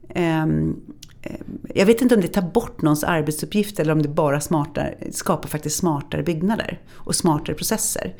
eh, 0.10 0.46
jag 1.76 1.86
vet 1.86 2.02
inte 2.02 2.16
om 2.16 2.22
det 2.22 2.28
tar 2.28 2.42
bort 2.42 2.82
någons 2.82 3.04
arbetsuppgift 3.04 3.80
eller 3.80 3.94
om 3.94 4.02
det 4.02 4.10
bara 4.10 4.42
smartar, 4.42 4.96
skapar 5.12 5.50
faktiskt 5.50 5.78
smartare 5.78 6.24
byggnader 6.24 6.80
och 6.94 7.16
smartare 7.16 7.56
processer. 7.56 8.14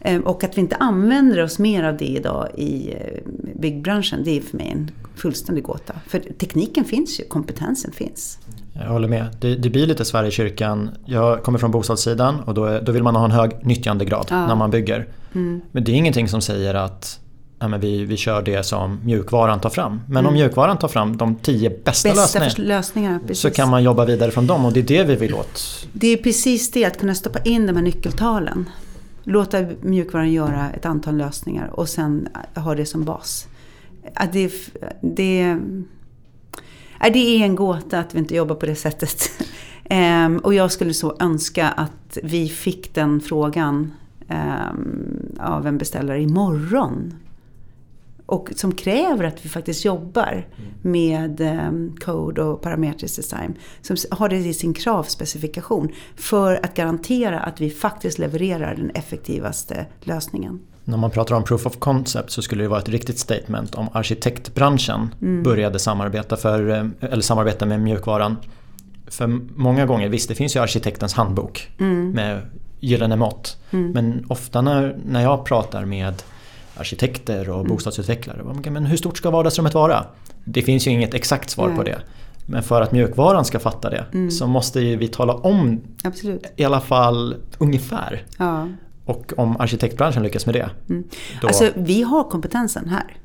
Ehm, 0.00 0.22
och 0.22 0.44
att 0.44 0.56
vi 0.56 0.60
inte 0.60 0.76
använder 0.76 1.42
oss 1.42 1.58
mer 1.58 1.84
av 1.84 1.96
det 1.96 2.04
idag 2.04 2.48
i 2.56 2.92
eh, 2.92 3.20
byggbranschen, 3.60 4.24
det 4.24 4.36
är 4.36 4.40
för 4.40 4.56
mig 4.56 4.70
en 4.72 4.90
fullständig 5.14 5.64
gåta. 5.64 5.94
För 6.06 6.18
tekniken 6.18 6.84
finns 6.84 7.20
ju, 7.20 7.24
kompetensen 7.24 7.92
finns. 7.92 8.38
Jag 8.72 8.88
håller 8.88 9.08
med. 9.08 9.36
Det, 9.40 9.56
det 9.56 9.70
blir 9.70 9.86
lite 9.86 10.04
Sverigekyrkan. 10.04 10.90
Jag 11.04 11.42
kommer 11.42 11.58
från 11.58 11.70
bostadssidan 11.70 12.40
och 12.40 12.54
då, 12.54 12.80
då 12.80 12.92
vill 12.92 13.02
man 13.02 13.16
ha 13.16 13.24
en 13.24 13.30
hög 13.30 13.66
nyttjandegrad 13.66 14.26
ja. 14.30 14.46
när 14.46 14.54
man 14.54 14.70
bygger. 14.70 15.08
Mm. 15.34 15.60
Men 15.72 15.84
det 15.84 15.92
är 15.92 15.96
ingenting 15.96 16.28
som 16.28 16.40
säger 16.40 16.74
att 16.74 17.20
ja, 17.58 17.68
men 17.68 17.80
vi, 17.80 18.04
vi 18.04 18.16
kör 18.16 18.42
det 18.42 18.62
som 18.62 19.00
mjukvaran 19.04 19.60
tar 19.60 19.70
fram. 19.70 20.00
Men 20.06 20.16
mm. 20.16 20.26
om 20.26 20.34
mjukvaran 20.34 20.78
tar 20.78 20.88
fram 20.88 21.16
de 21.16 21.34
tio 21.34 21.70
bästa, 21.70 22.08
bästa 22.08 22.38
lösningarna, 22.38 22.76
lösningar 22.76 23.20
så 23.32 23.50
kan 23.50 23.70
man 23.70 23.82
jobba 23.82 24.04
vidare 24.04 24.30
från 24.30 24.46
dem 24.46 24.64
och 24.64 24.72
det 24.72 24.80
är 24.80 24.84
det 24.84 25.04
vi 25.04 25.16
vill 25.16 25.34
åt. 25.34 25.86
Det 25.92 26.06
är 26.06 26.16
precis 26.16 26.70
det, 26.70 26.84
att 26.84 26.98
kunna 26.98 27.14
stoppa 27.14 27.38
in 27.38 27.66
de 27.66 27.76
här 27.76 27.82
nyckeltalen. 27.82 28.70
Låta 29.22 29.66
mjukvaran 29.80 30.32
göra 30.32 30.70
ett 30.70 30.86
antal 30.86 31.16
lösningar 31.16 31.70
och 31.72 31.88
sen 31.88 32.28
ha 32.54 32.74
det 32.74 32.86
som 32.86 33.04
bas. 33.04 33.46
Det, 34.32 34.52
det, 35.00 35.58
det 37.12 37.18
är 37.18 37.44
en 37.44 37.54
gåta 37.54 37.98
att 37.98 38.14
vi 38.14 38.18
inte 38.18 38.34
jobbar 38.34 38.54
på 38.54 38.66
det 38.66 38.74
sättet. 38.74 39.30
Ehm, 39.90 40.38
och 40.38 40.54
jag 40.54 40.72
skulle 40.72 40.94
så 40.94 41.16
önska 41.20 41.68
att 41.68 42.18
vi 42.22 42.48
fick 42.48 42.94
den 42.94 43.20
frågan 43.20 43.92
ehm, 44.28 45.36
av 45.40 45.66
en 45.66 45.78
beställare 45.78 46.22
imorgon 46.22 47.14
och 48.26 48.50
som 48.56 48.74
kräver 48.74 49.24
att 49.24 49.44
vi 49.44 49.48
faktiskt 49.48 49.84
jobbar 49.84 50.46
med 50.82 51.40
um, 51.40 51.96
code 52.00 52.42
och 52.42 52.62
parametrisk 52.62 53.16
design. 53.16 53.54
Som 53.82 53.96
har 54.10 54.28
det 54.28 54.36
i 54.36 54.54
sin 54.54 54.74
kravspecifikation 54.74 55.88
för 56.16 56.64
att 56.64 56.74
garantera 56.74 57.40
att 57.40 57.60
vi 57.60 57.70
faktiskt 57.70 58.18
levererar 58.18 58.74
den 58.74 58.90
effektivaste 58.90 59.86
lösningen. 60.00 60.60
När 60.84 60.96
man 60.96 61.10
pratar 61.10 61.34
om 61.34 61.44
proof 61.44 61.66
of 61.66 61.78
concept 61.78 62.30
så 62.30 62.42
skulle 62.42 62.64
det 62.64 62.68
vara 62.68 62.80
ett 62.80 62.88
riktigt 62.88 63.18
statement 63.18 63.74
om 63.74 63.88
arkitektbranschen 63.92 65.14
mm. 65.22 65.42
började 65.42 65.78
samarbeta, 65.78 66.36
för, 66.36 66.70
eh, 66.70 66.86
eller 67.00 67.22
samarbeta 67.22 67.66
med 67.66 67.80
mjukvaran. 67.80 68.36
För 69.06 69.26
många 69.56 69.86
gånger, 69.86 70.08
visst 70.08 70.28
det 70.28 70.34
finns 70.34 70.56
ju 70.56 70.60
arkitektens 70.60 71.14
handbok 71.14 71.70
mm. 71.78 72.10
med 72.10 72.42
gyllene 72.80 73.16
mått. 73.16 73.56
Mm. 73.70 73.90
Men 73.90 74.24
ofta 74.28 74.60
när, 74.60 74.96
när 75.06 75.22
jag 75.22 75.44
pratar 75.44 75.84
med 75.84 76.22
arkitekter 76.76 77.50
och 77.50 77.60
mm. 77.60 77.68
bostadsutvecklare. 77.68 78.70
Men 78.70 78.86
hur 78.86 78.96
stort 78.96 79.16
ska 79.16 79.30
vardagsrummet 79.30 79.74
vara? 79.74 80.06
Det 80.44 80.62
finns 80.62 80.86
ju 80.86 80.90
inget 80.90 81.14
exakt 81.14 81.50
svar 81.50 81.68
Nej. 81.68 81.76
på 81.76 81.82
det. 81.82 81.98
Men 82.46 82.62
för 82.62 82.82
att 82.82 82.92
mjukvaran 82.92 83.44
ska 83.44 83.58
fatta 83.58 83.90
det 83.90 84.04
mm. 84.12 84.30
så 84.30 84.46
måste 84.46 84.80
vi 84.96 85.08
tala 85.08 85.34
om 85.34 85.80
Absolut. 86.04 86.46
i 86.56 86.64
alla 86.64 86.80
fall 86.80 87.36
ungefär. 87.58 88.24
Ja. 88.38 88.68
Och 89.04 89.32
om 89.36 89.56
arkitektbranschen 89.60 90.22
lyckas 90.22 90.46
med 90.46 90.54
det. 90.54 90.70
Mm. 90.88 91.04
Då... 91.40 91.46
Alltså 91.46 91.70
vi 91.74 92.02
har 92.02 92.24
kompetensen 92.24 92.88
här. 92.88 93.16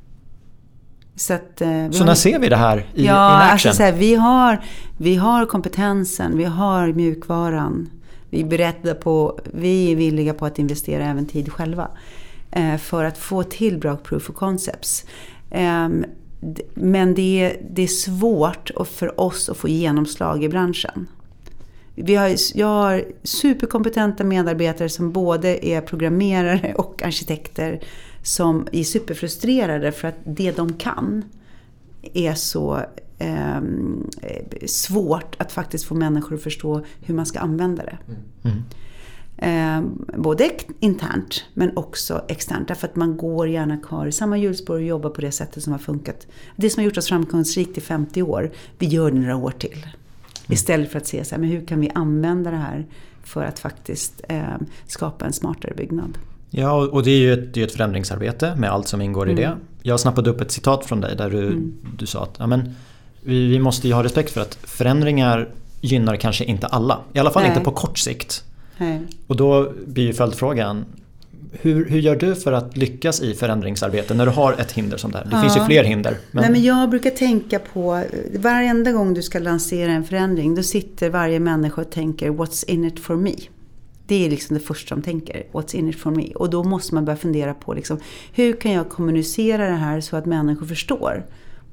Så, 1.16 1.34
att, 1.34 1.62
eh, 1.62 1.90
så 1.92 2.04
när 2.04 2.14
ser 2.14 2.40
vi 2.40 2.50
det 2.50 2.56
här 2.56 2.86
i, 2.94 3.06
ja, 3.06 3.38
action? 3.38 3.70
Alltså, 3.70 3.84
här, 3.84 3.92
vi, 3.92 4.16
har, 4.16 4.64
vi 4.98 5.16
har 5.16 5.46
kompetensen, 5.46 6.38
vi 6.38 6.44
har 6.44 6.94
mjukvaran. 6.94 7.90
Vi 8.30 8.42
är, 8.42 8.46
beredda 8.46 8.96
på, 8.96 9.40
vi 9.54 9.92
är 9.92 9.96
villiga 9.96 10.34
på 10.34 10.46
att 10.46 10.60
investera 10.60 11.06
även 11.06 11.26
tid 11.26 11.52
själva. 11.54 11.88
Eh, 12.52 12.78
för 12.78 13.04
att 13.04 13.18
få 13.18 13.44
till 13.44 13.78
bra 13.78 13.98
proof 13.98 14.30
of 14.30 14.36
concepts. 14.36 15.06
Eh, 15.52 15.90
men 16.74 17.14
det 17.14 17.42
är, 17.42 17.58
det 17.72 17.82
är 17.82 17.88
svårt 17.88 18.72
för 18.86 19.20
oss 19.20 19.50
att 19.50 19.58
få 19.58 19.68
genomslag 19.68 20.44
i 20.44 20.50
branschen. 20.50 21.08
Vi 21.96 22.16
har, 22.16 22.36
jag 22.54 22.68
har 22.68 23.04
superkompetenta 23.24 24.24
medarbetare 24.24 24.90
som 24.90 25.12
både 25.12 25.66
är 25.66 25.82
programmerare 25.82 26.74
och 26.74 27.04
arkitekter 27.04 27.84
som 28.24 28.68
är 28.72 28.84
superfrustrerade 28.84 29.92
för 29.92 30.08
att 30.08 30.18
det 30.24 30.52
de 30.52 30.74
kan 30.74 31.24
är 32.14 32.34
så 32.34 32.80
eh, 33.18 33.62
svårt 34.66 35.36
att 35.38 35.52
faktiskt 35.52 35.86
få 35.86 35.96
människor 35.96 36.36
att 36.36 36.44
förstå 36.44 36.86
hur 37.02 37.16
man 37.16 37.26
ska 37.26 37.40
använda 37.40 37.84
det. 37.84 37.98
Mm. 38.44 38.64
Eh, 39.42 39.82
både 40.18 40.50
internt 40.80 41.46
men 41.54 41.78
också 41.78 42.22
externt. 42.28 42.68
Därför 42.68 42.88
att 42.88 42.96
man 42.96 43.18
går 43.18 43.48
gärna 43.48 43.78
kvar 43.78 44.08
i 44.08 44.12
samma 44.12 44.38
hjulspår 44.38 44.76
och 44.76 44.82
jobbar 44.82 45.10
på 45.10 45.22
det 45.22 45.32
sättet 45.32 45.64
som 45.64 45.72
har 45.72 45.80
funkat. 45.80 46.28
Det 46.56 46.70
som 46.70 46.82
har 46.82 46.86
gjort 46.86 46.98
oss 46.98 47.08
framgångsrikt 47.08 47.78
i 47.78 47.82
50 47.82 48.22
år, 48.22 48.52
vi 48.78 48.86
gör 48.86 49.12
det 49.12 49.20
några 49.20 49.36
år 49.36 49.52
till. 49.52 49.78
Mm. 49.78 50.54
Istället 50.54 50.92
för 50.92 50.98
att 50.98 51.08
se 51.08 51.26
så 51.26 51.36
här, 51.36 51.40
men 51.40 51.50
hur 51.50 51.66
kan 51.66 51.82
vi 51.82 51.92
använda 51.96 52.52
det 52.52 52.58
här 52.58 52.86
för 53.24 53.44
att 53.44 53.60
faktiskt 53.60 54.22
eh, 54.30 54.44
skapa 54.88 55.26
en 55.26 55.34
smartare 55.34 55.74
byggnad. 55.78 56.18
Ja, 56.50 56.88
och 56.88 57.04
det 57.04 57.12
är 57.12 57.20
ju 57.20 57.34
ett, 57.34 57.54
det 57.54 57.62
är 57.62 57.66
ett 57.66 57.74
förändringsarbete 57.74 58.56
med 58.56 58.72
allt 58.72 58.88
som 58.88 59.02
ingår 59.02 59.26
mm. 59.26 59.38
i 59.38 59.42
det. 59.42 59.58
Jag 59.82 60.00
snappade 60.00 60.30
upp 60.30 60.42
ett 60.42 60.52
citat 60.52 60.86
från 60.86 61.02
dig 61.02 61.16
där 61.16 61.30
du, 61.30 61.48
mm. 61.48 61.74
du 61.98 62.06
sa 62.06 62.24
att 62.24 62.36
ja, 62.40 62.48
men, 62.48 62.76
vi, 63.22 63.48
vi 63.48 63.60
måste 63.60 63.88
ju 63.88 63.94
ha 63.94 64.04
respekt 64.04 64.32
för 64.32 64.42
att 64.42 64.56
förändringar 64.56 65.50
gynnar 65.82 66.16
kanske 66.16 66.44
inte 66.44 66.68
alla. 66.68 67.00
I 67.14 67.20
alla 67.20 67.32
fall 67.32 67.44
Nej. 67.44 67.52
inte 67.52 67.64
på 67.64 67.72
kort 67.72 67.98
sikt. 67.98 68.44
Nej. 68.80 69.02
Och 69.28 69.36
då 69.36 69.74
blir 69.86 70.04
ju 70.04 70.14
följdfrågan 70.14 70.86
hur, 71.52 71.90
hur 71.90 72.00
gör 72.00 72.16
du 72.16 72.36
för 72.36 72.52
att 72.52 72.78
lyckas 72.78 73.22
i 73.22 73.34
förändringsarbete 73.34 74.14
när 74.14 74.26
du 74.26 74.32
har 74.32 74.54
ett 74.54 74.72
hinder 74.72 74.98
som 74.98 75.12
det 75.12 75.18
här? 75.18 75.26
Det 75.26 75.32
ja. 75.32 75.42
finns 75.42 75.58
ju 75.58 75.66
fler 75.66 75.84
hinder. 75.84 76.18
Men... 76.32 76.42
Nej, 76.42 76.52
men 76.52 76.64
jag 76.64 76.90
brukar 76.90 77.10
tänka 77.10 77.60
på, 77.60 78.04
varenda 78.40 78.92
gång 78.92 79.14
du 79.14 79.22
ska 79.22 79.40
lansera 79.40 79.92
en 79.92 80.04
förändring, 80.04 80.56
då 80.56 80.64
sitter 80.64 81.10
varje 81.10 81.40
människa 81.40 81.82
och 81.82 81.90
tänker 81.90 82.30
What's 82.30 82.70
in 82.70 82.86
it 82.86 83.00
for 83.00 83.16
me? 83.16 83.36
Det 84.08 84.26
är 84.26 84.30
liksom 84.30 84.58
det 84.58 84.64
första 84.64 84.96
de 84.96 85.02
tänker. 85.02 85.44
What's 85.52 85.76
in 85.76 85.90
it 85.90 86.00
for 86.00 86.12
me? 86.12 86.32
Och 86.36 86.50
då 86.50 86.64
måste 86.64 86.96
man 86.96 87.06
börja 87.06 87.18
fundera 87.18 87.54
på 87.54 87.74
liksom, 87.74 87.98
hur 88.34 88.54
kan 88.54 88.72
jag 88.72 88.90
kommunicera 88.90 89.70
det 89.70 89.76
här 89.76 90.02
så 90.02 90.16
att 90.16 90.26
människor 90.26 90.66
förstår? 90.66 91.26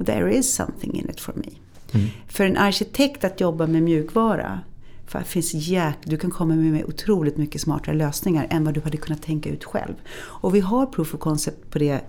There 0.06 0.34
is 0.34 0.54
something 0.54 0.94
in 0.94 1.10
it 1.10 1.20
for 1.20 1.32
me. 1.36 1.48
Mm. 1.94 2.06
För 2.28 2.44
en 2.44 2.56
arkitekt 2.56 3.24
att 3.24 3.40
jobba 3.40 3.66
med 3.66 3.82
mjukvara, 3.82 4.60
för 5.06 5.18
det 5.18 5.24
finns 5.24 5.54
jäk, 5.54 5.96
du 6.04 6.16
kan 6.16 6.30
komma 6.30 6.54
med 6.54 6.84
otroligt 6.84 7.36
mycket 7.36 7.60
smartare 7.60 7.96
lösningar 7.96 8.46
än 8.50 8.64
vad 8.64 8.74
du 8.74 8.80
hade 8.80 8.96
kunnat 8.96 9.22
tänka 9.22 9.50
ut 9.50 9.64
själv. 9.64 9.94
Och 10.18 10.54
vi 10.54 10.60
har 10.60 10.86
proof 10.86 11.14
of 11.14 11.20
concept 11.20 11.70
på 11.70 11.78
det 11.78 12.00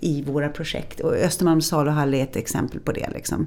i 0.00 0.22
våra 0.22 0.48
projekt. 0.48 1.00
Och 1.00 1.12
Östermalms 1.12 1.66
saluhall 1.66 2.14
är 2.14 2.22
ett 2.22 2.36
exempel 2.36 2.80
på 2.80 2.92
det. 2.92 3.10
Liksom. 3.14 3.46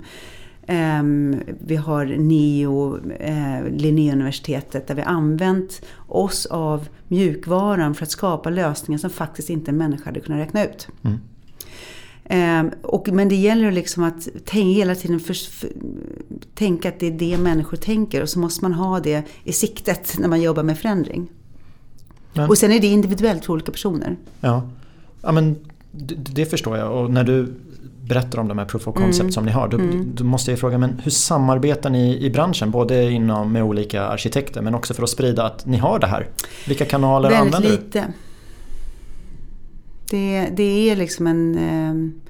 Um, 0.68 1.42
vi 1.60 1.76
har 1.76 2.06
NEO, 2.06 2.98
uh, 2.98 3.70
Linnéuniversitetet, 3.70 4.88
där 4.88 4.96
vi 4.96 5.02
använt 5.02 5.82
oss 6.08 6.46
av 6.46 6.88
mjukvaran 7.08 7.96
för 7.96 8.04
att 8.04 8.12
skapa 8.12 8.50
lösningar 8.50 9.00
som 9.00 9.10
faktiskt 9.10 9.50
inte 9.50 9.72
en 9.72 9.78
människa 9.78 10.06
hade 10.06 10.20
kunnat 10.20 10.40
räkna 10.40 10.66
ut. 10.66 10.88
Mm. 11.04 11.20
Um, 12.34 12.72
och, 12.82 13.10
men 13.12 13.30
det 13.30 13.36
gäller 13.36 13.72
liksom 13.72 14.04
att 14.04 14.28
tänk, 14.46 14.78
hela 14.78 14.96
tiden 14.96 15.20
för, 15.20 15.34
för, 15.34 15.70
tänka 16.56 16.90
att 16.90 17.00
det 17.00 17.08
är 17.08 17.12
det 17.12 17.38
människor 17.38 17.78
tänker 17.78 18.22
och 18.22 18.30
så 18.30 18.40
måste 18.40 18.66
man 18.66 18.74
ha 18.74 19.00
det 19.00 19.24
i 19.44 19.54
siktet 19.54 20.16
när 20.20 20.28
man 20.28 20.42
jobbar 20.42 20.64
med 20.64 20.78
förändring. 20.78 21.28
Men, 22.34 22.50
och 22.50 22.58
sen 22.58 22.72
är 22.72 22.80
det 22.80 22.88
individuellt 22.88 23.46
för 23.46 23.54
olika 23.54 23.72
personer. 23.72 24.18
Ja, 24.40 24.70
ja 25.22 25.32
men 25.32 25.56
det, 25.92 26.16
det 26.16 26.46
förstår 26.46 26.78
jag. 26.78 26.92
Och 26.92 27.12
när 27.12 27.24
du 27.24 27.54
berättar 28.02 28.40
om 28.40 28.48
de 28.48 28.58
här 28.58 28.66
proof 28.66 28.88
of 28.88 28.96
concept 28.96 29.20
mm. 29.20 29.32
som 29.32 29.46
ni 29.46 29.52
har. 29.52 29.68
Då, 29.68 29.78
mm. 29.78 30.12
då, 30.16 30.24
måste 30.24 30.52
jag 30.52 30.60
fråga, 30.60 30.78
men 30.78 31.00
hur 31.04 31.12
samarbetar 31.12 31.90
ni 31.90 32.26
i 32.26 32.30
branschen? 32.30 32.72
Både 32.72 33.12
inom, 33.12 33.52
med 33.52 33.64
olika 33.64 34.04
arkitekter 34.04 34.62
men 34.62 34.76
också 34.76 34.94
för 34.94 35.04
att 35.04 35.10
sprida 35.10 35.46
att 35.46 35.66
ni 35.66 35.78
har 35.78 36.00
det 36.00 36.08
här. 36.08 36.28
Vilka 36.68 36.86
kanaler 36.86 37.30
Väldigt 37.30 37.56
använder 37.56 37.78
du? 37.78 37.84
Lite. 37.84 38.14
Det, 40.10 40.50
det 40.56 40.90
är 40.90 40.96
liksom 40.96 41.28
en... 41.28 42.22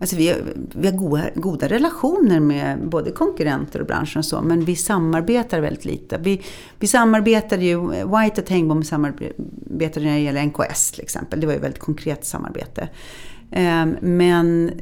Eh, 0.00 0.02
alltså 0.02 0.16
vi, 0.16 0.28
har, 0.28 0.38
vi 0.74 0.88
har 0.88 0.96
goda, 0.96 1.24
goda 1.34 1.68
relationer 1.68 2.40
med 2.40 2.88
både 2.88 3.10
konkurrenter 3.10 3.80
och 3.80 3.86
branschen 3.86 4.18
och 4.18 4.24
så, 4.24 4.42
men 4.42 4.64
vi 4.64 4.76
samarbetar 4.76 5.60
väldigt 5.60 5.84
lite. 5.84 6.18
Vi, 6.18 6.42
vi 6.78 6.86
samarbetade 6.86 7.64
ju, 7.64 7.80
White 7.88 8.40
och 8.40 8.46
Tengbom 8.46 8.84
samarbetade 8.84 10.06
när 10.06 10.14
det 10.14 10.20
gäller 10.20 10.46
NKS 10.46 10.90
till 10.90 11.02
exempel. 11.02 11.40
Det 11.40 11.46
var 11.46 11.52
ju 11.52 11.56
ett 11.56 11.64
väldigt 11.64 11.80
konkret 11.80 12.24
samarbete. 12.24 12.88
Eh, 13.50 13.86
men 14.00 14.72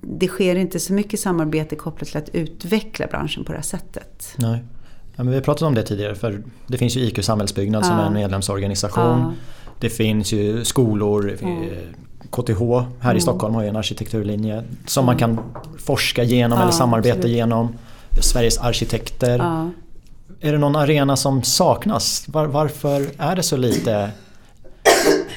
det 0.00 0.28
sker 0.28 0.56
inte 0.56 0.80
så 0.80 0.92
mycket 0.92 1.20
samarbete 1.20 1.76
kopplat 1.76 2.08
till 2.08 2.18
att 2.18 2.28
utveckla 2.28 3.06
branschen 3.06 3.44
på 3.44 3.52
det 3.52 3.58
här 3.58 3.62
sättet. 3.62 4.34
Nej. 4.36 4.64
Ja, 5.16 5.24
men 5.24 5.28
vi 5.28 5.34
har 5.34 5.42
pratat 5.42 5.62
om 5.62 5.74
det 5.74 5.82
tidigare 5.82 6.14
för 6.14 6.42
det 6.66 6.78
finns 6.78 6.96
ju 6.96 7.00
IQ 7.00 7.24
Samhällsbyggnad 7.24 7.82
ja. 7.82 7.86
som 7.86 7.98
är 7.98 8.06
en 8.06 8.12
medlemsorganisation. 8.12 9.20
Ja. 9.20 9.32
Det 9.80 9.90
finns 9.90 10.32
ju 10.32 10.64
skolor, 10.64 11.36
KTH 12.32 12.60
här 13.00 13.10
mm. 13.10 13.16
i 13.16 13.20
Stockholm 13.20 13.54
har 13.54 13.62
ju 13.62 13.68
en 13.68 13.76
arkitekturlinje 13.76 14.64
som 14.86 15.06
man 15.06 15.16
kan 15.16 15.40
forska 15.78 16.22
genom 16.22 16.58
eller 16.58 16.70
samarbeta 16.72 17.16
absolut. 17.16 17.36
genom. 17.36 17.76
Sveriges 18.20 18.58
arkitekter. 18.58 19.38
Är 20.40 20.52
det 20.52 20.58
någon 20.58 20.76
arena 20.76 21.16
som 21.16 21.42
saknas? 21.42 22.28
Var, 22.28 22.46
varför 22.46 23.06
är 23.18 23.36
det 23.36 23.42
så 23.42 23.56
lite 23.56 24.10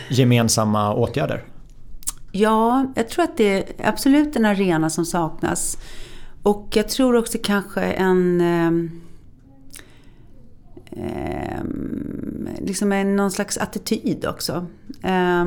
gemensamma 0.09 0.93
åtgärder? 0.93 1.43
Ja, 2.31 2.85
jag 2.95 3.09
tror 3.09 3.23
att 3.23 3.37
det 3.37 3.79
är 3.79 3.89
absolut 3.89 4.35
en 4.35 4.45
arena 4.45 4.89
som 4.89 5.05
saknas. 5.05 5.77
Och 6.43 6.67
jag 6.73 6.89
tror 6.89 7.15
också 7.15 7.37
kanske 7.43 7.81
en... 7.81 8.41
Eh, 8.41 8.71
liksom 12.59 12.91
en, 12.91 13.15
någon 13.15 13.31
slags 13.31 13.57
attityd 13.57 14.25
också. 14.25 14.65
Eh, 15.03 15.45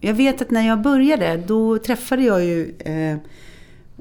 jag 0.00 0.14
vet 0.14 0.42
att 0.42 0.50
när 0.50 0.66
jag 0.66 0.82
började, 0.82 1.36
då 1.46 1.78
träffade 1.78 2.22
jag 2.22 2.44
ju 2.44 2.74
eh, 2.78 3.16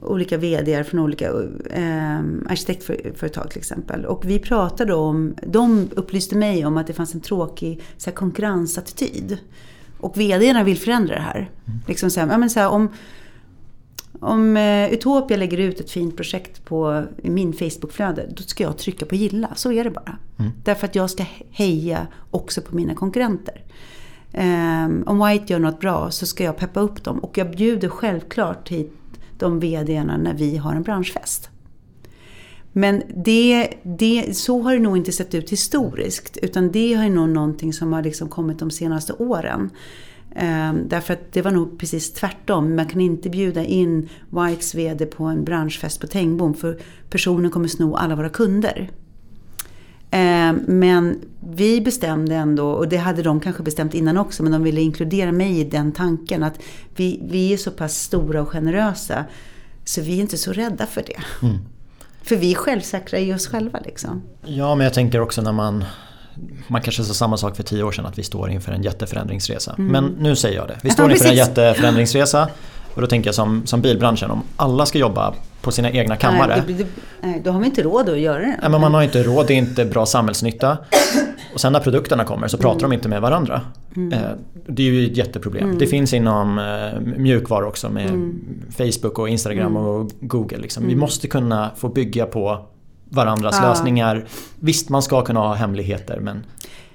olika 0.02 0.38
VDR 0.38 0.84
från 0.84 1.00
olika 1.00 1.26
eh, 1.70 2.20
arkitektföretag 2.50 3.50
till 3.50 3.60
exempel. 3.60 4.06
Och 4.06 4.26
vi 4.26 4.40
pratade 4.40 4.94
om, 4.94 5.36
de 5.48 5.90
upplyste 5.96 6.38
mig 6.38 6.66
om 6.66 6.78
att 6.78 6.88
det 6.88 6.94
fanns 6.94 7.14
en 7.14 7.22
tråkig 7.22 7.82
så 7.98 8.10
här, 8.10 8.16
konkurrensattityd. 8.16 9.38
Och 10.00 10.18
VDarna 10.18 10.64
vill 10.64 10.78
förändra 10.78 11.16
det 11.16 11.22
här. 11.22 11.38
Mm. 11.38 11.80
Liksom 11.88 12.10
så 12.10 12.20
här, 12.20 12.28
ja, 12.28 12.38
men 12.38 12.50
så 12.50 12.60
här, 12.60 12.70
om, 12.70 12.90
om 14.20 14.58
uh, 14.58 14.94
Utopia 14.94 15.38
lägger 15.38 15.58
ut 15.58 15.80
ett 15.80 15.92
fint 15.92 16.16
projekt 16.16 16.66
på 16.66 17.04
min 17.18 17.54
Facebookflöde, 17.54 18.30
då 18.38 18.44
ska 18.44 18.64
jag 18.64 18.78
trycka 18.78 19.06
på 19.06 19.16
gilla. 19.16 19.50
Så 19.56 19.72
är 19.72 19.84
det 19.84 19.90
bara. 19.90 20.18
Mm. 20.40 20.52
Därför 20.64 20.88
att 20.88 20.96
jag 20.96 21.10
ska 21.10 21.26
heja 21.52 22.08
också 22.32 22.62
på 22.62 22.76
mina 22.76 22.96
konkurrenter. 22.96 23.62
Ehm, 24.40 25.04
om 25.06 25.28
White 25.28 25.54
gör 25.54 25.60
något 25.60 25.80
bra 25.80 26.12
så 26.12 26.26
ska 26.26 26.44
jag 26.44 26.58
peppa 26.58 26.80
upp 26.80 27.04
dem. 27.04 27.20
Och 27.20 27.38
jag 27.38 27.52
bjuder 27.52 27.90
självklart 27.90 28.70
hit 28.70 28.94
de 29.38 29.60
VDarna 29.60 30.18
när 30.18 30.34
vi 30.34 30.58
har 30.58 30.76
en 30.76 30.84
branschfest. 30.84 31.50
Men 32.72 33.04
det, 33.16 33.74
det, 33.84 34.38
så 34.38 34.62
har 34.62 34.74
det 34.74 34.80
nog 34.80 34.98
inte 34.98 35.12
sett 35.12 35.36
ut 35.36 35.50
historiskt. 35.50 36.38
Utan 36.42 36.72
det 36.72 36.94
är 36.94 37.10
nog 37.10 37.30
någonting 37.30 37.74
som 37.74 37.94
har 37.94 38.04
liksom 38.04 38.30
kommit 38.30 38.60
de 38.60 38.72
senaste 38.72 39.14
åren. 39.14 39.70
Ehm, 40.36 40.88
därför 40.88 41.14
att 41.14 41.32
det 41.32 41.42
var 41.42 41.52
nog 41.52 41.80
precis 41.80 42.14
tvärtom. 42.14 42.76
Man 42.76 42.86
kan 42.86 43.02
inte 43.02 43.30
bjuda 43.30 43.64
in 43.64 44.10
Whites 44.30 44.76
VD 44.76 45.06
på 45.06 45.24
en 45.24 45.44
branschfest 45.44 46.02
på 46.02 46.08
Tengbom 46.08 46.54
för 46.54 46.80
personen 47.10 47.52
kommer 47.52 47.68
sno 47.68 47.96
alla 47.96 48.16
våra 48.16 48.30
kunder. 48.30 48.90
Um, 50.12 50.64
men 50.68 51.22
vi 51.50 51.82
bestämde 51.82 52.36
ändå, 52.36 52.72
och 52.72 52.88
det 52.88 52.98
hade 52.98 53.22
de 53.22 53.40
kanske 53.40 53.64
bestämt 53.64 53.94
innan 53.94 54.18
också, 54.18 54.44
men 54.44 54.52
de 54.52 54.64
ville 54.64 54.82
inkludera 54.82 55.32
mig 55.32 55.60
i 55.60 55.64
den 55.64 55.92
tanken 55.92 56.44
att 56.44 56.60
vi, 56.96 57.22
vi 57.30 57.54
är 57.54 57.58
så 57.58 57.72
pass 57.72 57.96
stora 58.02 58.42
och 58.42 58.50
generösa 58.50 59.26
så 59.86 60.02
vi 60.02 60.18
är 60.18 60.22
inte 60.22 60.38
så 60.38 60.54
rädda 60.54 60.86
för 60.86 61.04
det. 61.08 61.46
Mm. 61.48 61.58
För 62.24 62.36
vi 62.36 62.52
är 62.52 62.56
självsäkra 62.56 63.20
i 63.20 63.34
oss 63.34 63.48
själva 63.48 63.80
liksom. 63.86 64.22
Ja, 64.46 64.76
men 64.76 64.84
jag 64.84 64.94
tänker 64.94 65.22
också 65.22 65.42
när 65.42 65.52
man 65.52 65.86
man 66.68 66.82
kanske 66.82 67.04
sa 67.04 67.14
samma 67.14 67.38
sak 67.38 67.56
för 67.56 67.64
tio 67.64 67.84
år 67.84 67.92
sedan 67.92 68.06
att 68.06 68.18
vi 68.18 68.24
står 68.24 68.50
inför 68.50 68.72
en 68.72 68.84
jätteförändringsresa. 68.84 69.76
Mm. 69.78 69.92
Men 69.92 70.06
nu 70.20 70.36
säger 70.36 70.56
jag 70.56 70.68
det. 70.68 70.78
Vi 70.84 70.90
står 70.90 71.06
ja, 71.06 71.12
inför 71.12 71.30
en 71.30 71.36
jätteförändringsresa. 71.36 72.50
Och 72.98 73.02
då 73.02 73.08
tänker 73.08 73.28
jag 73.28 73.36
som, 73.36 73.66
som 73.66 73.82
bilbranschen, 73.82 74.32
om 74.32 74.44
alla 74.56 74.86
ska 74.86 74.98
jobba 74.98 75.34
på 75.62 75.72
sina 75.72 75.92
egna 75.92 76.16
kammare. 76.16 76.64
Nej, 76.68 76.76
det, 76.78 76.84
det, 76.84 76.90
nej, 77.22 77.42
då 77.44 77.52
har 77.52 77.60
vi 77.60 77.66
inte 77.66 77.84
råd 77.84 78.10
att 78.10 78.20
göra 78.20 78.40
det. 78.40 78.58
Nej, 78.62 78.70
men 78.70 78.82
man 78.82 78.94
har 78.94 79.04
inte 79.04 79.24
råd, 79.24 79.48
det 79.48 79.54
är 79.54 79.58
inte 79.58 79.86
bra 79.86 80.06
samhällsnytta. 80.06 80.78
Och 81.54 81.60
sen 81.62 81.74
när 81.74 81.80
produkterna 81.80 82.24
kommer 82.24 82.48
så 82.48 82.58
pratar 82.58 82.80
mm. 82.80 82.90
de 82.90 82.96
inte 82.96 83.10
med 83.10 83.22
varandra. 83.22 83.62
Mm. 83.96 84.14
Eh, 84.14 84.30
det 84.68 84.84
är 84.84 84.92
ju 84.92 85.12
ett 85.12 85.18
jätteproblem. 85.18 85.64
Mm. 85.64 85.78
Det 85.78 85.88
finns 85.88 86.14
inom 86.14 86.60
eh, 86.60 87.00
mjukvaror 87.18 87.68
också 87.68 87.90
med 87.90 88.10
mm. 88.10 88.40
Facebook 88.78 89.20
och 89.20 89.30
Instagram 89.30 89.76
mm. 89.76 89.84
och 89.84 90.12
Google. 90.20 90.58
Liksom. 90.58 90.84
Vi 90.84 90.94
mm. 90.94 91.00
måste 91.00 91.28
kunna 91.28 91.72
få 91.76 91.90
bygga 91.90 92.26
på 92.26 92.66
varandras 93.10 93.58
Ja. 93.62 93.70
lösningar. 93.70 94.26
Visst, 94.60 94.90
man 94.90 95.02
ska 95.02 95.22
kunna 95.22 95.40
ha 95.40 95.54
hemligheter 95.54 96.20
men, 96.20 96.46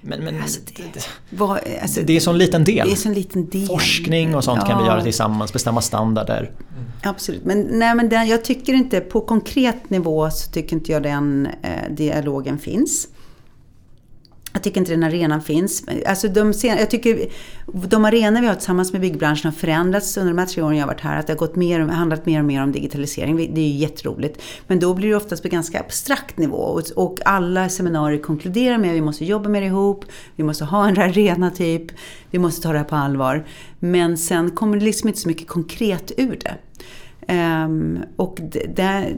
men, 0.03 0.25
men 0.25 0.43
Alltså, 0.43 0.61
det- 0.77 0.83
det, 0.95 1.07
Vad, 1.37 1.59
alltså, 1.83 2.01
det 2.05 2.17
är 2.17 2.21
så 2.21 2.31
en 2.31 2.39
liten 2.39 2.65
del. 2.65 2.87
det 2.87 2.93
är 2.93 2.97
så 2.97 3.09
en 3.09 3.15
liten 3.15 3.49
del. 3.49 3.67
Forskning 3.67 4.35
och 4.35 4.45
sånt 4.45 4.67
kan 4.67 4.79
vi 4.79 4.85
Ja. 4.85 4.91
göra 4.93 5.03
tillsammans, 5.03 5.53
bestämma 5.53 5.81
standarder. 5.81 6.51
Absolut, 7.03 7.45
men, 7.45 7.61
nej, 7.71 7.95
men 7.95 8.09
den, 8.09 8.29
jag 8.29 8.45
tycker 8.45 8.73
inte, 8.75 9.01
på 9.01 9.21
konkret 9.21 9.91
nivå 9.91 10.31
så 10.31 10.51
tycker 10.51 10.77
inte 10.77 10.93
jag 10.93 11.03
den 11.03 11.49
eh, 11.63 11.71
dialogen 11.91 12.59
finns. 12.59 13.09
Jag 14.53 14.63
tycker 14.63 14.81
inte 14.81 14.93
den 14.93 15.03
arenan 15.03 15.43
finns. 15.43 15.85
Alltså 16.07 16.29
de, 16.29 16.53
sen, 16.53 16.79
jag 16.79 16.91
tycker 16.91 17.29
de 17.67 18.05
arenor 18.05 18.41
vi 18.41 18.47
har 18.47 18.55
tillsammans 18.55 18.93
med 18.93 19.01
byggbranschen 19.01 19.51
har 19.51 19.59
förändrats 19.59 20.17
under 20.17 20.33
de 20.33 20.39
här 20.39 20.47
tre 20.47 20.63
åren 20.63 20.77
jag 20.77 20.83
har 20.83 20.93
varit 20.93 21.01
här. 21.01 21.19
Att 21.19 21.27
det 21.27 21.33
har 21.33 21.39
gått 21.39 21.57
mer, 21.57 21.81
handlat 21.81 22.27
mer 22.27 22.39
och 22.39 22.45
mer 22.45 22.63
om 22.63 22.73
digitalisering. 22.73 23.37
Det 23.37 23.61
är 23.61 23.69
ju 23.69 23.77
jätteroligt. 23.77 24.43
Men 24.67 24.81
då 24.81 24.95
blir 24.95 25.09
det 25.09 25.15
oftast 25.15 25.43
på 25.43 25.49
ganska 25.49 25.81
abstrakt 25.81 26.39
nivå. 26.39 26.57
Och, 26.57 26.83
och 26.97 27.19
alla 27.25 27.69
seminarier 27.69 28.23
konkluderar 28.23 28.79
med 28.79 28.91
att 28.91 28.97
vi 28.97 29.01
måste 29.01 29.25
jobba 29.25 29.49
mer 29.49 29.63
ihop. 29.63 30.05
Vi 30.37 30.45
måste 30.45 30.65
ha 30.65 30.89
en 30.89 30.99
arena 31.01 31.51
typ. 31.51 31.87
Vi 32.31 32.39
måste 32.39 32.63
ta 32.63 32.73
det 32.73 32.79
här 32.79 32.85
på 32.85 32.97
allvar. 32.97 33.47
Men 33.79 34.19
sen 34.19 34.51
kommer 34.51 34.77
det 34.79 34.85
liksom 34.85 35.09
inte 35.09 35.21
så 35.21 35.29
mycket 35.29 35.49
konkret 35.49 36.13
ur 36.17 36.39
det. 36.41 36.55
Um, 37.29 37.99
och 38.17 38.39
det, 38.75 39.17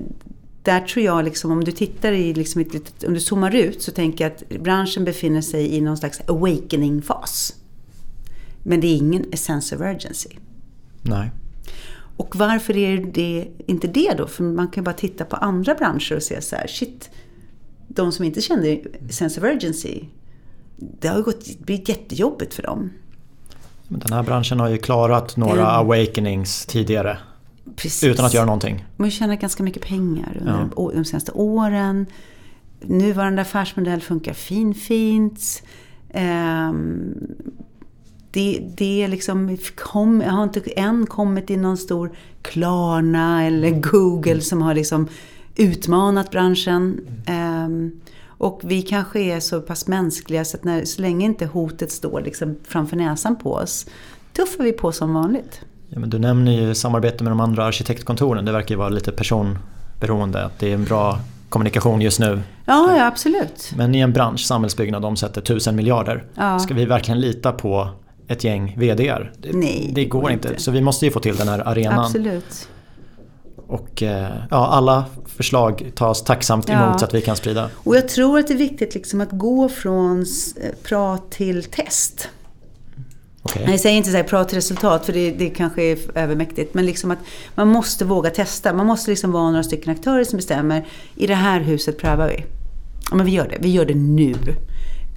där 0.65 0.81
tror 0.81 1.05
jag, 1.05 1.25
liksom, 1.25 1.51
om 1.51 1.65
du 1.65 1.73
tittar 1.73 2.13
i, 2.13 2.35
liksom 2.35 2.65
om 3.07 3.15
du 3.15 3.21
zoomar 3.21 3.55
ut 3.55 3.83
så 3.83 3.93
tänker 3.93 4.25
jag 4.25 4.33
att 4.33 4.63
branschen 4.63 5.05
befinner 5.05 5.41
sig 5.41 5.75
i 5.77 5.81
någon 5.81 5.97
slags 5.97 6.21
awakening-fas. 6.27 7.55
Men 8.63 8.81
det 8.81 8.87
är 8.87 8.97
ingen 8.97 9.37
sense 9.37 9.77
of 9.77 9.83
urgency. 9.83 10.29
Nej. 11.03 11.31
Och 12.17 12.37
varför 12.37 12.77
är 12.77 12.97
det 12.97 13.49
inte 13.67 13.87
det 13.87 14.15
då? 14.19 14.27
För 14.27 14.45
man 14.45 14.69
kan 14.69 14.83
ju 14.83 14.85
bara 14.85 14.95
titta 14.95 15.25
på 15.25 15.37
andra 15.37 15.75
branscher 15.75 16.17
och 16.17 16.23
se 16.23 16.41
så 16.43 16.57
här, 16.57 16.67
shit, 16.67 17.11
de 17.89 18.13
som 18.13 18.25
inte 18.25 18.41
kände 18.41 18.81
sense 19.11 19.41
of 19.41 19.47
urgency, 19.47 20.05
det 20.77 21.09
har 21.09 21.17
ju 21.17 21.23
gått, 21.23 21.59
blivit 21.59 21.89
jättejobbigt 21.89 22.55
för 22.55 22.63
dem. 22.63 22.91
Men 23.89 24.01
den 24.01 24.13
här 24.13 24.23
branschen 24.23 24.61
har 24.61 24.69
ju 24.69 24.79
klarat 24.79 25.37
några 25.37 25.53
Mm. 25.53 25.67
awakenings 25.67 26.67
tidigare. 26.67 27.19
Precis. 27.77 28.05
Utan 28.05 28.25
att 28.25 28.35
göra 28.35 28.45
någonting. 28.47 28.85
Man 28.97 29.05
har 29.07 29.11
tjänat 29.11 29.41
ganska 29.41 29.63
mycket 29.63 29.83
pengar 29.83 30.37
under 30.41 30.69
Ja. 30.77 30.91
de 30.95 31.05
senaste 31.05 31.33
åren. 31.33 32.07
Nuvarande 32.81 33.43
affärsmodell 33.43 34.01
funkar 34.01 34.33
finfint. 34.33 35.63
Ehm, 36.11 37.15
det, 38.31 38.73
det 38.77 39.03
är 39.03 39.09
liksom, 39.09 39.57
kom, 39.77 40.21
jag 40.21 40.31
har 40.33 40.43
inte 40.45 40.61
än 40.61 41.07
kommit 41.07 41.51
i 41.51 41.57
någon 41.57 41.77
stor 41.77 42.13
Klarna 42.43 43.45
eller 43.47 43.71
Google 43.71 44.41
som 44.41 44.63
har 44.63 44.75
liksom 44.75 45.09
utmanat 45.57 46.31
branschen. 46.31 47.01
Ehm, 47.27 48.01
och 48.27 48.61
vi 48.65 48.83
kanske 48.83 49.21
är 49.21 49.41
så 49.41 49.61
pass 49.61 49.87
mänskliga 49.87 50.45
så 50.45 50.57
att 50.57 50.65
när, 50.65 50.85
så 50.85 51.03
länge 51.03 51.27
inte 51.27 51.47
hotet 51.47 51.93
står 51.93 52.21
liksom 52.21 52.57
framför 52.65 52.97
näsan 52.97 53.37
på 53.37 53.53
oss 53.53 53.87
tuffar 54.33 54.65
vi 54.65 54.73
på 54.73 54.93
som 54.93 55.15
vanligt. 55.15 55.61
Ja, 55.89 55.99
men 55.99 56.11
du 56.11 56.19
nämner 56.19 56.53
ju 56.53 56.75
samarbete 56.75 57.25
med 57.25 57.31
de 57.31 57.41
andra 57.41 57.65
arkitektkontoren. 57.65 58.45
Det 58.45 58.53
verkar 58.53 58.75
ju 58.75 58.79
vara 58.79 58.89
lite 58.89 59.13
personberoende. 59.13 60.45
Att 60.45 60.59
det 60.59 60.71
är 60.71 60.75
en 60.75 60.85
bra 60.85 61.19
kommunikation 61.49 62.01
just 62.01 62.21
nu. 62.21 62.43
Ja, 62.65 62.97
ja 62.97 63.07
absolut. 63.07 63.73
Men 63.77 63.95
i 63.95 63.99
en 64.01 64.13
bransch, 64.13 64.41
samhällsbyggnad, 64.41 65.05
omsätter 65.05 65.41
tusen 65.41 65.77
miljarder. 65.77 66.25
Ja. 66.35 66.59
Ska 66.59 66.75
vi 66.75 66.85
verkligen 66.85 67.21
lita 67.21 67.53
på 67.53 67.89
ett 68.29 68.45
gäng 68.45 68.75
VDR? 68.79 69.33
Det, 69.39 69.53
Nej, 69.53 69.91
det 69.95 70.05
går 70.05 70.31
inte. 70.31 70.55
Så 70.57 70.71
vi 70.71 70.81
måste 70.81 71.05
ju 71.07 71.11
få 71.13 71.21
till 71.21 71.37
den 71.37 71.49
här 71.49 71.69
arenan. 71.69 71.99
Absolut. 72.05 72.69
Och 73.67 74.03
eh, 74.03 74.29
ja, 74.51 74.67
alla 74.67 75.05
förslag 75.27 75.91
tas 75.95 76.23
tacksamt 76.25 76.69
Ja. 76.69 76.85
emot 76.87 77.01
så 77.01 77.07
att 77.07 77.15
vi 77.15 77.21
kan 77.21 77.37
sprida. 77.37 77.71
Och 77.75 77.97
jag 77.97 78.09
tror 78.09 78.39
att 78.39 78.47
det 78.49 78.55
är 78.55 78.59
viktigt 78.59 78.95
liksom 78.95 79.21
att 79.21 79.31
gå 79.31 79.69
från 79.69 80.21
eh, 80.21 80.71
prat 80.83 81.31
till 81.31 81.65
test. 81.65 82.29
Okay. 83.45 83.71
Jag 83.71 83.81
säger 83.81 83.97
inte 83.97 84.11
så 84.11 84.17
här 84.17 84.25
prat 84.25 84.55
resultat 84.55 85.07
för 85.07 85.13
det, 85.13 85.31
det 85.31 85.51
kanske 85.51 85.83
är 85.83 85.99
övermäktigt. 86.15 86.75
Men 86.75 86.87
liksom 86.87 87.11
att 87.11 87.19
man 87.55 87.69
måste 87.69 88.05
våga 88.05 88.31
testa. 88.31 88.73
Man 88.73 88.87
måste 88.87 89.11
liksom 89.11 89.33
vara 89.33 89.51
några 89.51 89.63
stycken 89.63 89.93
aktörer 89.93 90.25
som 90.25 90.37
bestämmer. 90.37 90.87
I 91.17 91.27
det 91.27 91.35
här 91.35 91.61
huset 91.61 91.99
prövar 91.99 92.29
vi. 92.29 92.45
Ja, 93.11 93.17
men 93.17 93.27
vi 93.27 93.33
gör 93.33 93.49
det. 93.49 93.57
Vi 93.61 93.71
gör 93.73 93.85
det 93.85 93.95
nu. 93.95 94.35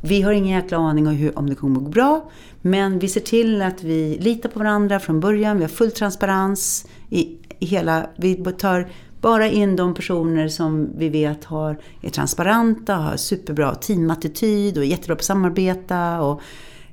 Vi 0.01 0.21
har 0.21 0.31
ingen 0.31 0.55
jäkla 0.55 0.77
aning 0.77 1.07
om, 1.07 1.13
hur, 1.13 1.39
om 1.39 1.49
det 1.49 1.55
kommer 1.55 1.77
att 1.77 1.83
gå 1.83 1.89
bra. 1.89 2.29
Men 2.61 2.99
vi 2.99 3.07
ser 3.07 3.21
till 3.21 3.61
att 3.61 3.83
vi 3.83 4.17
litar 4.21 4.49
på 4.49 4.59
varandra 4.59 4.99
från 4.99 5.19
början. 5.19 5.57
Vi 5.57 5.63
har 5.63 5.69
full 5.69 5.91
transparens 5.91 6.85
i, 7.09 7.37
i 7.59 7.65
hela... 7.65 8.09
Vi 8.17 8.35
tar 8.35 8.87
bara 9.21 9.47
in 9.47 9.75
de 9.75 9.93
personer 9.93 10.47
som 10.47 10.89
vi 10.97 11.09
vet 11.09 11.43
har, 11.43 11.79
är 12.01 12.09
transparenta, 12.09 12.95
har 12.95 13.17
superbra 13.17 13.75
teamattityd 13.75 14.77
och 14.77 14.83
är 14.83 14.87
jättebra 14.87 15.15
på 15.15 15.19
att 15.19 15.25
samarbeta. 15.25 16.21
Och, 16.21 16.41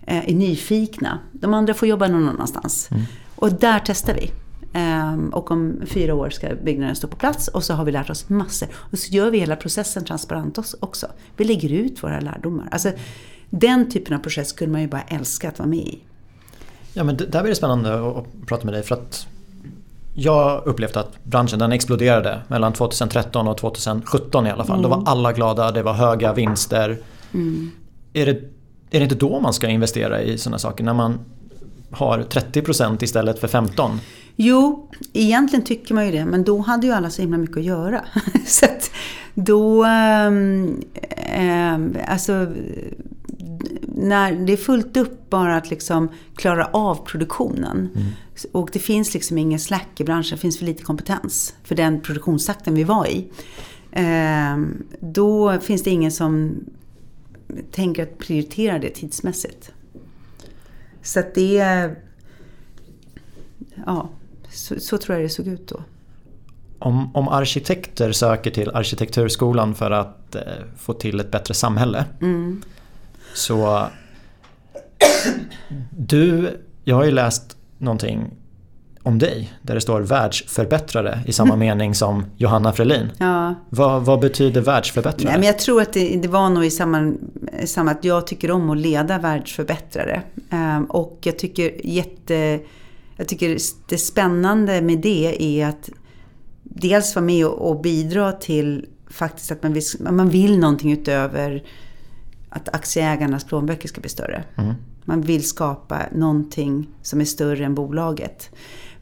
eh, 0.07 0.29
är 0.29 0.35
nyfikna. 0.35 1.19
De 1.33 1.55
andra 1.55 1.75
får 1.75 1.89
jobba 1.89 2.09
någon 2.09 2.29
annanstans. 2.29 2.89
Och 3.37 3.53
där 3.53 3.83
testar 3.85 4.15
vi. 4.15 4.31
Ehm, 4.73 5.29
och 5.29 5.51
om 5.51 5.81
fyra 5.87 6.15
år 6.15 6.31
ska 6.31 6.55
byggnaden 6.65 6.97
stå 6.97 7.09
på 7.09 7.17
plats 7.17 7.49
och 7.49 7.65
så 7.65 7.75
har 7.75 7.85
vi 7.85 7.93
lärt 7.93 8.11
oss 8.11 8.29
massor. 8.29 8.69
Och 8.75 8.99
så 8.99 9.13
gör 9.15 9.31
vi 9.31 9.39
hela 9.39 9.57
processen 9.57 10.05
transparent 10.05 10.59
oss- 10.59 10.77
också. 10.81 11.07
Vi 11.37 11.45
lägger 11.45 11.73
ut 11.73 12.03
våra 12.03 12.21
lärdomar. 12.21 12.69
Alltså, 12.71 12.91
den 13.51 13.91
typen 13.91 14.17
av 14.17 14.19
process 14.21 14.49
skulle 14.49 14.73
man 14.73 14.81
ju 14.81 14.89
bara 14.89 15.03
älska 15.03 15.49
att 15.49 15.59
vara 15.59 15.69
med 15.69 15.79
i. 15.79 15.99
Ja, 16.93 17.05
men 17.05 17.17
det, 17.17 17.27
där 17.27 17.43
blir 17.43 17.51
det 17.51 17.57
spännande 17.57 18.09
att, 18.19 18.47
prata 18.47 18.65
med 18.65 18.75
dig 18.75 18.83
för 18.83 18.95
att 18.95 19.27
jag 20.15 20.67
upplevde 20.67 21.01
att 21.01 21.25
branschen 21.25 21.59
den 21.59 21.73
exploderade 21.73 22.41
mellan 22.49 22.73
2013 22.73 23.49
och 23.49 23.59
2017 23.59 24.47
i 24.47 24.51
alla 24.51 24.65
fall. 24.65 24.83
Då 24.83 24.89
var 24.89 25.03
alla 25.07 25.33
glada, 25.33 25.71
det 25.71 25.83
var 25.83 25.93
höga 25.93 26.33
vinster. 26.33 26.99
Är, 28.13 28.27
det, 28.27 28.41
är 28.95 28.99
det 28.99 29.05
inte 29.05 29.15
då 29.15 29.41
man 29.41 29.53
ska 29.53 29.69
investera 29.69 30.23
i 30.23 30.39
sådana 30.39 30.59
saker? 30.59 30.85
När 30.85 30.95
man 30.95 31.19
har 31.91 32.19
30% 32.19 33.05
istället 33.05 33.39
för 33.39 33.49
15%? 33.49 33.99
Jo, 34.37 34.91
egentligen 35.13 35.65
tycker 35.65 35.95
man 35.95 36.07
ju 36.07 36.13
det, 36.13 36.25
men 36.25 36.45
då 36.45 36.59
hade 36.59 36.87
ju 36.87 36.93
alla 36.93 37.11
så 37.11 37.23
himla 37.23 37.39
mycket 37.39 37.57
att 37.57 37.65
göra. 37.65 38.05
så 38.47 38.65
att 38.65 38.91
då... 39.35 39.85
ehm, 39.85 40.83
alltså, 42.07 42.47
när 43.97 44.33
det 44.33 44.53
är 44.53 44.57
fullt 44.57 44.97
upp 44.97 45.31
bara 45.31 45.57
att 45.57 45.71
liksom 45.71 46.09
klara 46.37 46.65
av 46.65 46.95
produktionen. 46.95 47.89
Och 48.53 48.71
det 48.73 48.79
finns 48.79 49.15
liksom 49.15 49.39
ingen 49.39 49.61
slack 49.61 50.01
i 50.01 50.05
branschen, 50.05 50.37
det 50.37 50.41
finns 50.41 50.59
för 50.59 50.65
lite 50.65 50.83
kompetens 50.83 51.55
för 51.65 51.75
den 51.75 52.01
produktionstakten 52.01 52.75
vi 52.75 52.85
var 52.85 53.07
i. 53.07 53.29
Ehm, 53.93 54.83
då 55.01 55.61
finns 55.61 55.83
det 55.83 55.91
ingen 55.91 56.13
som 56.13 56.57
tänker 57.71 58.03
att 58.03 58.19
prioritera 58.19 58.79
det 58.79 58.91
tidsmässigt. 58.91 59.73
Så 61.03 61.21
att 61.21 61.35
det. 61.35 61.91
Ja, 63.87 64.11
så, 64.51 64.81
så 64.81 64.99
tror 64.99 65.17
jag 65.17 65.25
det 65.25 65.29
såg 65.29 65.47
ut 65.47 65.69
då. 65.69 65.83
Om, 66.79 67.17
om 67.17 67.29
arkitekter 67.29 68.13
söker 68.13 68.51
till 68.51 68.71
arkitekturskolan 68.71 69.75
för 69.75 69.91
att 69.91 70.35
eh, 70.35 70.43
få 70.77 70.93
till 70.93 71.21
ett 71.21 71.31
bättre 71.31 71.55
samhälle. 71.55 72.05
Så 73.35 73.89
du, 75.91 76.59
jag 76.85 76.97
har 76.97 77.05
ju 77.05 77.11
läst 77.11 77.57
någonting 77.79 78.31
om 79.05 79.19
dig 79.19 79.53
där 79.63 79.75
det 79.75 79.81
står 79.81 80.01
världsförbättrare 80.01 81.19
i 81.27 81.33
samma 81.33 81.57
mening 81.67 81.95
som 81.95 82.25
Johanna 82.37 82.73
Frelin. 82.73 83.11
Ja. 83.19 83.55
Vad, 83.71 84.05
vad 84.05 84.21
betyder 84.21 84.61
världsförbättrare? 84.61 85.31
Nej, 85.31 85.39
men 85.39 85.47
jag 85.47 85.59
tror 85.59 85.83
att 85.83 85.93
det, 85.93 86.17
det 86.17 86.29
var 86.29 86.51
nog 86.51 86.65
i 86.65 86.71
samma, 86.71 87.13
samma 87.65 87.91
att 87.91 88.05
jag 88.05 88.27
tycker 88.27 88.51
om 88.51 88.71
att 88.71 88.79
leda 88.79 89.19
världsförbättrare. 89.19 90.23
Ehm, 90.51 90.85
och 90.85 91.19
jag 91.23 91.39
tycker 91.39 91.87
jätte... 91.87 92.61
Jag 93.17 93.29
tycker 93.29 93.59
det 93.89 93.99
spännande 93.99 94.83
med 94.83 94.99
det 94.99 95.43
är 95.43 95.69
att 95.69 95.91
dels 96.63 97.15
vara 97.15 97.25
med 97.25 97.47
och, 97.47 97.71
och 97.71 97.81
bidra 97.83 98.33
till 98.33 98.87
faktiskt 99.11 99.53
att 99.53 99.63
man 99.63 99.73
vill, 99.73 99.83
man 100.01 100.29
vill 100.29 100.59
någonting 100.59 100.93
utöver 100.93 101.63
att 102.49 102.75
aktieägarnas 102.75 103.45
plånböcker 103.45 103.89
ska 103.89 104.01
bli 104.01 104.11
större. 104.11 104.45
Man 105.05 105.21
vill 105.21 105.49
skapa 105.49 105.99
någonting 106.13 106.89
som 107.03 107.21
är 107.21 107.25
större 107.25 107.65
än 107.65 107.75
bolaget. 107.75 108.51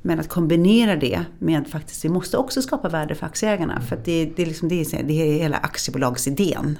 Men 0.02 0.20
att 0.20 0.28
kombinera 0.28 0.96
det 0.96 1.24
med 1.38 1.68
faktiskt, 1.68 2.04
vi 2.04 2.08
måste 2.08 2.36
också 2.36 2.62
skapa 2.62 2.88
värde 2.88 3.14
för 3.14 3.26
aktieägarna. 3.26 3.80
För 3.80 3.98
det, 4.04 4.32
det, 4.36 4.42
är 4.42 4.46
liksom, 4.46 4.68
det, 4.68 4.80
är, 4.80 5.02
det 5.02 5.12
är 5.12 5.38
hela 5.38 5.56
aktiebolagsidén. 5.56 6.78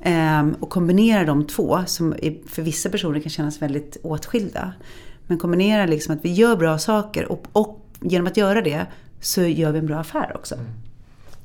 Ehm, 0.00 0.54
och 0.60 0.70
kombinera 0.70 1.24
de 1.24 1.46
två, 1.46 1.80
som 1.86 2.14
för 2.46 2.62
vissa 2.62 2.88
personer 2.88 3.20
kan 3.20 3.30
kännas 3.30 3.62
väldigt 3.62 3.96
åtskilda. 4.02 4.72
Men 5.26 5.38
kombinera 5.38 5.86
liksom 5.86 6.14
att 6.14 6.24
vi 6.24 6.32
gör 6.32 6.56
bra 6.56 6.78
saker 6.78 7.32
och, 7.32 7.46
och 7.52 7.80
genom 8.00 8.26
att 8.26 8.36
göra 8.36 8.62
det 8.62 8.86
så 9.20 9.42
gör 9.42 9.72
vi 9.72 9.78
en 9.78 9.86
bra 9.86 9.98
affär 9.98 10.32
också. 10.34 10.54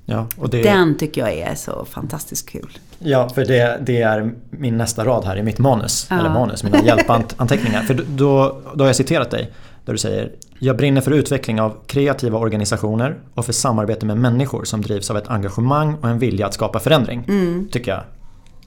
Ja, 0.06 0.28
och 0.38 0.50
det, 0.50 0.64
Den 0.64 0.98
tycker 0.98 1.22
jag 1.22 1.34
är 1.34 1.56
så 1.56 1.86
fantastiskt 1.86 2.50
kul. 2.50 2.78
ja, 3.00 3.30
för 3.30 3.46
det, 3.46 3.80
det 3.82 4.02
är 4.02 4.32
min 4.50 4.78
nästa 4.78 5.06
rad 5.06 5.26
här 5.26 5.38
i 5.38 5.44
mitt 5.44 5.60
manus. 5.60 6.08
Ja. 6.10 6.20
Eller 6.20 6.30
manus, 6.30 6.64
mina 6.64 6.84
hjälpanteckningar. 6.84 7.82
För 7.82 7.94
då, 7.94 8.62
då 8.76 8.84
har 8.84 8.88
jag 8.88 8.96
citerat 8.96 9.32
dig. 9.32 9.52
Där 9.90 9.94
du 9.94 9.98
säger 9.98 10.32
“Jag 10.60 10.78
brinner 10.78 11.02
för 11.02 11.12
utveckling 11.12 11.62
av 11.62 11.78
kreativa 11.88 12.38
organisationer 12.38 13.20
och 13.34 13.46
för 13.46 13.54
samarbete 13.54 14.06
med 14.06 14.18
människor 14.18 14.64
som 14.64 14.82
drivs 14.82 15.12
av 15.12 15.18
ett 15.18 15.28
engagemang 15.28 15.94
och 15.94 16.10
en 16.10 16.20
vilja 16.20 16.48
att 16.48 16.54
skapa 16.54 16.80
förändring”. 16.80 17.26
Mm. 17.28 17.70
Tycker 17.72 17.92
jag. 17.92 18.04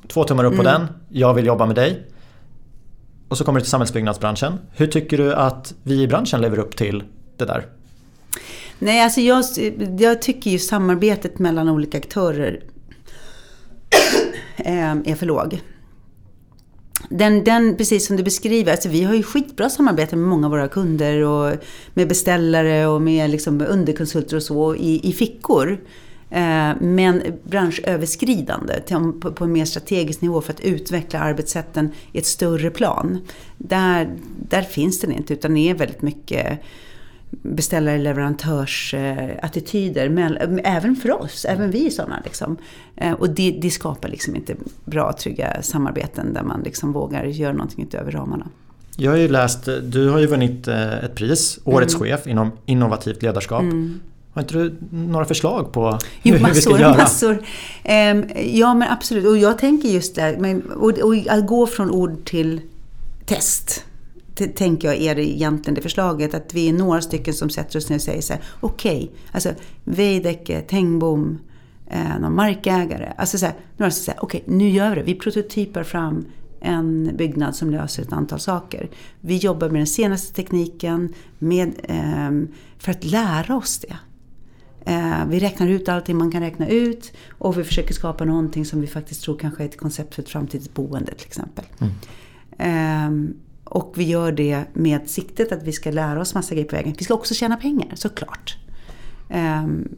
Två 0.09 0.25
tummar 0.25 0.45
upp 0.45 0.57
på 0.57 0.63
den. 0.63 0.87
Jag 1.09 1.35
vill 1.35 1.47
jobba 1.47 1.67
med 1.67 1.77
dig. 1.77 2.07
Och 3.29 3.39
så 3.39 3.45
kommer 3.45 3.61
du 3.61 3.63
till 3.63 3.71
samhällsbyggnadsbranschen. 3.71 4.59
Hur 4.73 4.87
tycker 4.87 5.19
du 5.19 5.35
att 5.35 5.75
vi 5.83 6.03
i 6.03 6.09
branschen 6.09 6.41
lever 6.41 6.59
upp 6.59 6.77
till 6.77 7.03
det 7.37 7.45
där? 7.45 7.67
Nej, 8.79 9.05
alltså 9.05 9.21
jag, 9.21 9.45
jag 9.99 10.23
tycker 10.23 10.51
ju 10.51 10.59
samarbetet 10.59 11.39
mellan 11.39 11.69
olika 11.69 11.99
aktörer 11.99 12.63
eh, 14.57 14.91
är 14.91 15.15
för 15.15 15.27
låg. 15.27 15.61
Den, 17.09 17.45
den, 17.45 17.77
precis 17.77 18.07
som 18.07 18.17
du 18.17 18.23
beskriver, 18.23 18.73
alltså 18.73 18.89
vi 18.89 19.03
har 19.03 19.15
ju 19.15 19.23
skitbra 19.23 19.71
samarbete 19.71 20.17
med 20.17 20.29
många 20.29 20.47
av 20.47 20.51
våra 20.51 20.69
kunder 20.69 21.23
och 21.23 21.57
med 21.95 22.09
beställare 22.09 22.87
och 22.87 23.03
med 23.03 23.31
liksom 23.31 23.65
underkonsulter 23.69 24.37
och 24.37 24.43
så 24.43 24.75
i, 24.75 25.09
i 25.09 25.13
fickor. 25.13 25.79
Eh, 26.31 26.73
men 26.81 27.23
branschöverskridande 27.45 28.75
på, 29.21 29.33
på 29.33 29.45
en 29.45 29.53
mer 29.53 29.65
strategisk 29.65 30.21
nivå 30.21 30.41
för 30.41 30.53
att 30.53 30.61
utveckla 30.61 31.21
arbetssätten 31.21 31.91
i 32.13 32.19
ett 32.19 32.27
större 32.27 32.71
plan. 32.71 33.19
Där, 33.59 34.17
där 34.49 34.63
finns 34.63 35.01
den 35.01 35.13
inte, 35.13 35.33
utan 35.33 35.55
det 35.55 35.71
är 35.71 35.75
väldigt 35.75 36.03
mycket 36.03 36.61
beställare 37.43 37.99
leverantörsattityder. 37.99 40.09
Men, 40.09 40.61
även 40.65 40.97
för 40.97 41.23
oss, 41.23 41.45
även 41.45 41.71
vi 41.71 41.87
är 41.87 41.91
sådana. 41.91 42.23
Liksom. 42.25 42.57
Eh, 42.97 43.13
och 43.13 43.31
det, 43.31 43.59
det, 43.63 43.71
skapar 43.71 44.09
liksom 44.09 44.37
inte 44.37 44.55
bra, 44.85 45.13
trygga 45.13 45.63
samarbeten 45.63 46.35
där 46.35 46.43
man 46.43 46.63
liksom 46.63 46.93
vågar 46.93 47.25
göra 47.25 47.53
någonting 47.53 47.85
utöver 47.85 48.13
ramarna. 48.13 48.49
Jag 48.97 49.11
har 49.11 49.19
ju 49.19 49.29
läst, 49.29 49.69
du 49.83 50.09
har 50.09 50.19
ju 50.19 50.27
vunnit 50.27 50.69
eh, 50.69 51.05
ett 51.05 51.15
pris, 51.15 51.59
Årets 51.65 51.95
mm. 51.95 52.07
chef 52.07 52.27
inom 52.27 52.53
innovativt 52.67 53.23
ledarskap. 53.23 53.63
Mm. 53.63 54.01
Har 54.33 54.43
inte 54.43 54.55
du 54.55 54.75
några 54.91 55.25
förslag 55.25 55.73
på 55.73 55.91
hur, 56.23 56.33
jo, 56.35 56.41
massor, 56.41 56.55
vi 56.55 56.61
ska 56.61 56.81
göra? 56.81 56.97
Massor. 56.97 57.33
Um, 57.33 58.25
ja 58.55 58.75
men 58.75 58.89
absolut, 58.91 59.27
och 59.27 59.39
jag 59.39 59.59
tänker 59.59 59.89
just 59.89 60.15
det, 60.15 60.37
men, 60.39 60.63
och, 60.63 60.99
och 60.99 61.15
att 61.29 61.47
gå 61.47 61.67
från 61.67 61.91
ord 61.91 62.25
till 62.25 62.61
test 63.27 63.85
tänker 64.35 64.89
jag 64.89 64.97
är 64.97 65.15
det 65.15 65.29
egentligen 65.29 65.75
det 65.75 65.81
förslaget. 65.81 66.35
Att 66.35 66.55
vi 66.55 66.69
är 66.69 66.73
några 66.73 67.01
stycken 67.03 67.35
som 67.35 67.51
sätter 67.51 67.79
oss 67.79 67.89
ner 67.89 67.97
och 67.97 68.03
säger 68.03 68.23
så 68.23 68.33
här, 68.33 68.43
okej, 68.61 68.97
okay, 68.97 69.09
alltså 69.33 69.51
Veidekke, 69.85 70.61
Tengbom, 70.61 71.39
eh, 71.87 72.21
någon 72.21 72.35
markägare. 72.35 73.13
Alltså 73.17 73.39
så 73.39 73.47
här, 73.47 73.55
några 73.77 73.91
som 73.91 74.05
säger, 74.05 74.25
okej, 74.25 74.43
okay, 74.45 74.57
nu 74.57 74.69
gör 74.69 74.91
vi 74.91 74.97
det. 74.97 75.03
Vi 75.03 75.15
prototypar 75.15 75.83
fram 75.83 76.25
en 76.61 77.17
byggnad 77.17 77.57
som 77.57 77.71
löser 77.71 78.03
ett 78.03 78.13
antal 78.13 78.41
saker. 78.41 78.91
Vi 79.21 79.37
jobbar 79.37 79.69
med 79.69 79.81
den 79.81 79.87
senaste 79.87 80.35
tekniken 80.35 81.15
med, 81.39 81.69
eh, 81.83 82.31
för 82.79 82.91
att 82.91 83.05
lära 83.05 83.57
oss 83.57 83.79
det. 83.79 83.97
Eh, 84.87 85.27
vi 85.29 85.39
räknar 85.41 85.69
ut 85.69 85.89
allting 85.89 86.17
man 86.17 86.31
kan 86.31 86.43
räkna 86.43 86.69
ut 86.69 87.13
och 87.31 87.59
vi 87.59 87.65
försöker 87.65 87.95
skapa 87.95 88.25
någonting 88.25 88.65
som 88.65 88.81
vi 88.81 88.87
faktiskt 88.87 89.23
tror 89.23 89.39
kanske 89.39 89.63
är 89.63 89.69
ett 89.69 89.79
koncept 89.79 90.15
för 90.15 90.23
ett 90.23 90.29
framtida 90.29 90.65
boende 90.75 91.15
till 91.15 91.27
exempel. 91.27 91.65
Mm. 92.59 93.35
Och 93.73 93.93
vi 93.97 94.05
gör 94.05 94.33
det 94.33 94.65
med 94.73 95.11
siktet 95.11 95.53
att 95.53 95.63
vi 95.63 95.73
ska 95.73 95.91
lära 95.91 96.21
oss 96.21 96.35
massa 96.35 96.55
grejer 96.55 96.69
på 96.69 96.77
vägen. 96.77 96.95
Vi 96.99 97.05
ska 97.05 97.15
också 97.15 97.35
tjäna 97.35 97.57
pengar, 97.57 97.89
såklart. 97.95 98.57
Ehm, 99.29 99.89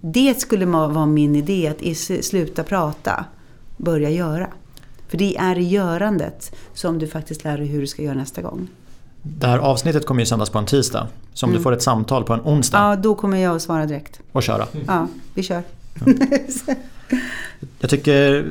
det 0.00 0.40
skulle 0.40 0.66
vara 0.66 1.06
min 1.06 1.36
idé, 1.36 1.68
att 1.68 1.96
sluta 2.24 2.62
prata, 2.64 3.24
börja 3.76 4.10
göra. 4.10 4.46
För 5.08 5.18
det 5.18 5.36
är 5.36 5.58
i 5.58 5.68
görandet 5.68 6.56
som 6.74 6.98
du 6.98 7.06
faktiskt 7.06 7.44
lär 7.44 7.58
dig 7.58 7.66
hur 7.66 7.80
du 7.80 7.86
ska 7.86 8.02
göra 8.02 8.14
nästa 8.14 8.42
gång. 8.42 8.68
Det 9.22 9.46
här 9.46 9.58
avsnittet 9.58 10.06
kommer 10.06 10.20
ju 10.20 10.26
sändas 10.26 10.50
på 10.50 10.58
en 10.58 10.66
tisdag. 10.66 11.08
Så 11.34 11.46
om 11.46 11.50
mm. 11.50 11.58
du 11.58 11.62
får 11.62 11.72
ett 11.72 11.82
samtal 11.82 12.24
på 12.24 12.32
en 12.32 12.40
onsdag. 12.40 12.78
Ja, 12.78 12.96
då 12.96 13.14
kommer 13.14 13.38
jag 13.38 13.56
att 13.56 13.62
svara 13.62 13.86
direkt. 13.86 14.20
Och 14.32 14.42
köra. 14.42 14.66
Ja, 14.86 15.08
vi 15.34 15.42
kör. 15.42 15.62
Ja. 16.06 16.12
jag 17.80 17.90
tycker 17.90 18.46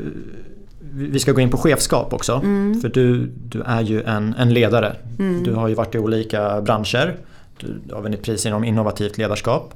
vi 0.93 1.19
ska 1.19 1.31
gå 1.31 1.41
in 1.41 1.49
på 1.49 1.57
chefskap 1.57 2.13
också. 2.13 2.33
Mm. 2.33 2.81
För 2.81 2.89
du, 2.89 3.25
du 3.25 3.61
är 3.61 3.81
ju 3.81 4.03
en, 4.03 4.35
en 4.35 4.53
ledare. 4.53 4.95
Mm. 5.19 5.43
Du 5.43 5.53
har 5.53 5.67
ju 5.67 5.75
varit 5.75 5.95
i 5.95 5.99
olika 5.99 6.61
branscher. 6.61 7.17
Du 7.57 7.93
har 7.93 8.01
vunnit 8.01 8.23
pris 8.23 8.45
inom 8.45 8.63
innovativt 8.63 9.17
ledarskap. 9.17 9.73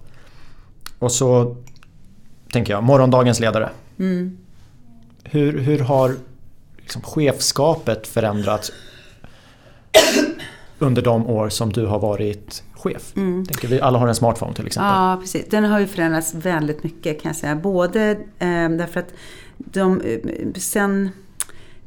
Och 0.99 1.11
så 1.11 1.57
tänker 2.51 2.73
jag, 2.73 2.83
morgondagens 2.83 3.39
ledare. 3.39 3.69
Mm. 3.99 4.37
Hur, 5.23 5.59
hur 5.59 5.79
har 5.79 6.15
liksom 6.77 7.01
chefskapet 7.01 8.07
förändrats 8.07 8.71
under 10.79 11.01
de 11.01 11.27
år 11.27 11.49
som 11.49 11.73
du 11.73 11.85
har 11.85 11.99
varit 11.99 12.63
chef? 12.73 13.15
Mm. 13.15 13.45
Tänker 13.45 13.67
vi 13.67 13.81
alla 13.81 13.99
har 13.99 14.07
en 14.07 14.15
smartphone 14.15 14.53
till 14.53 14.67
exempel. 14.67 14.91
Ja, 14.91 15.17
precis. 15.21 15.45
Den 15.49 15.63
har 15.63 15.79
ju 15.79 15.87
förändrats 15.87 16.33
väldigt 16.33 16.83
mycket 16.83 17.21
kan 17.21 17.29
jag 17.29 17.35
säga. 17.35 17.55
Både 17.55 18.11
eh, 18.39 18.69
därför 18.69 18.99
att 18.99 19.13
de, 19.57 20.01
sen 20.55 21.09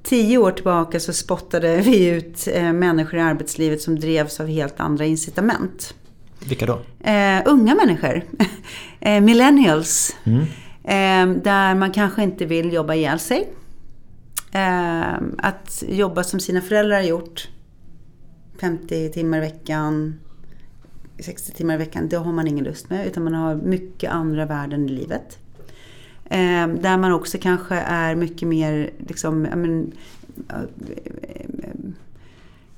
tio 0.02 0.38
år 0.38 0.50
tillbaka 0.50 1.00
så 1.00 1.12
spottade 1.12 1.76
vi 1.76 2.06
ut 2.06 2.48
eh, 2.52 2.72
människor 2.72 3.18
i 3.18 3.22
arbetslivet 3.22 3.82
som 3.82 3.98
drevs 3.98 4.40
av 4.40 4.46
helt 4.46 4.80
andra 4.80 5.04
incitament. 5.04 5.94
Vilka 6.48 6.66
då? 6.66 6.72
Uh, 6.72 7.42
unga 7.44 7.74
människor. 7.74 8.22
uh, 9.06 9.20
millennials. 9.20 10.16
Mm. 10.24 10.40
Uh, 10.40 11.42
där 11.42 11.74
man 11.74 11.92
kanske 11.92 12.22
inte 12.22 12.44
vill 12.44 12.72
jobba 12.72 12.94
ihjäl 12.94 13.18
sig. 13.18 13.48
att 15.38 15.82
jobba 15.88 16.24
som 16.24 16.40
sina 16.40 16.60
föräldrar 16.60 16.96
har 16.96 17.02
gjort. 17.02 17.48
50 18.60 19.12
timmar 19.12 19.38
i 19.38 19.40
veckan, 19.40 20.20
60 21.18 21.52
timmar 21.52 21.74
i 21.74 21.78
veckan. 21.78 22.08
Det 22.08 22.16
har 22.16 22.32
man 22.32 22.46
ingen 22.46 22.64
lust 22.64 22.90
med. 22.90 23.06
Utan 23.06 23.24
man 23.24 23.34
har 23.34 23.54
mycket 23.54 24.10
andra 24.10 24.46
värden 24.46 24.88
i 24.88 24.92
livet. 24.92 25.38
Eh, 26.30 26.68
där 26.68 26.98
man 26.98 27.12
också 27.12 27.38
kanske 27.38 27.74
är 27.74 28.14
mycket 28.14 28.48
mer 28.48 28.90
liksom, 29.08 29.42
men, 29.42 29.92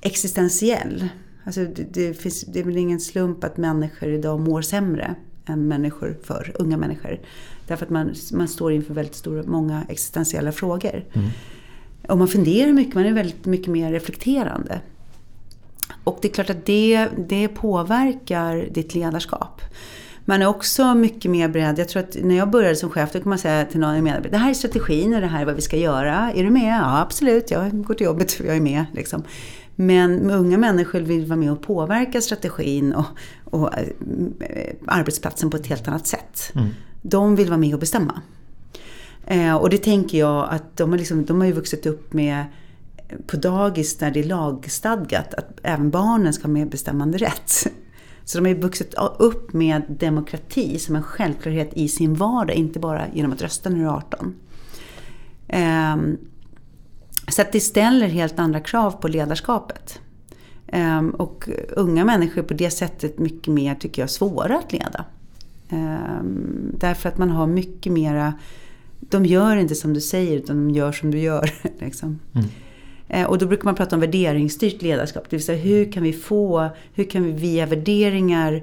existentiell. 0.00 1.08
Alltså 1.44 1.64
det, 1.64 1.94
det, 1.94 2.14
finns, 2.14 2.40
det 2.40 2.60
är 2.60 2.64
väl 2.64 2.76
ingen 2.76 3.00
slump 3.00 3.44
att 3.44 3.56
människor 3.56 4.08
idag 4.08 4.40
mår 4.40 4.62
sämre 4.62 5.14
än 5.46 5.68
människor 5.68 6.18
för 6.22 6.52
unga 6.58 6.76
människor. 6.76 7.20
Därför 7.66 7.84
att 7.84 7.90
man, 7.90 8.14
man 8.32 8.48
står 8.48 8.72
inför 8.72 8.94
väldigt 8.94 9.14
stora, 9.14 9.42
många 9.42 9.84
existentiella 9.88 10.52
frågor. 10.52 11.04
Mm. 11.12 11.28
Och 12.08 12.18
man 12.18 12.28
funderar 12.28 12.72
mycket, 12.72 12.94
man 12.94 13.06
är 13.06 13.12
väldigt 13.12 13.44
mycket 13.44 13.68
mer 13.68 13.92
reflekterande. 13.92 14.80
Och 16.04 16.18
det 16.22 16.28
är 16.28 16.32
klart 16.32 16.50
att 16.50 16.66
det, 16.66 17.08
det 17.28 17.48
påverkar 17.48 18.68
ditt 18.70 18.94
ledarskap. 18.94 19.60
Man 20.28 20.42
är 20.42 20.46
också 20.46 20.94
mycket 20.94 21.30
mer 21.30 21.48
beredd. 21.48 21.78
Jag 21.78 21.88
tror 21.88 22.02
att 22.02 22.16
när 22.22 22.36
jag 22.36 22.50
började 22.50 22.76
som 22.76 22.90
chef, 22.90 23.12
då 23.12 23.20
kan 23.20 23.28
man 23.28 23.38
säga 23.38 23.64
till 23.64 23.80
någon 23.80 24.04
medarbetare, 24.04 24.30
det 24.30 24.38
här 24.38 24.50
är 24.50 24.54
strategin 24.54 25.14
och 25.14 25.20
det 25.20 25.26
här 25.26 25.40
är 25.40 25.46
vad 25.46 25.54
vi 25.54 25.60
ska 25.60 25.76
göra. 25.76 26.32
Är 26.34 26.44
du 26.44 26.50
med? 26.50 26.78
Ja, 26.78 27.00
absolut. 27.00 27.50
Jag 27.50 27.84
går 27.84 27.94
till 27.94 28.04
jobbet 28.04 28.32
för 28.32 28.44
jag 28.44 28.56
är 28.56 28.60
med. 28.60 28.84
Liksom. 28.92 29.22
Men 29.76 30.30
unga 30.30 30.58
människor 30.58 31.00
vill 31.00 31.26
vara 31.26 31.36
med 31.36 31.52
och 31.52 31.62
påverka 31.62 32.20
strategin 32.20 32.92
och, 32.92 33.04
och 33.44 33.78
äh, 33.78 33.88
arbetsplatsen 34.86 35.50
på 35.50 35.56
ett 35.56 35.66
helt 35.66 35.88
annat 35.88 36.06
sätt. 36.06 36.52
Mm. 36.54 36.68
De 37.02 37.36
vill 37.36 37.48
vara 37.48 37.58
med 37.58 37.74
och 37.74 37.80
bestämma. 37.80 38.22
Eh, 39.26 39.56
och 39.56 39.70
det 39.70 39.78
tänker 39.78 40.18
jag 40.18 40.48
att 40.50 40.76
de 40.76 40.90
har, 40.90 40.98
liksom, 40.98 41.24
de 41.24 41.40
har 41.40 41.46
ju 41.46 41.52
vuxit 41.52 41.86
upp 41.86 42.12
med 42.12 42.44
på 43.26 43.36
dagis 43.36 43.98
där 43.98 44.10
det 44.10 44.20
är 44.20 44.24
lagstadgat 44.24 45.34
att 45.34 45.60
även 45.62 45.90
barnen 45.90 46.32
ska 46.32 46.42
ha 46.42 46.52
medbestämmande 46.52 47.18
rätt. 47.18 47.66
Så 48.28 48.38
de 48.38 48.44
har 48.44 48.54
ju 48.54 48.60
vuxit 48.60 48.94
upp 49.18 49.52
med 49.52 49.82
demokrati 49.88 50.78
som 50.78 50.96
en 50.96 51.02
självklarhet 51.02 51.70
i 51.72 51.88
sin 51.88 52.14
vardag, 52.14 52.56
inte 52.56 52.78
bara 52.78 53.06
genom 53.14 53.32
att 53.32 53.42
rösta 53.42 53.70
när 53.70 53.78
du 53.78 53.84
är 53.84 53.88
18. 53.88 54.34
Ehm, 55.48 56.16
så 57.28 57.42
att 57.42 57.52
det 57.52 57.60
ställer 57.60 58.08
helt 58.08 58.38
andra 58.38 58.60
krav 58.60 58.90
på 58.90 59.08
ledarskapet. 59.08 60.00
Ehm, 60.66 61.10
och 61.10 61.48
unga 61.68 62.04
människor 62.04 62.42
på 62.42 62.54
det 62.54 62.70
sättet 62.70 63.18
mycket 63.18 63.54
mer, 63.54 63.74
tycker 63.74 64.02
jag, 64.02 64.10
svåra 64.10 64.58
att 64.58 64.72
leda. 64.72 65.04
Ehm, 65.68 66.72
därför 66.78 67.08
att 67.08 67.18
man 67.18 67.30
har 67.30 67.46
mycket 67.46 67.92
mera, 67.92 68.34
de 69.00 69.26
gör 69.26 69.56
inte 69.56 69.74
som 69.74 69.94
du 69.94 70.00
säger 70.00 70.36
utan 70.36 70.56
de 70.68 70.74
gör 70.74 70.92
som 70.92 71.10
du 71.10 71.18
gör. 71.18 71.50
liksom. 71.78 72.18
Mm. 72.34 72.48
Eh, 73.08 73.26
och 73.26 73.38
då 73.38 73.46
brukar 73.46 73.64
man 73.64 73.74
prata 73.74 73.96
om 73.96 74.00
värderingsstyrt 74.00 74.82
ledarskap. 74.82 75.24
Det 75.30 75.36
vill 75.36 75.44
säga 75.44 75.58
hur 75.58 75.92
kan 75.92 76.02
vi 76.02 76.12
få, 76.12 76.68
hur 76.94 77.04
kan 77.04 77.24
vi 77.24 77.32
via 77.32 77.66
värderingar 77.66 78.62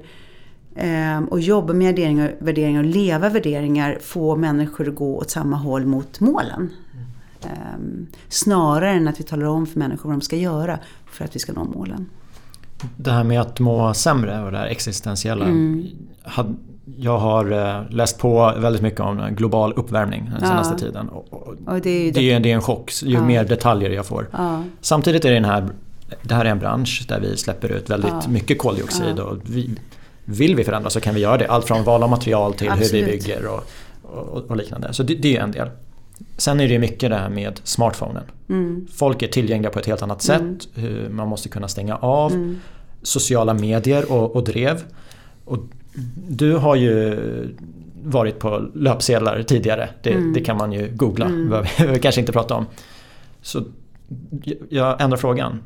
eh, 0.74 1.22
och 1.22 1.40
jobba 1.40 1.72
med 1.72 1.86
värderingar, 1.86 2.34
värderingar 2.38 2.80
och 2.80 2.88
leva 2.88 3.28
värderingar 3.28 3.98
få 4.00 4.36
människor 4.36 4.88
att 4.88 4.94
gå 4.94 5.16
åt 5.16 5.30
samma 5.30 5.56
håll 5.56 5.86
mot 5.86 6.20
målen. 6.20 6.70
Mm. 7.42 8.06
Snarare 8.28 8.90
än 8.90 9.08
att 9.08 9.20
vi 9.20 9.24
talar 9.24 9.46
om 9.46 9.66
för 9.66 9.78
människor 9.78 10.08
vad 10.08 10.18
de 10.18 10.20
ska 10.20 10.36
göra 10.36 10.78
för 11.06 11.24
att 11.24 11.36
vi 11.36 11.38
ska 11.38 11.52
nå 11.52 11.64
målen. 11.64 12.06
Det 12.96 13.10
här 13.10 13.24
med 13.24 13.40
att 13.40 13.60
må 13.60 13.94
sämre 13.94 14.44
och 14.44 14.52
det 14.52 14.58
här 14.58 14.66
existentiella. 14.66 15.44
Mm 15.44 15.86
jag 16.96 17.18
har 17.18 17.50
eh, 17.52 17.90
läst 17.90 18.18
på 18.18 18.52
väldigt 18.58 18.82
mycket 18.82 19.00
om 19.00 19.28
global 19.30 19.72
uppvärmning 19.72 20.30
den 20.30 20.40
senaste 20.40 20.74
ja. 20.74 20.78
tiden. 20.78 21.08
Och, 21.08 21.32
och 21.32 21.54
det, 21.82 21.90
är 21.90 22.12
det, 22.12 22.38
det, 22.38 22.50
är 22.50 22.54
en 22.54 22.62
chock 22.62 22.92
ju 23.02 23.14
ja. 23.14 23.24
mer 23.24 23.44
detaljer 23.44 23.90
jag 23.90 24.06
får. 24.06 24.28
Ja. 24.32 24.64
Samtidigt 24.80 25.24
är 25.24 25.28
det 25.28 25.34
den 25.34 25.44
här 25.44 25.68
det 26.22 26.34
här 26.34 26.44
är 26.44 26.50
en 26.50 26.58
bransch 26.58 27.04
där 27.08 27.20
vi 27.20 27.36
släpper 27.36 27.72
ut 27.72 27.90
väldigt 27.90 28.28
mycket 28.28 28.58
koldioxid 28.58 29.18
och 29.18 29.38
vi, 29.42 29.70
vill 30.24 30.56
vi 30.56 30.64
förändra 30.64 30.90
så 30.90 31.00
kan 31.00 31.14
vi 31.14 31.20
göra 31.20 31.36
det. 31.36 31.46
Allt 31.46 31.66
från 31.66 31.84
val 31.84 32.02
av 32.02 32.10
material 32.10 32.54
till 32.54 32.70
Absolut. 32.70 32.92
hur 32.92 32.98
vi 32.98 33.12
bygger 33.12 33.46
och, 33.46 33.64
och, 34.02 34.50
och 34.50 34.56
liknande. 34.56 34.92
Så 34.92 35.02
det, 35.02 35.14
det, 35.14 35.36
är 35.36 35.40
en 35.40 35.52
del. 35.52 35.70
Sen 36.36 36.60
är 36.60 36.68
det 36.68 36.78
mycket 36.78 37.10
det 37.10 37.16
här 37.16 37.28
med 37.28 37.60
smartphonen. 37.64 38.22
Mm. 38.48 38.86
Folk 38.94 39.22
är 39.22 39.28
tillgängliga 39.28 39.70
på 39.70 39.78
ett 39.78 39.86
helt 39.86 40.02
annat 40.02 40.28
mm. 40.28 40.58
sätt. 40.60 40.68
Man 41.10 41.28
måste 41.28 41.48
kunna 41.48 41.68
stänga 41.68 41.96
av. 41.96 42.32
Mm. 42.32 42.60
Sociala 43.02 43.54
medier 43.54 44.12
och, 44.12 44.36
och 44.36 44.44
drev. 44.44 44.84
Och 45.44 45.58
du 46.28 46.56
har 46.56 46.74
ju 46.74 47.16
varit 48.04 48.38
på 48.38 48.70
löpsedlar 48.74 49.42
tidigare. 49.42 49.88
Det, 50.02 50.12
mm. 50.12 50.32
det 50.32 50.40
kan 50.40 50.56
man 50.56 50.72
ju 50.72 50.90
googla. 50.94 51.26
Mm. 51.26 51.48
behöver 51.48 51.92
vi 51.92 51.98
kanske 52.02 52.20
inte 52.20 52.32
prata 52.32 52.54
om. 52.54 52.66
Så 53.42 53.64
jag 54.68 55.00
ändrar 55.00 55.16
frågan. 55.16 55.62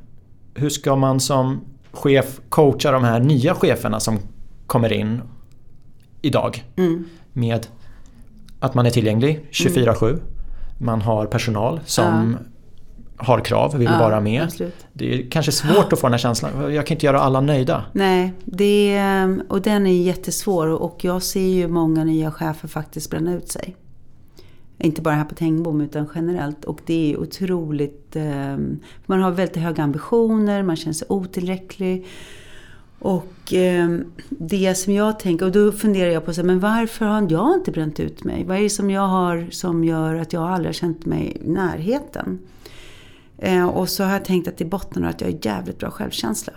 Hur 0.54 0.68
ska 0.68 0.96
man 0.96 1.20
som 1.20 1.60
chef 1.90 2.40
coacha 2.48 2.90
de 2.90 3.04
här 3.04 3.20
nya 3.20 3.54
cheferna 3.54 4.00
som 4.00 4.18
kommer 4.66 4.92
in 4.92 5.22
idag? 6.22 6.64
Mm. 6.76 7.04
Med 7.32 7.66
att 8.60 8.74
man 8.74 8.86
är 8.86 8.90
tillgänglig 8.90 9.46
24-7. 9.50 10.08
Mm. 10.08 10.20
Man 10.78 11.02
har 11.02 11.26
personal 11.26 11.80
som 11.84 12.36
ja 12.38 12.46
har 13.20 13.40
krav, 13.40 13.78
vill 13.78 13.88
ja, 13.92 13.98
vara 13.98 14.20
med. 14.20 14.42
Absolut. 14.42 14.86
Det 14.92 15.14
är 15.14 15.30
kanske 15.30 15.52
svårt 15.52 15.92
att 15.92 16.00
få 16.00 16.06
den 16.06 16.12
här 16.12 16.18
känslan. 16.18 16.74
Jag 16.74 16.86
kan 16.86 16.94
inte 16.94 17.06
göra 17.06 17.20
alla 17.20 17.40
nöjda. 17.40 17.84
Nej, 17.92 18.32
det 18.44 18.96
är, 18.96 19.42
och 19.48 19.62
den 19.62 19.86
är 19.86 20.02
jättesvår. 20.02 20.66
Och 20.66 21.04
jag 21.04 21.22
ser 21.22 21.48
ju 21.48 21.68
många 21.68 22.04
nya 22.04 22.30
chefer 22.30 22.68
faktiskt 22.68 23.10
bränna 23.10 23.34
ut 23.34 23.48
sig. 23.48 23.76
Inte 24.78 25.02
bara 25.02 25.14
här 25.14 25.24
på 25.24 25.34
Tengbom 25.34 25.80
utan 25.80 26.08
generellt. 26.14 26.64
Och 26.64 26.80
det 26.86 27.12
är 27.12 27.20
otroligt... 27.20 28.16
Ehm, 28.16 28.80
man 29.06 29.22
har 29.22 29.30
väldigt 29.30 29.56
höga 29.56 29.82
ambitioner, 29.82 30.62
man 30.62 30.76
känner 30.76 30.94
sig 30.94 31.06
otillräcklig. 31.10 32.06
Och 32.98 33.52
ehm, 33.52 34.04
det 34.28 34.74
som 34.74 34.92
jag 34.92 35.18
tänker, 35.18 35.46
och 35.46 35.52
då 35.52 35.72
funderar 35.72 36.10
jag 36.10 36.24
på 36.24 36.34
så 36.34 36.42
men 36.42 36.60
varför 36.60 37.04
har 37.04 37.26
jag 37.30 37.54
inte 37.54 37.70
bränt 37.70 38.00
ut 38.00 38.24
mig? 38.24 38.44
Vad 38.44 38.56
är 38.56 38.62
det 38.62 38.70
som 38.70 38.90
jag 38.90 39.06
har 39.06 39.48
som 39.50 39.84
gör 39.84 40.14
att 40.14 40.32
jag 40.32 40.42
aldrig 40.42 40.68
har 40.68 40.72
känt 40.72 41.06
mig 41.06 41.36
i 41.44 41.48
närheten? 41.48 42.38
Eh, 43.40 43.68
och 43.68 43.88
så 43.88 44.04
har 44.04 44.12
jag 44.12 44.24
tänkt 44.24 44.48
att 44.48 44.60
i 44.60 44.64
botten 44.64 45.04
att 45.04 45.20
jag 45.20 45.28
har 45.28 45.38
jävligt 45.42 45.78
bra 45.78 45.90
självkänsla. 45.90 46.52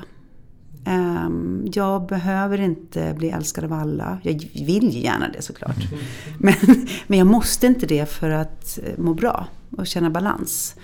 Eh, 0.85 1.29
jag 1.73 2.07
behöver 2.07 2.61
inte 2.61 3.13
bli 3.17 3.29
älskad 3.29 3.63
av 3.63 3.73
alla. 3.73 4.19
Jag 4.23 4.33
vill 4.65 4.89
ju 4.89 4.99
gärna 4.99 5.29
det 5.29 5.41
såklart. 5.41 5.77
Men, 6.37 6.55
men 7.07 7.19
jag 7.19 7.27
måste 7.27 7.67
inte 7.67 7.85
det 7.85 8.09
för 8.09 8.29
att 8.29 8.79
eh, 8.83 8.97
må 8.97 9.13
bra 9.13 9.47
och 9.77 9.87
känna 9.87 10.09
balans. 10.09 10.75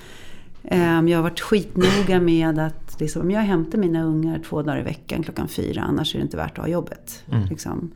Eh, 0.63 1.01
jag 1.01 1.17
har 1.17 1.21
varit 1.23 1.39
skitnoga 1.39 2.19
med 2.19 2.59
att 2.59 2.99
liksom, 2.99 3.21
om 3.21 3.31
jag 3.31 3.41
hämtar 3.41 3.77
mina 3.77 4.03
ungar 4.03 4.41
två 4.49 4.61
dagar 4.61 4.79
i 4.79 4.83
veckan 4.83 5.23
klockan 5.23 5.47
fyra, 5.47 5.81
annars 5.81 6.15
är 6.15 6.19
det 6.19 6.23
inte 6.23 6.37
värt 6.37 6.57
att 6.57 6.65
ha 6.65 6.67
jobbet. 6.67 7.23
Mm. 7.31 7.47
Liksom. 7.49 7.91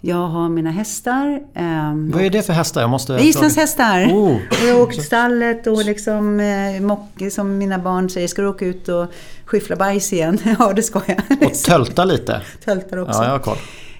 Jag 0.00 0.28
har 0.28 0.48
mina 0.48 0.70
hästar. 0.70 1.42
Um, 1.54 2.10
Vad 2.10 2.22
är 2.22 2.30
det 2.30 2.42
för 2.42 2.52
hästar? 2.52 2.80
Jag 2.80 2.90
måste... 2.90 3.12
Islandshästar. 3.12 4.04
Oh. 4.04 4.38
Jag 4.66 4.80
åker 4.80 4.94
till 4.94 5.04
stallet 5.04 5.66
och 5.66 5.84
liksom, 5.84 6.40
eh, 6.40 6.80
mock, 6.80 7.22
som 7.30 7.58
mina 7.58 7.78
barn 7.78 8.10
säger, 8.10 8.28
ska 8.28 8.42
du 8.42 8.48
åka 8.48 8.66
ut 8.66 8.88
och 8.88 9.06
skyffla 9.44 9.76
bajs 9.76 10.12
igen? 10.12 10.38
ja, 10.58 10.72
det 10.72 10.82
ska 10.82 11.00
jag. 11.06 11.48
Och 11.48 11.54
tölta 11.54 12.04
lite. 12.04 12.42
Töltar 12.64 12.96
också. 12.96 13.18
Ja, 13.18 13.24
jag 13.24 13.32
har 13.32 13.38
koll. 13.38 13.58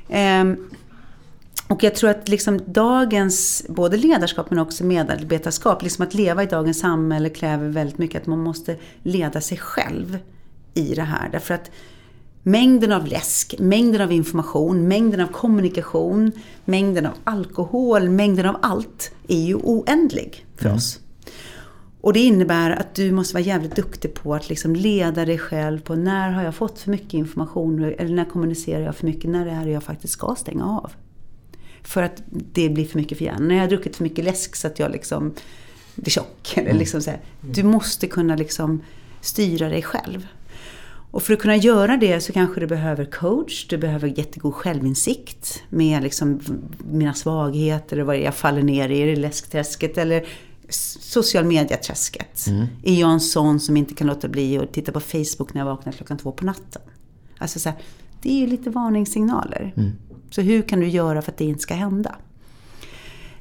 Um, 0.08 0.70
och 1.68 1.82
jag 1.82 1.94
tror 1.94 2.10
att 2.10 2.28
liksom 2.28 2.60
dagens, 2.66 3.64
både 3.68 3.96
ledarskap 3.96 4.50
men 4.50 4.58
också 4.58 4.84
medarbetarskap, 4.84 5.82
liksom 5.82 6.06
att 6.06 6.14
leva 6.14 6.42
i 6.42 6.46
dagens 6.46 6.78
samhälle 6.78 7.28
kräver 7.28 7.68
väldigt 7.68 7.98
mycket 7.98 8.22
att 8.22 8.26
man 8.26 8.38
måste 8.38 8.76
leda 9.02 9.40
sig 9.40 9.58
själv 9.58 10.18
i 10.74 10.94
det 10.94 11.02
här. 11.02 11.28
Därför 11.32 11.54
att 11.54 11.70
mängden 12.46 12.92
av 12.92 13.06
läsk, 13.06 13.54
mängden 13.58 14.00
av 14.00 14.12
information, 14.12 14.88
mängden 14.88 15.20
av 15.20 15.26
kommunikation, 15.26 16.32
mängden 16.64 17.06
av 17.06 17.12
alkohol, 17.24 18.08
mängden 18.08 18.46
av 18.46 18.56
allt 18.62 19.12
är 19.28 19.40
ju 19.40 19.54
oändlig 19.54 20.46
för 20.56 20.64
mm. 20.64 20.76
oss. 20.76 21.00
Och 22.00 22.12
det 22.12 22.20
innebär 22.20 22.70
att 22.70 22.94
du 22.94 23.12
måste 23.12 23.34
vara 23.34 23.44
jävligt 23.44 23.76
duktig 23.76 24.14
på 24.14 24.34
att 24.34 24.48
liksom 24.48 24.76
leda 24.76 25.24
dig 25.24 25.38
själv 25.38 25.80
på 25.80 25.94
när 25.94 26.30
har 26.30 26.42
jag 26.42 26.54
fått 26.54 26.78
för 26.78 26.90
mycket 26.90 27.14
information 27.14 27.84
eller 27.84 28.14
när 28.14 28.24
kommunicerar 28.24 28.82
jag 28.82 28.96
för 28.96 29.06
mycket, 29.06 29.30
när 29.30 29.46
är 29.46 29.64
det 29.64 29.70
jag 29.70 29.82
faktiskt 29.82 30.12
ska 30.12 30.34
stänga 30.38 30.64
av. 30.64 30.92
För 31.82 32.02
att 32.02 32.22
det 32.28 32.68
blir 32.68 32.84
för 32.84 32.98
mycket 32.98 33.18
för 33.18 33.24
hjärnan. 33.24 33.48
När 33.48 33.54
jag 33.54 33.62
har 33.62 33.68
druckit 33.68 33.96
för 33.96 34.02
mycket 34.02 34.24
läsk 34.24 34.56
så 34.56 34.66
att 34.66 34.78
jag 34.78 34.92
liksom 34.92 35.34
blir 35.94 36.10
tjock. 36.10 36.52
Eller 36.56 36.70
mm. 36.70 36.78
liksom 36.78 37.02
så 37.02 37.10
här. 37.10 37.20
Du 37.40 37.62
måste 37.62 38.06
kunna 38.06 38.36
liksom 38.36 38.82
styra 39.20 39.68
dig 39.68 39.82
själv. 39.82 40.26
Och 41.16 41.22
för 41.22 41.32
att 41.34 41.40
kunna 41.40 41.56
göra 41.56 41.96
det 41.96 42.20
så 42.20 42.32
kanske 42.32 42.60
du 42.60 42.66
behöver 42.66 43.04
coach, 43.04 43.66
du 43.68 43.78
behöver 43.78 44.18
jättegod 44.18 44.54
självinsikt 44.54 45.62
med 45.68 46.02
liksom 46.02 46.40
mina 46.90 47.14
svagheter 47.14 48.00
och 48.00 48.06
vad 48.06 48.18
jag 48.18 48.34
faller 48.34 48.62
ner 48.62 48.88
i, 48.88 49.00
är 49.00 49.06
det 49.06 49.16
läskträsket 49.16 49.98
eller 49.98 50.26
social 50.68 51.44
media-träsket? 51.44 52.46
Mm. 52.46 52.66
Är 52.82 53.00
jag 53.00 53.10
en 53.10 53.20
sån 53.20 53.60
som 53.60 53.76
inte 53.76 53.94
kan 53.94 54.06
låta 54.06 54.28
bli 54.28 54.58
att 54.58 54.72
titta 54.72 54.92
på 54.92 55.00
Facebook 55.00 55.54
när 55.54 55.60
jag 55.60 55.66
vaknar 55.66 55.92
klockan 55.92 56.18
två 56.18 56.32
på 56.32 56.44
natten? 56.44 56.82
Alltså 57.38 57.58
så 57.58 57.68
här, 57.68 57.78
det 58.22 58.30
är 58.30 58.40
ju 58.40 58.46
lite 58.46 58.70
varningssignaler. 58.70 59.72
Mm. 59.76 59.90
Så 60.30 60.40
hur 60.40 60.62
kan 60.62 60.80
du 60.80 60.88
göra 60.88 61.22
för 61.22 61.32
att 61.32 61.38
det 61.38 61.44
inte 61.44 61.62
ska 61.62 61.74
hända? 61.74 62.16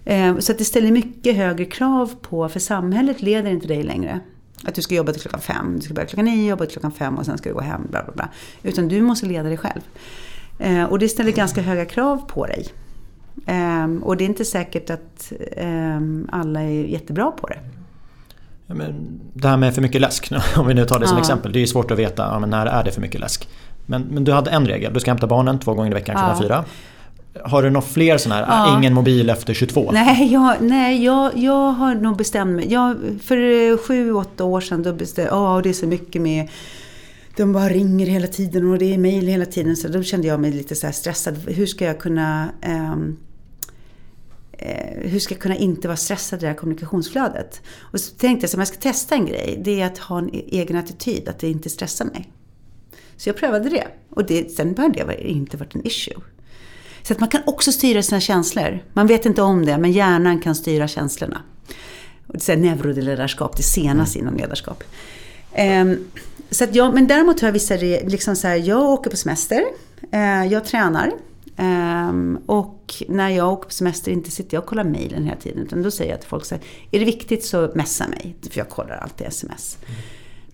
Eh, 0.06 0.38
så 0.38 0.52
att 0.52 0.58
det 0.58 0.66
ställer 0.66 0.92
mycket 0.92 1.36
högre 1.36 1.66
krav 1.66 2.16
på, 2.22 2.50
för 2.50 2.60
samhället 2.60 3.22
leder 3.22 3.52
inte 3.52 3.68
dig 3.68 3.84
längre. 3.84 4.20
Att 4.66 4.76
du 4.76 4.82
ska 4.82 4.96
jobba 4.96 5.12
till 5.12 5.22
klockan 5.22 5.42
fem, 5.42 5.74
du 5.76 5.82
ska 5.82 5.94
börja 5.94 6.08
klockan 6.08 6.26
nio, 6.26 6.50
jobba 6.50 6.66
till 6.66 6.74
klockan 6.74 6.92
fem 6.92 7.18
och 7.18 7.26
sen 7.26 7.38
ska 7.38 7.50
du 7.50 7.56
gå 7.56 7.62
hem. 7.62 7.82
Bla, 7.90 8.04
bla, 8.04 8.14
bla. 8.14 8.30
Utan 8.64 8.88
du 8.88 9.02
måste 9.02 9.26
leda 9.26 9.50
dig 9.50 9.58
själv. 9.58 9.82
Eh, 10.60 10.84
och 10.84 11.00
det 11.00 11.10
ställer 11.10 11.32
ganska 11.32 11.62
höga 11.62 11.86
krav 11.86 12.18
på 12.28 12.46
dig. 12.46 12.68
Eh, 13.46 14.04
och 14.04 14.18
det 14.18 14.24
är 14.24 14.26
inte 14.26 14.46
säkert 14.46 14.90
att 14.90 15.34
eh, 15.52 16.00
alla 16.30 16.62
är 16.62 16.86
jättebra 16.86 17.32
på 17.32 17.48
det. 17.48 17.60
Ja, 18.68 18.76
men 18.76 19.22
det 19.34 19.48
här 19.48 19.58
med 19.58 19.76
för 19.76 19.82
mycket 19.82 20.02
läsk, 20.02 20.32
om 20.58 20.68
vi 20.68 20.74
nu 20.74 20.86
tar 20.86 21.00
det 21.00 21.08
som 21.08 21.18
ja. 21.18 21.22
exempel. 21.22 21.52
Det 21.52 21.60
är 21.60 21.62
ju 21.62 21.68
svårt 21.68 21.92
att 21.92 22.00
veta 22.00 22.24
ja, 22.24 22.40
men 22.40 22.50
när 22.50 22.66
är 22.66 22.84
det 22.84 22.92
för 22.92 23.02
mycket 23.02 23.22
läsk. 23.22 23.50
Men, 23.86 24.02
men 24.02 24.24
du 24.24 24.32
hade 24.32 24.52
en 24.52 24.68
regel, 24.68 24.94
du 24.94 25.00
ska 25.00 25.12
hämta 25.12 25.28
barnen 25.28 25.60
två 25.60 25.74
gånger 25.74 25.92
i 25.92 25.94
veckan 25.94 26.16
klockan 26.16 26.36
ja. 26.38 26.44
fyra. 26.44 26.66
Har 27.44 27.64
du 27.64 27.70
några 27.70 27.88
fler 27.88 28.18
sådana 28.18 28.46
här, 28.46 28.68
ja. 28.68 28.78
ingen 28.78 28.94
mobil 28.94 29.30
efter 29.30 29.54
22? 29.54 29.92
Nej, 29.92 30.34
jag, 30.34 30.56
nej 30.62 31.04
jag, 31.04 31.38
jag 31.38 31.72
har 31.72 31.96
nog 31.96 32.18
bestämt 32.18 32.56
mig. 32.56 32.72
Jag, 32.72 32.98
för 33.24 33.78
sju, 33.78 34.14
åtta 34.14 34.44
år 34.44 34.62
sedan 34.62 34.84
då 34.84 34.94
bestämde 34.94 35.32
jag, 35.32 35.64
det 35.64 35.70
är 35.70 35.74
så 35.74 35.88
mycket 35.88 36.22
med 36.22 36.50
de 37.36 37.54
bara 37.54 37.70
ringer 37.70 38.06
hela 38.06 38.28
tiden 38.28 38.72
och 38.72 38.78
det 38.78 38.94
är 38.94 38.98
mejl 38.98 39.28
hela 39.28 39.46
tiden. 39.46 39.76
Så 39.76 39.88
då 39.88 40.04
kände 40.04 40.28
jag 40.28 40.40
mig 40.40 40.52
lite 40.52 40.76
så 40.76 40.92
stressad. 40.92 41.38
Hur 41.48 41.66
ska 41.66 41.86
jag 41.86 42.00
kunna 42.00 42.50
um, 42.94 43.18
hur 44.98 45.20
ska 45.20 45.34
jag 45.34 45.42
kunna 45.42 45.56
inte 45.56 45.88
vara 45.88 45.98
stressad 45.98 46.40
i 46.40 46.42
det 46.42 46.48
här 46.48 46.56
kommunikationsflödet? 46.56 47.62
Och 47.80 48.00
så 48.00 48.16
tänkte 48.16 48.44
jag 48.44 48.50
att 48.50 48.54
om 48.54 48.60
jag 48.60 48.68
ska 48.68 48.78
testa 48.78 49.16
en 49.16 49.26
grej, 49.26 49.62
det 49.64 49.82
är 49.82 49.86
att 49.86 49.98
ha 49.98 50.18
en 50.18 50.30
egen 50.34 50.78
attityd, 50.78 51.30
att 51.30 51.40
det 51.40 51.50
inte 51.50 51.70
stressar 51.70 52.06
mig. 52.06 52.32
Så 53.18 53.30
jag 53.30 53.38
prövade 53.38 53.70
det. 53.70 53.88
Och 54.10 54.26
det, 54.26 54.52
sen 54.52 54.78
har 54.78 54.90
det 54.90 55.30
inte 55.30 55.58
varit 55.58 55.76
en 55.76 55.88
issue. 55.88 56.16
Så 57.08 57.14
att 57.14 57.20
man 57.20 57.30
kan 57.30 57.42
också 57.46 57.72
styra 57.72 58.04
sina 58.04 58.20
känslor. 58.20 58.84
Man 58.94 59.08
vet 59.08 59.26
inte 59.26 59.42
om 59.42 59.66
det, 59.66 59.78
men 59.78 59.92
hjärnan 59.92 60.40
kan 60.40 60.56
styra 60.56 60.88
känslorna. 60.88 61.42
Det 62.28 62.50
är 62.50 62.58
neuroledarskap, 62.58 63.58
det 63.58 63.64
senaste 63.64 64.20
inom 64.20 64.36
ledarskap. 64.36 64.84
Um, 65.58 66.08
så 66.50 66.64
att 66.64 66.76
jag, 66.76 66.94
men 66.94 67.08
däremot 67.08 67.42
har 67.42 67.48
jag 67.48 67.54
vissa 67.54 67.76
liksom 67.76 68.36
så 68.36 68.48
här, 68.48 68.56
jag 68.56 68.84
åker 68.84 69.10
på 69.10 69.18
semester, 69.18 69.64
uh, 70.14 70.46
jag 70.48 70.66
tränar. 70.66 71.12
Um, 71.58 72.40
och 72.46 72.94
när 73.10 73.30
jag 73.30 73.54
åker 73.54 73.66
på 73.66 73.74
semester 73.74 74.12
inte 74.12 74.32
sitter 74.32 74.58
jag 74.58 74.64
och 74.64 74.70
kollar 74.70 74.84
mejlen 74.84 75.24
hela 75.24 75.38
tiden. 75.38 75.64
Utan 75.64 75.84
då 75.84 75.92
säger 75.92 76.12
jag 76.12 76.20
till 76.20 76.30
folk 76.30 76.46
så 76.46 76.56
här, 76.56 76.64
är 76.92 77.00
det 77.00 77.06
viktigt 77.06 77.46
så 77.46 77.72
messa 77.76 78.08
mig. 78.08 78.36
För 78.50 78.58
jag 78.58 78.70
kollar 78.70 78.96
alltid 78.96 79.28
sms. 79.28 79.78
Mm. 79.82 80.02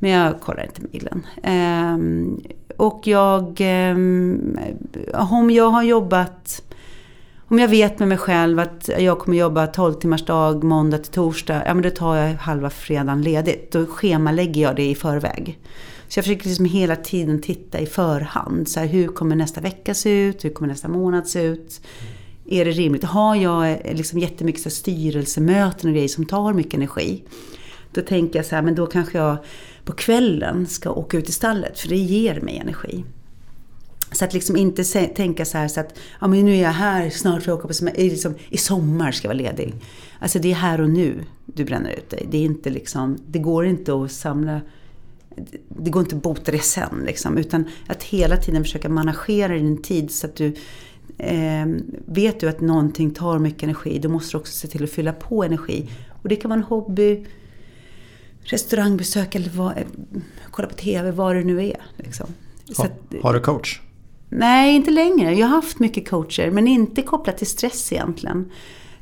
Men 0.01 0.11
jag 0.11 0.39
kollar 0.39 0.63
inte 0.63 0.81
mejlen. 0.81 1.25
Och 2.77 3.07
jag, 3.07 3.57
ehm, 3.59 4.59
om 5.13 5.51
jag 5.51 5.69
har 5.69 5.83
jobbat, 5.83 6.63
om 7.47 7.59
jag 7.59 7.67
vet 7.67 7.99
med 7.99 8.07
mig 8.07 8.17
själv 8.17 8.59
att 8.59 8.89
jag 8.99 9.19
kommer 9.19 9.37
jobba 9.37 9.67
12 9.67 9.93
timmars 9.93 10.25
dag 10.25 10.63
måndag 10.63 10.97
till 10.97 11.11
torsdag, 11.11 11.63
ja 11.65 11.73
men 11.73 11.83
då 11.83 11.89
tar 11.89 12.15
jag 12.15 12.33
halva 12.33 12.69
fredagen 12.69 13.21
ledigt. 13.21 13.71
Då 13.71 13.85
schemalägger 13.85 14.61
jag 14.61 14.75
det 14.75 14.89
i 14.89 14.95
förväg. 14.95 15.59
Så 16.07 16.17
jag 16.17 16.25
försöker 16.25 16.47
liksom 16.47 16.65
hela 16.65 16.95
tiden 16.95 17.41
titta 17.41 17.79
i 17.79 17.85
förhand. 17.85 18.69
Så 18.69 18.79
här, 18.79 18.87
hur 18.87 19.07
kommer 19.07 19.35
nästa 19.35 19.61
vecka 19.61 19.93
se 19.93 20.09
ut? 20.09 20.45
Hur 20.45 20.49
kommer 20.49 20.67
nästa 20.67 20.87
månad 20.87 21.27
se 21.27 21.41
ut? 21.41 21.81
Är 22.45 22.65
det 22.65 22.71
rimligt? 22.71 23.03
Har 23.03 23.35
jag 23.35 23.71
eh, 23.71 23.95
liksom 23.95 24.19
jättemycket 24.19 24.61
så 24.61 24.69
styrelsemöten 24.69 25.89
och 25.89 25.93
grejer 25.93 26.07
som 26.07 26.25
tar 26.25 26.53
mycket 26.53 26.73
energi? 26.73 27.23
Då 27.91 28.01
tänker 28.01 28.39
jag 28.39 28.45
så 28.45 28.55
här, 28.55 28.61
men 28.61 28.75
då 28.75 28.85
kanske 28.87 29.17
jag 29.17 29.37
på 29.85 29.93
kvällen 29.93 30.67
ska 30.67 30.91
åka 30.91 31.17
ut 31.17 31.29
i 31.29 31.31
stallet 31.31 31.79
för 31.79 31.89
det 31.89 31.97
ger 31.97 32.41
mig 32.41 32.57
energi. 32.57 33.05
Så 34.11 34.25
att 34.25 34.33
liksom 34.33 34.57
inte 34.57 34.83
tänka 35.07 35.45
så 35.45 35.57
här 35.57 35.67
så 35.67 35.79
att 35.79 35.99
ja, 36.21 36.27
men 36.27 36.45
nu 36.45 36.55
är 36.55 36.61
jag 36.61 36.69
här, 36.69 37.09
snart 37.09 37.43
får 37.43 37.51
jag 37.51 37.57
åka 37.57 37.67
på 37.67 37.73
semester, 37.73 38.03
liksom, 38.03 38.35
i 38.49 38.57
sommar 38.57 39.11
ska 39.11 39.27
jag 39.27 39.35
vara 39.35 39.43
ledig. 39.43 39.73
Alltså 40.19 40.39
det 40.39 40.51
är 40.51 40.55
här 40.55 40.81
och 40.81 40.89
nu 40.89 41.23
du 41.45 41.65
bränner 41.65 41.91
ut 41.91 42.09
dig. 42.09 42.27
Det, 42.31 42.37
är 42.37 42.41
inte 42.41 42.69
liksom, 42.69 43.17
det 43.27 43.39
går 43.39 43.65
inte 43.65 43.93
att 43.93 44.11
samla 44.11 44.61
det 45.67 45.89
går 45.89 46.01
inte 46.01 46.15
att 46.15 46.23
bota 46.23 46.51
det 46.51 46.59
sen. 46.59 47.03
Liksom, 47.05 47.37
utan 47.37 47.65
att 47.87 48.03
hela 48.03 48.37
tiden 48.37 48.63
försöka 48.63 48.89
managera 48.89 49.53
din 49.53 49.81
tid 49.81 50.11
så 50.11 50.27
att 50.27 50.35
du 50.35 50.53
eh, 51.17 51.65
vet 52.05 52.39
du 52.39 52.49
att 52.49 52.61
någonting 52.61 53.11
tar 53.11 53.39
mycket 53.39 53.63
energi, 53.63 53.99
då 53.99 54.09
måste 54.09 54.37
du 54.37 54.39
också 54.39 54.53
se 54.53 54.67
till 54.67 54.83
att 54.83 54.89
fylla 54.89 55.13
på 55.13 55.43
energi. 55.43 55.89
Och 56.21 56.29
det 56.29 56.35
kan 56.35 56.49
vara 56.49 56.59
en 56.59 56.65
hobby, 56.65 57.25
restaurangbesök 58.51 59.35
eller 59.35 59.49
vad, 59.49 59.73
kolla 60.51 60.67
på 60.67 60.75
TV, 60.75 61.11
vad 61.11 61.35
det 61.35 61.43
nu 61.43 61.63
är. 61.63 61.81
Liksom. 61.97 62.27
Ha, 62.77 62.85
att, 62.85 63.23
har 63.23 63.33
du 63.33 63.39
coach? 63.39 63.79
Nej, 64.29 64.75
inte 64.75 64.91
längre. 64.91 65.33
Jag 65.33 65.47
har 65.47 65.55
haft 65.55 65.79
mycket 65.79 66.09
coacher, 66.09 66.51
men 66.51 66.67
inte 66.67 67.01
kopplat 67.01 67.37
till 67.37 67.47
stress 67.47 67.93
egentligen. 67.93 68.51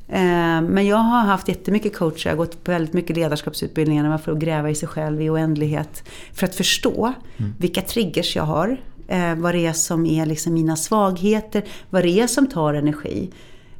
Eh, 0.07 0.61
men 0.61 0.87
jag 0.87 0.97
har 0.97 1.19
haft 1.19 1.47
jättemycket 1.47 1.97
coacher, 1.97 2.27
jag 2.27 2.31
har 2.31 2.37
gått 2.37 2.63
på 2.63 2.71
väldigt 2.71 2.93
mycket 2.93 3.15
ledarskapsutbildningar 3.15 4.17
för 4.17 4.31
att 4.31 4.39
gräva 4.39 4.69
i 4.69 4.75
sig 4.75 4.87
själv 4.87 5.21
i 5.21 5.29
oändlighet. 5.29 6.03
För 6.33 6.45
att 6.45 6.55
förstå 6.55 7.13
mm. 7.37 7.53
vilka 7.59 7.81
triggers 7.81 8.35
jag 8.35 8.43
har, 8.43 8.81
eh, 9.07 9.35
vad 9.35 9.55
det 9.55 9.65
är 9.65 9.73
som 9.73 10.05
är 10.05 10.25
liksom 10.25 10.53
mina 10.53 10.75
svagheter, 10.75 11.63
vad 11.89 12.03
det 12.03 12.19
är 12.19 12.27
som 12.27 12.47
tar 12.47 12.73
energi. 12.73 13.29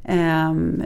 Ehm, 0.04 0.82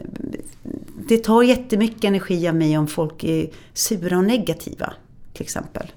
det 1.09 1.19
tar 1.19 1.43
jättemycket 1.43 2.05
energi 2.05 2.49
av 2.49 2.55
mig 2.55 2.79
om 2.79 2.87
folk 2.87 3.25
är 3.25 3.51
sura 3.73 4.19
och 4.19 4.25
negativa, 4.25 4.93
till 5.33 5.43
exempel. 5.43 5.93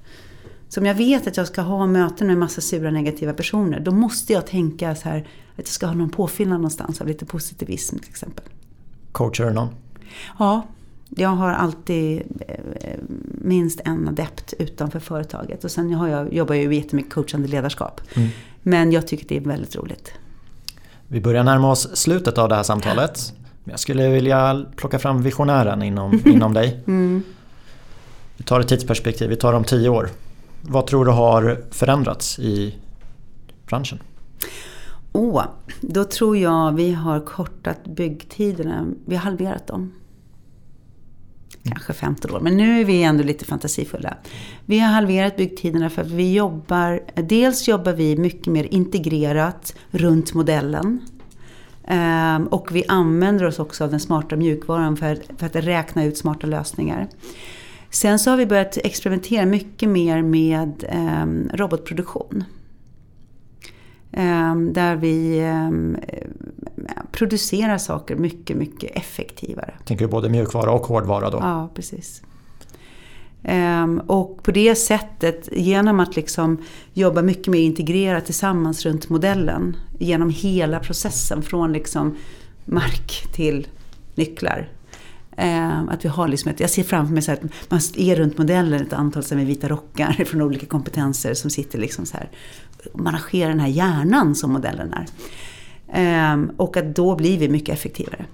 Så 0.70 0.80
om 0.80 0.86
jag 0.86 0.96
vet 0.96 1.28
att 1.28 1.38
jag 1.38 1.48
ska 1.48 1.62
ha 1.62 1.88
möten 1.88 2.28
med 2.28 2.38
massa 2.38 2.62
sura 2.62 2.92
negativa 2.92 3.34
personer, 3.34 3.80
då 3.80 3.92
måste 3.92 4.34
jag 4.34 4.48
tänka 4.48 4.96
så 4.96 5.10
här 5.10 5.18
att 5.52 5.58
jag 5.58 5.68
ska 5.68 5.86
ha 5.86 5.94
någon 5.94 6.10
påfyllnad 6.10 6.58
någonstans 6.58 7.02
av 7.02 7.08
lite 7.08 7.26
positivism 7.26 7.98
till 7.98 8.10
exempel. 8.10 8.46
Coachar 9.12 9.46
du 9.46 9.54
någon? 9.54 9.70
Ja, 10.40 10.68
jag 11.10 11.30
har 11.30 11.50
alltid 11.50 12.22
eh, 12.48 12.96
minst 13.42 13.82
en 13.86 14.08
adept 14.08 14.54
utanför 14.60 15.00
företaget. 15.00 15.64
Och 15.64 15.72
sen 15.72 15.94
har 15.94 16.08
jag, 16.08 16.34
jobbar 16.34 16.56
jag 16.56 16.64
ju 16.64 16.76
jättemycket 16.76 17.14
coachande 17.14 17.48
ledarskap. 17.48 18.02
Mm. 18.14 18.30
Men 18.64 18.92
jag 18.92 19.08
tycker 19.08 19.28
det 19.28 19.38
är 19.38 19.42
väldigt 19.42 19.76
roligt. 19.76 20.14
Vi 21.08 21.22
börjar 21.22 21.44
närma 21.44 21.72
oss 21.72 21.96
slutet 21.98 22.38
av 22.38 22.50
det 22.50 22.56
här 22.56 22.64
samtalet. 22.64 23.34
Jag 23.64 23.80
skulle 23.80 24.10
vilja 24.10 24.66
plocka 24.76 25.00
fram 25.00 25.22
visionären 25.24 25.84
inom, 25.84 26.22
inom 26.26 26.54
dig. 26.54 26.84
Mm. 26.88 27.24
Vi 28.38 28.44
tar 28.44 28.60
ett 28.60 28.68
tidsperspektiv, 28.68 29.30
vi 29.30 29.36
tar 29.36 29.54
om 29.54 29.64
tio 29.64 29.90
år. 29.90 30.10
Vad 30.62 30.88
tror 30.88 31.06
du 31.06 31.12
har 31.12 31.64
förändrats 31.72 32.40
i 32.40 32.76
branschen? 33.68 34.00
Oh, 35.12 35.44
då 35.82 36.04
tror 36.04 36.38
jag 36.38 36.72
vi 36.72 36.92
har 36.92 37.20
kortat 37.20 37.84
byggtiderna. 37.84 38.86
Vi 39.06 39.16
har 39.16 39.24
halverat 39.24 39.68
dem. 39.68 39.94
Kanske 41.64 41.94
15 41.94 42.36
år, 42.36 42.40
men 42.40 42.58
nu 42.58 42.82
är 42.82 42.86
vi 42.86 43.04
ändå 43.04 43.24
lite 43.24 43.46
fantasifulla. 43.46 44.18
Vi 44.66 44.80
har 44.80 44.88
halverat 44.88 45.38
byggtiderna 45.38 45.90
för 45.90 46.02
att 46.02 46.12
vi 46.12 46.34
jobbar, 46.34 47.02
dels 47.16 47.68
jobbar 47.68 47.94
vi 47.94 48.18
mycket 48.18 48.48
mer 48.48 48.68
integrerat 48.72 49.76
runt 49.92 50.34
modellen. 50.34 51.02
Ehm, 51.88 52.48
och 52.48 52.76
vi 52.76 52.84
använder 52.88 53.46
oss 53.46 53.60
också 53.60 53.84
av 53.84 53.90
den 53.92 54.00
smarta 54.00 54.36
mjukvaran 54.36 54.98
för, 54.98 55.22
för 55.38 55.46
att 55.46 55.56
räkna 55.56 56.04
ut 56.04 56.18
smarta 56.18 56.48
lösningar. 56.48 57.08
Sen 57.90 58.20
så 58.20 58.30
har 58.30 58.38
vi 58.38 58.46
börjat 58.46 58.78
experimentera 58.78 59.46
mycket 59.46 59.90
mer 59.90 60.22
med 60.22 60.86
ehm, 60.90 61.50
robotproduktion. 61.54 62.44
Um, 64.12 64.74
där 64.74 64.96
vi 64.96 65.42
um, 65.42 65.98
producerar 67.12 67.78
saker 67.78 68.16
mycket, 68.16 68.58
mycket 68.58 68.92
effektivare. 68.98 69.74
Tänker 69.86 70.06
du 70.06 70.12
både 70.12 70.30
mjukvara 70.30 70.72
och 70.72 70.86
hårdvara 70.86 71.30
då? 71.30 71.38
Ja, 71.38 71.70
precis. 71.74 72.22
Um, 73.44 74.00
och 74.00 74.44
på 74.44 74.52
det 74.52 74.76
sättet, 74.76 75.50
genom 75.52 76.00
att 76.00 76.16
liksom 76.16 76.58
jobba 76.94 77.22
mycket 77.22 77.48
mer 77.48 77.60
integrerat 77.60 78.26
tillsammans 78.26 78.86
runt 78.86 79.10
modellen, 79.10 79.78
genom 80.00 80.30
hela 80.30 80.80
processen 80.80 81.42
från 81.42 81.74
liksom 81.74 82.16
mark 82.66 83.28
till 83.34 83.68
nycklar, 84.16 84.70
att 85.90 86.06
vi 86.06 86.10
har 86.10 86.28
liksom 86.28 86.52
ett, 86.52 86.60
jag 86.60 86.70
ser 86.70 86.84
framför 86.84 87.14
mig 87.14 87.24
så 87.24 87.32
att 87.32 87.42
man 87.70 87.80
är 87.96 88.16
runt 88.16 88.38
modellen 88.38 88.82
ett 88.82 88.94
antal 88.94 89.24
med 89.32 89.46
vita 89.46 89.68
rockar 89.68 90.24
från 90.28 90.42
olika 90.42 90.66
kompetenser 90.66 91.34
som 91.34 91.50
sitter 91.50 91.80
liksom 91.80 92.06
så 92.06 92.18
här 92.18 92.30
managerar 92.94 93.50
den 93.50 93.60
här 93.60 93.68
hjärnan 93.68 94.36
som 94.36 94.54
modellen 94.54 94.94
är. 94.94 95.06
Eh, 95.94 96.38
och 96.58 96.78
att 96.78 96.96
då 96.96 97.16
blir 97.16 97.38
vi 97.38 97.50
mycket 97.50 97.76
effektivare. 97.76 98.26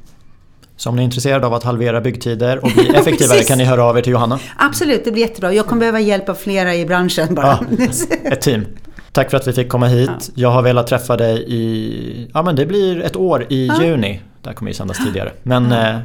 Så 0.75 0.89
om 0.89 0.95
ni 0.95 1.01
är 1.01 1.05
intresserade 1.05 1.47
av 1.47 1.53
att 1.53 1.63
halvera 1.63 2.01
byggtider 2.01 2.63
och 2.63 2.71
bli 2.71 2.87
effektivare 2.95 3.43
kan 3.43 3.57
ni 3.57 3.63
höra 3.63 3.83
av 3.83 3.97
er 3.97 4.01
till 4.01 4.11
Johanna? 4.11 4.39
Absolut, 4.57 5.05
det 5.05 5.11
blir 5.11 5.23
jättebra. 5.23 5.53
Jag 5.53 5.65
kommer 5.65 5.79
behöva 5.79 5.99
hjälp 5.99 6.29
av 6.29 6.35
flera 6.35 6.75
i 6.75 6.85
branschen 6.85 7.35
bara. 7.35 7.59
Ja, 7.69 7.87
ett 8.23 8.41
team. 8.41 8.65
Tack 9.11 9.29
för 9.29 9.37
att 9.37 9.47
vi 9.47 9.53
fick 9.53 9.69
komma 9.69 9.87
hit. 9.87 10.09
Ja. 10.09 10.31
Jag 10.35 10.49
har 10.49 10.61
velat 10.61 10.87
träffa 10.87 11.17
dig 11.17 11.45
i, 11.47 12.29
ja 12.33 12.43
men 12.43 12.55
det 12.55 12.65
blir 12.65 13.01
ett 13.01 13.15
år 13.15 13.45
i 13.49 13.67
ja. 13.67 13.83
juni. 13.83 14.21
Det 14.41 14.49
här 14.49 14.55
kommer 14.55 14.71
ju 14.71 14.75
sändas 14.75 14.97
tidigare. 14.97 15.31
Men. 15.43 15.71
Eh, 15.71 15.97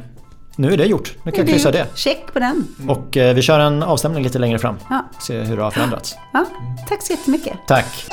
nu 0.59 0.73
är 0.73 0.77
det 0.77 0.85
gjort. 0.85 1.15
Nu 1.23 1.31
kan 1.31 1.39
jag 1.39 1.49
kryssa 1.49 1.71
det. 1.71 1.87
Check 1.95 2.33
på 2.33 2.39
den. 2.39 2.67
Och 2.87 3.17
eh, 3.17 3.35
vi 3.35 3.41
kör 3.41 3.59
en 3.59 3.83
avstämning 3.83 4.23
lite 4.23 4.39
längre 4.39 4.59
fram. 4.59 4.75
Ja. 4.89 5.09
Se 5.21 5.39
hur 5.41 5.57
det 5.57 5.63
har 5.63 5.71
förändrats. 5.71 6.15
Ja, 6.33 6.45
tack 6.87 7.01
så 7.03 7.13
jättemycket. 7.13 7.53
Tack. 7.67 8.05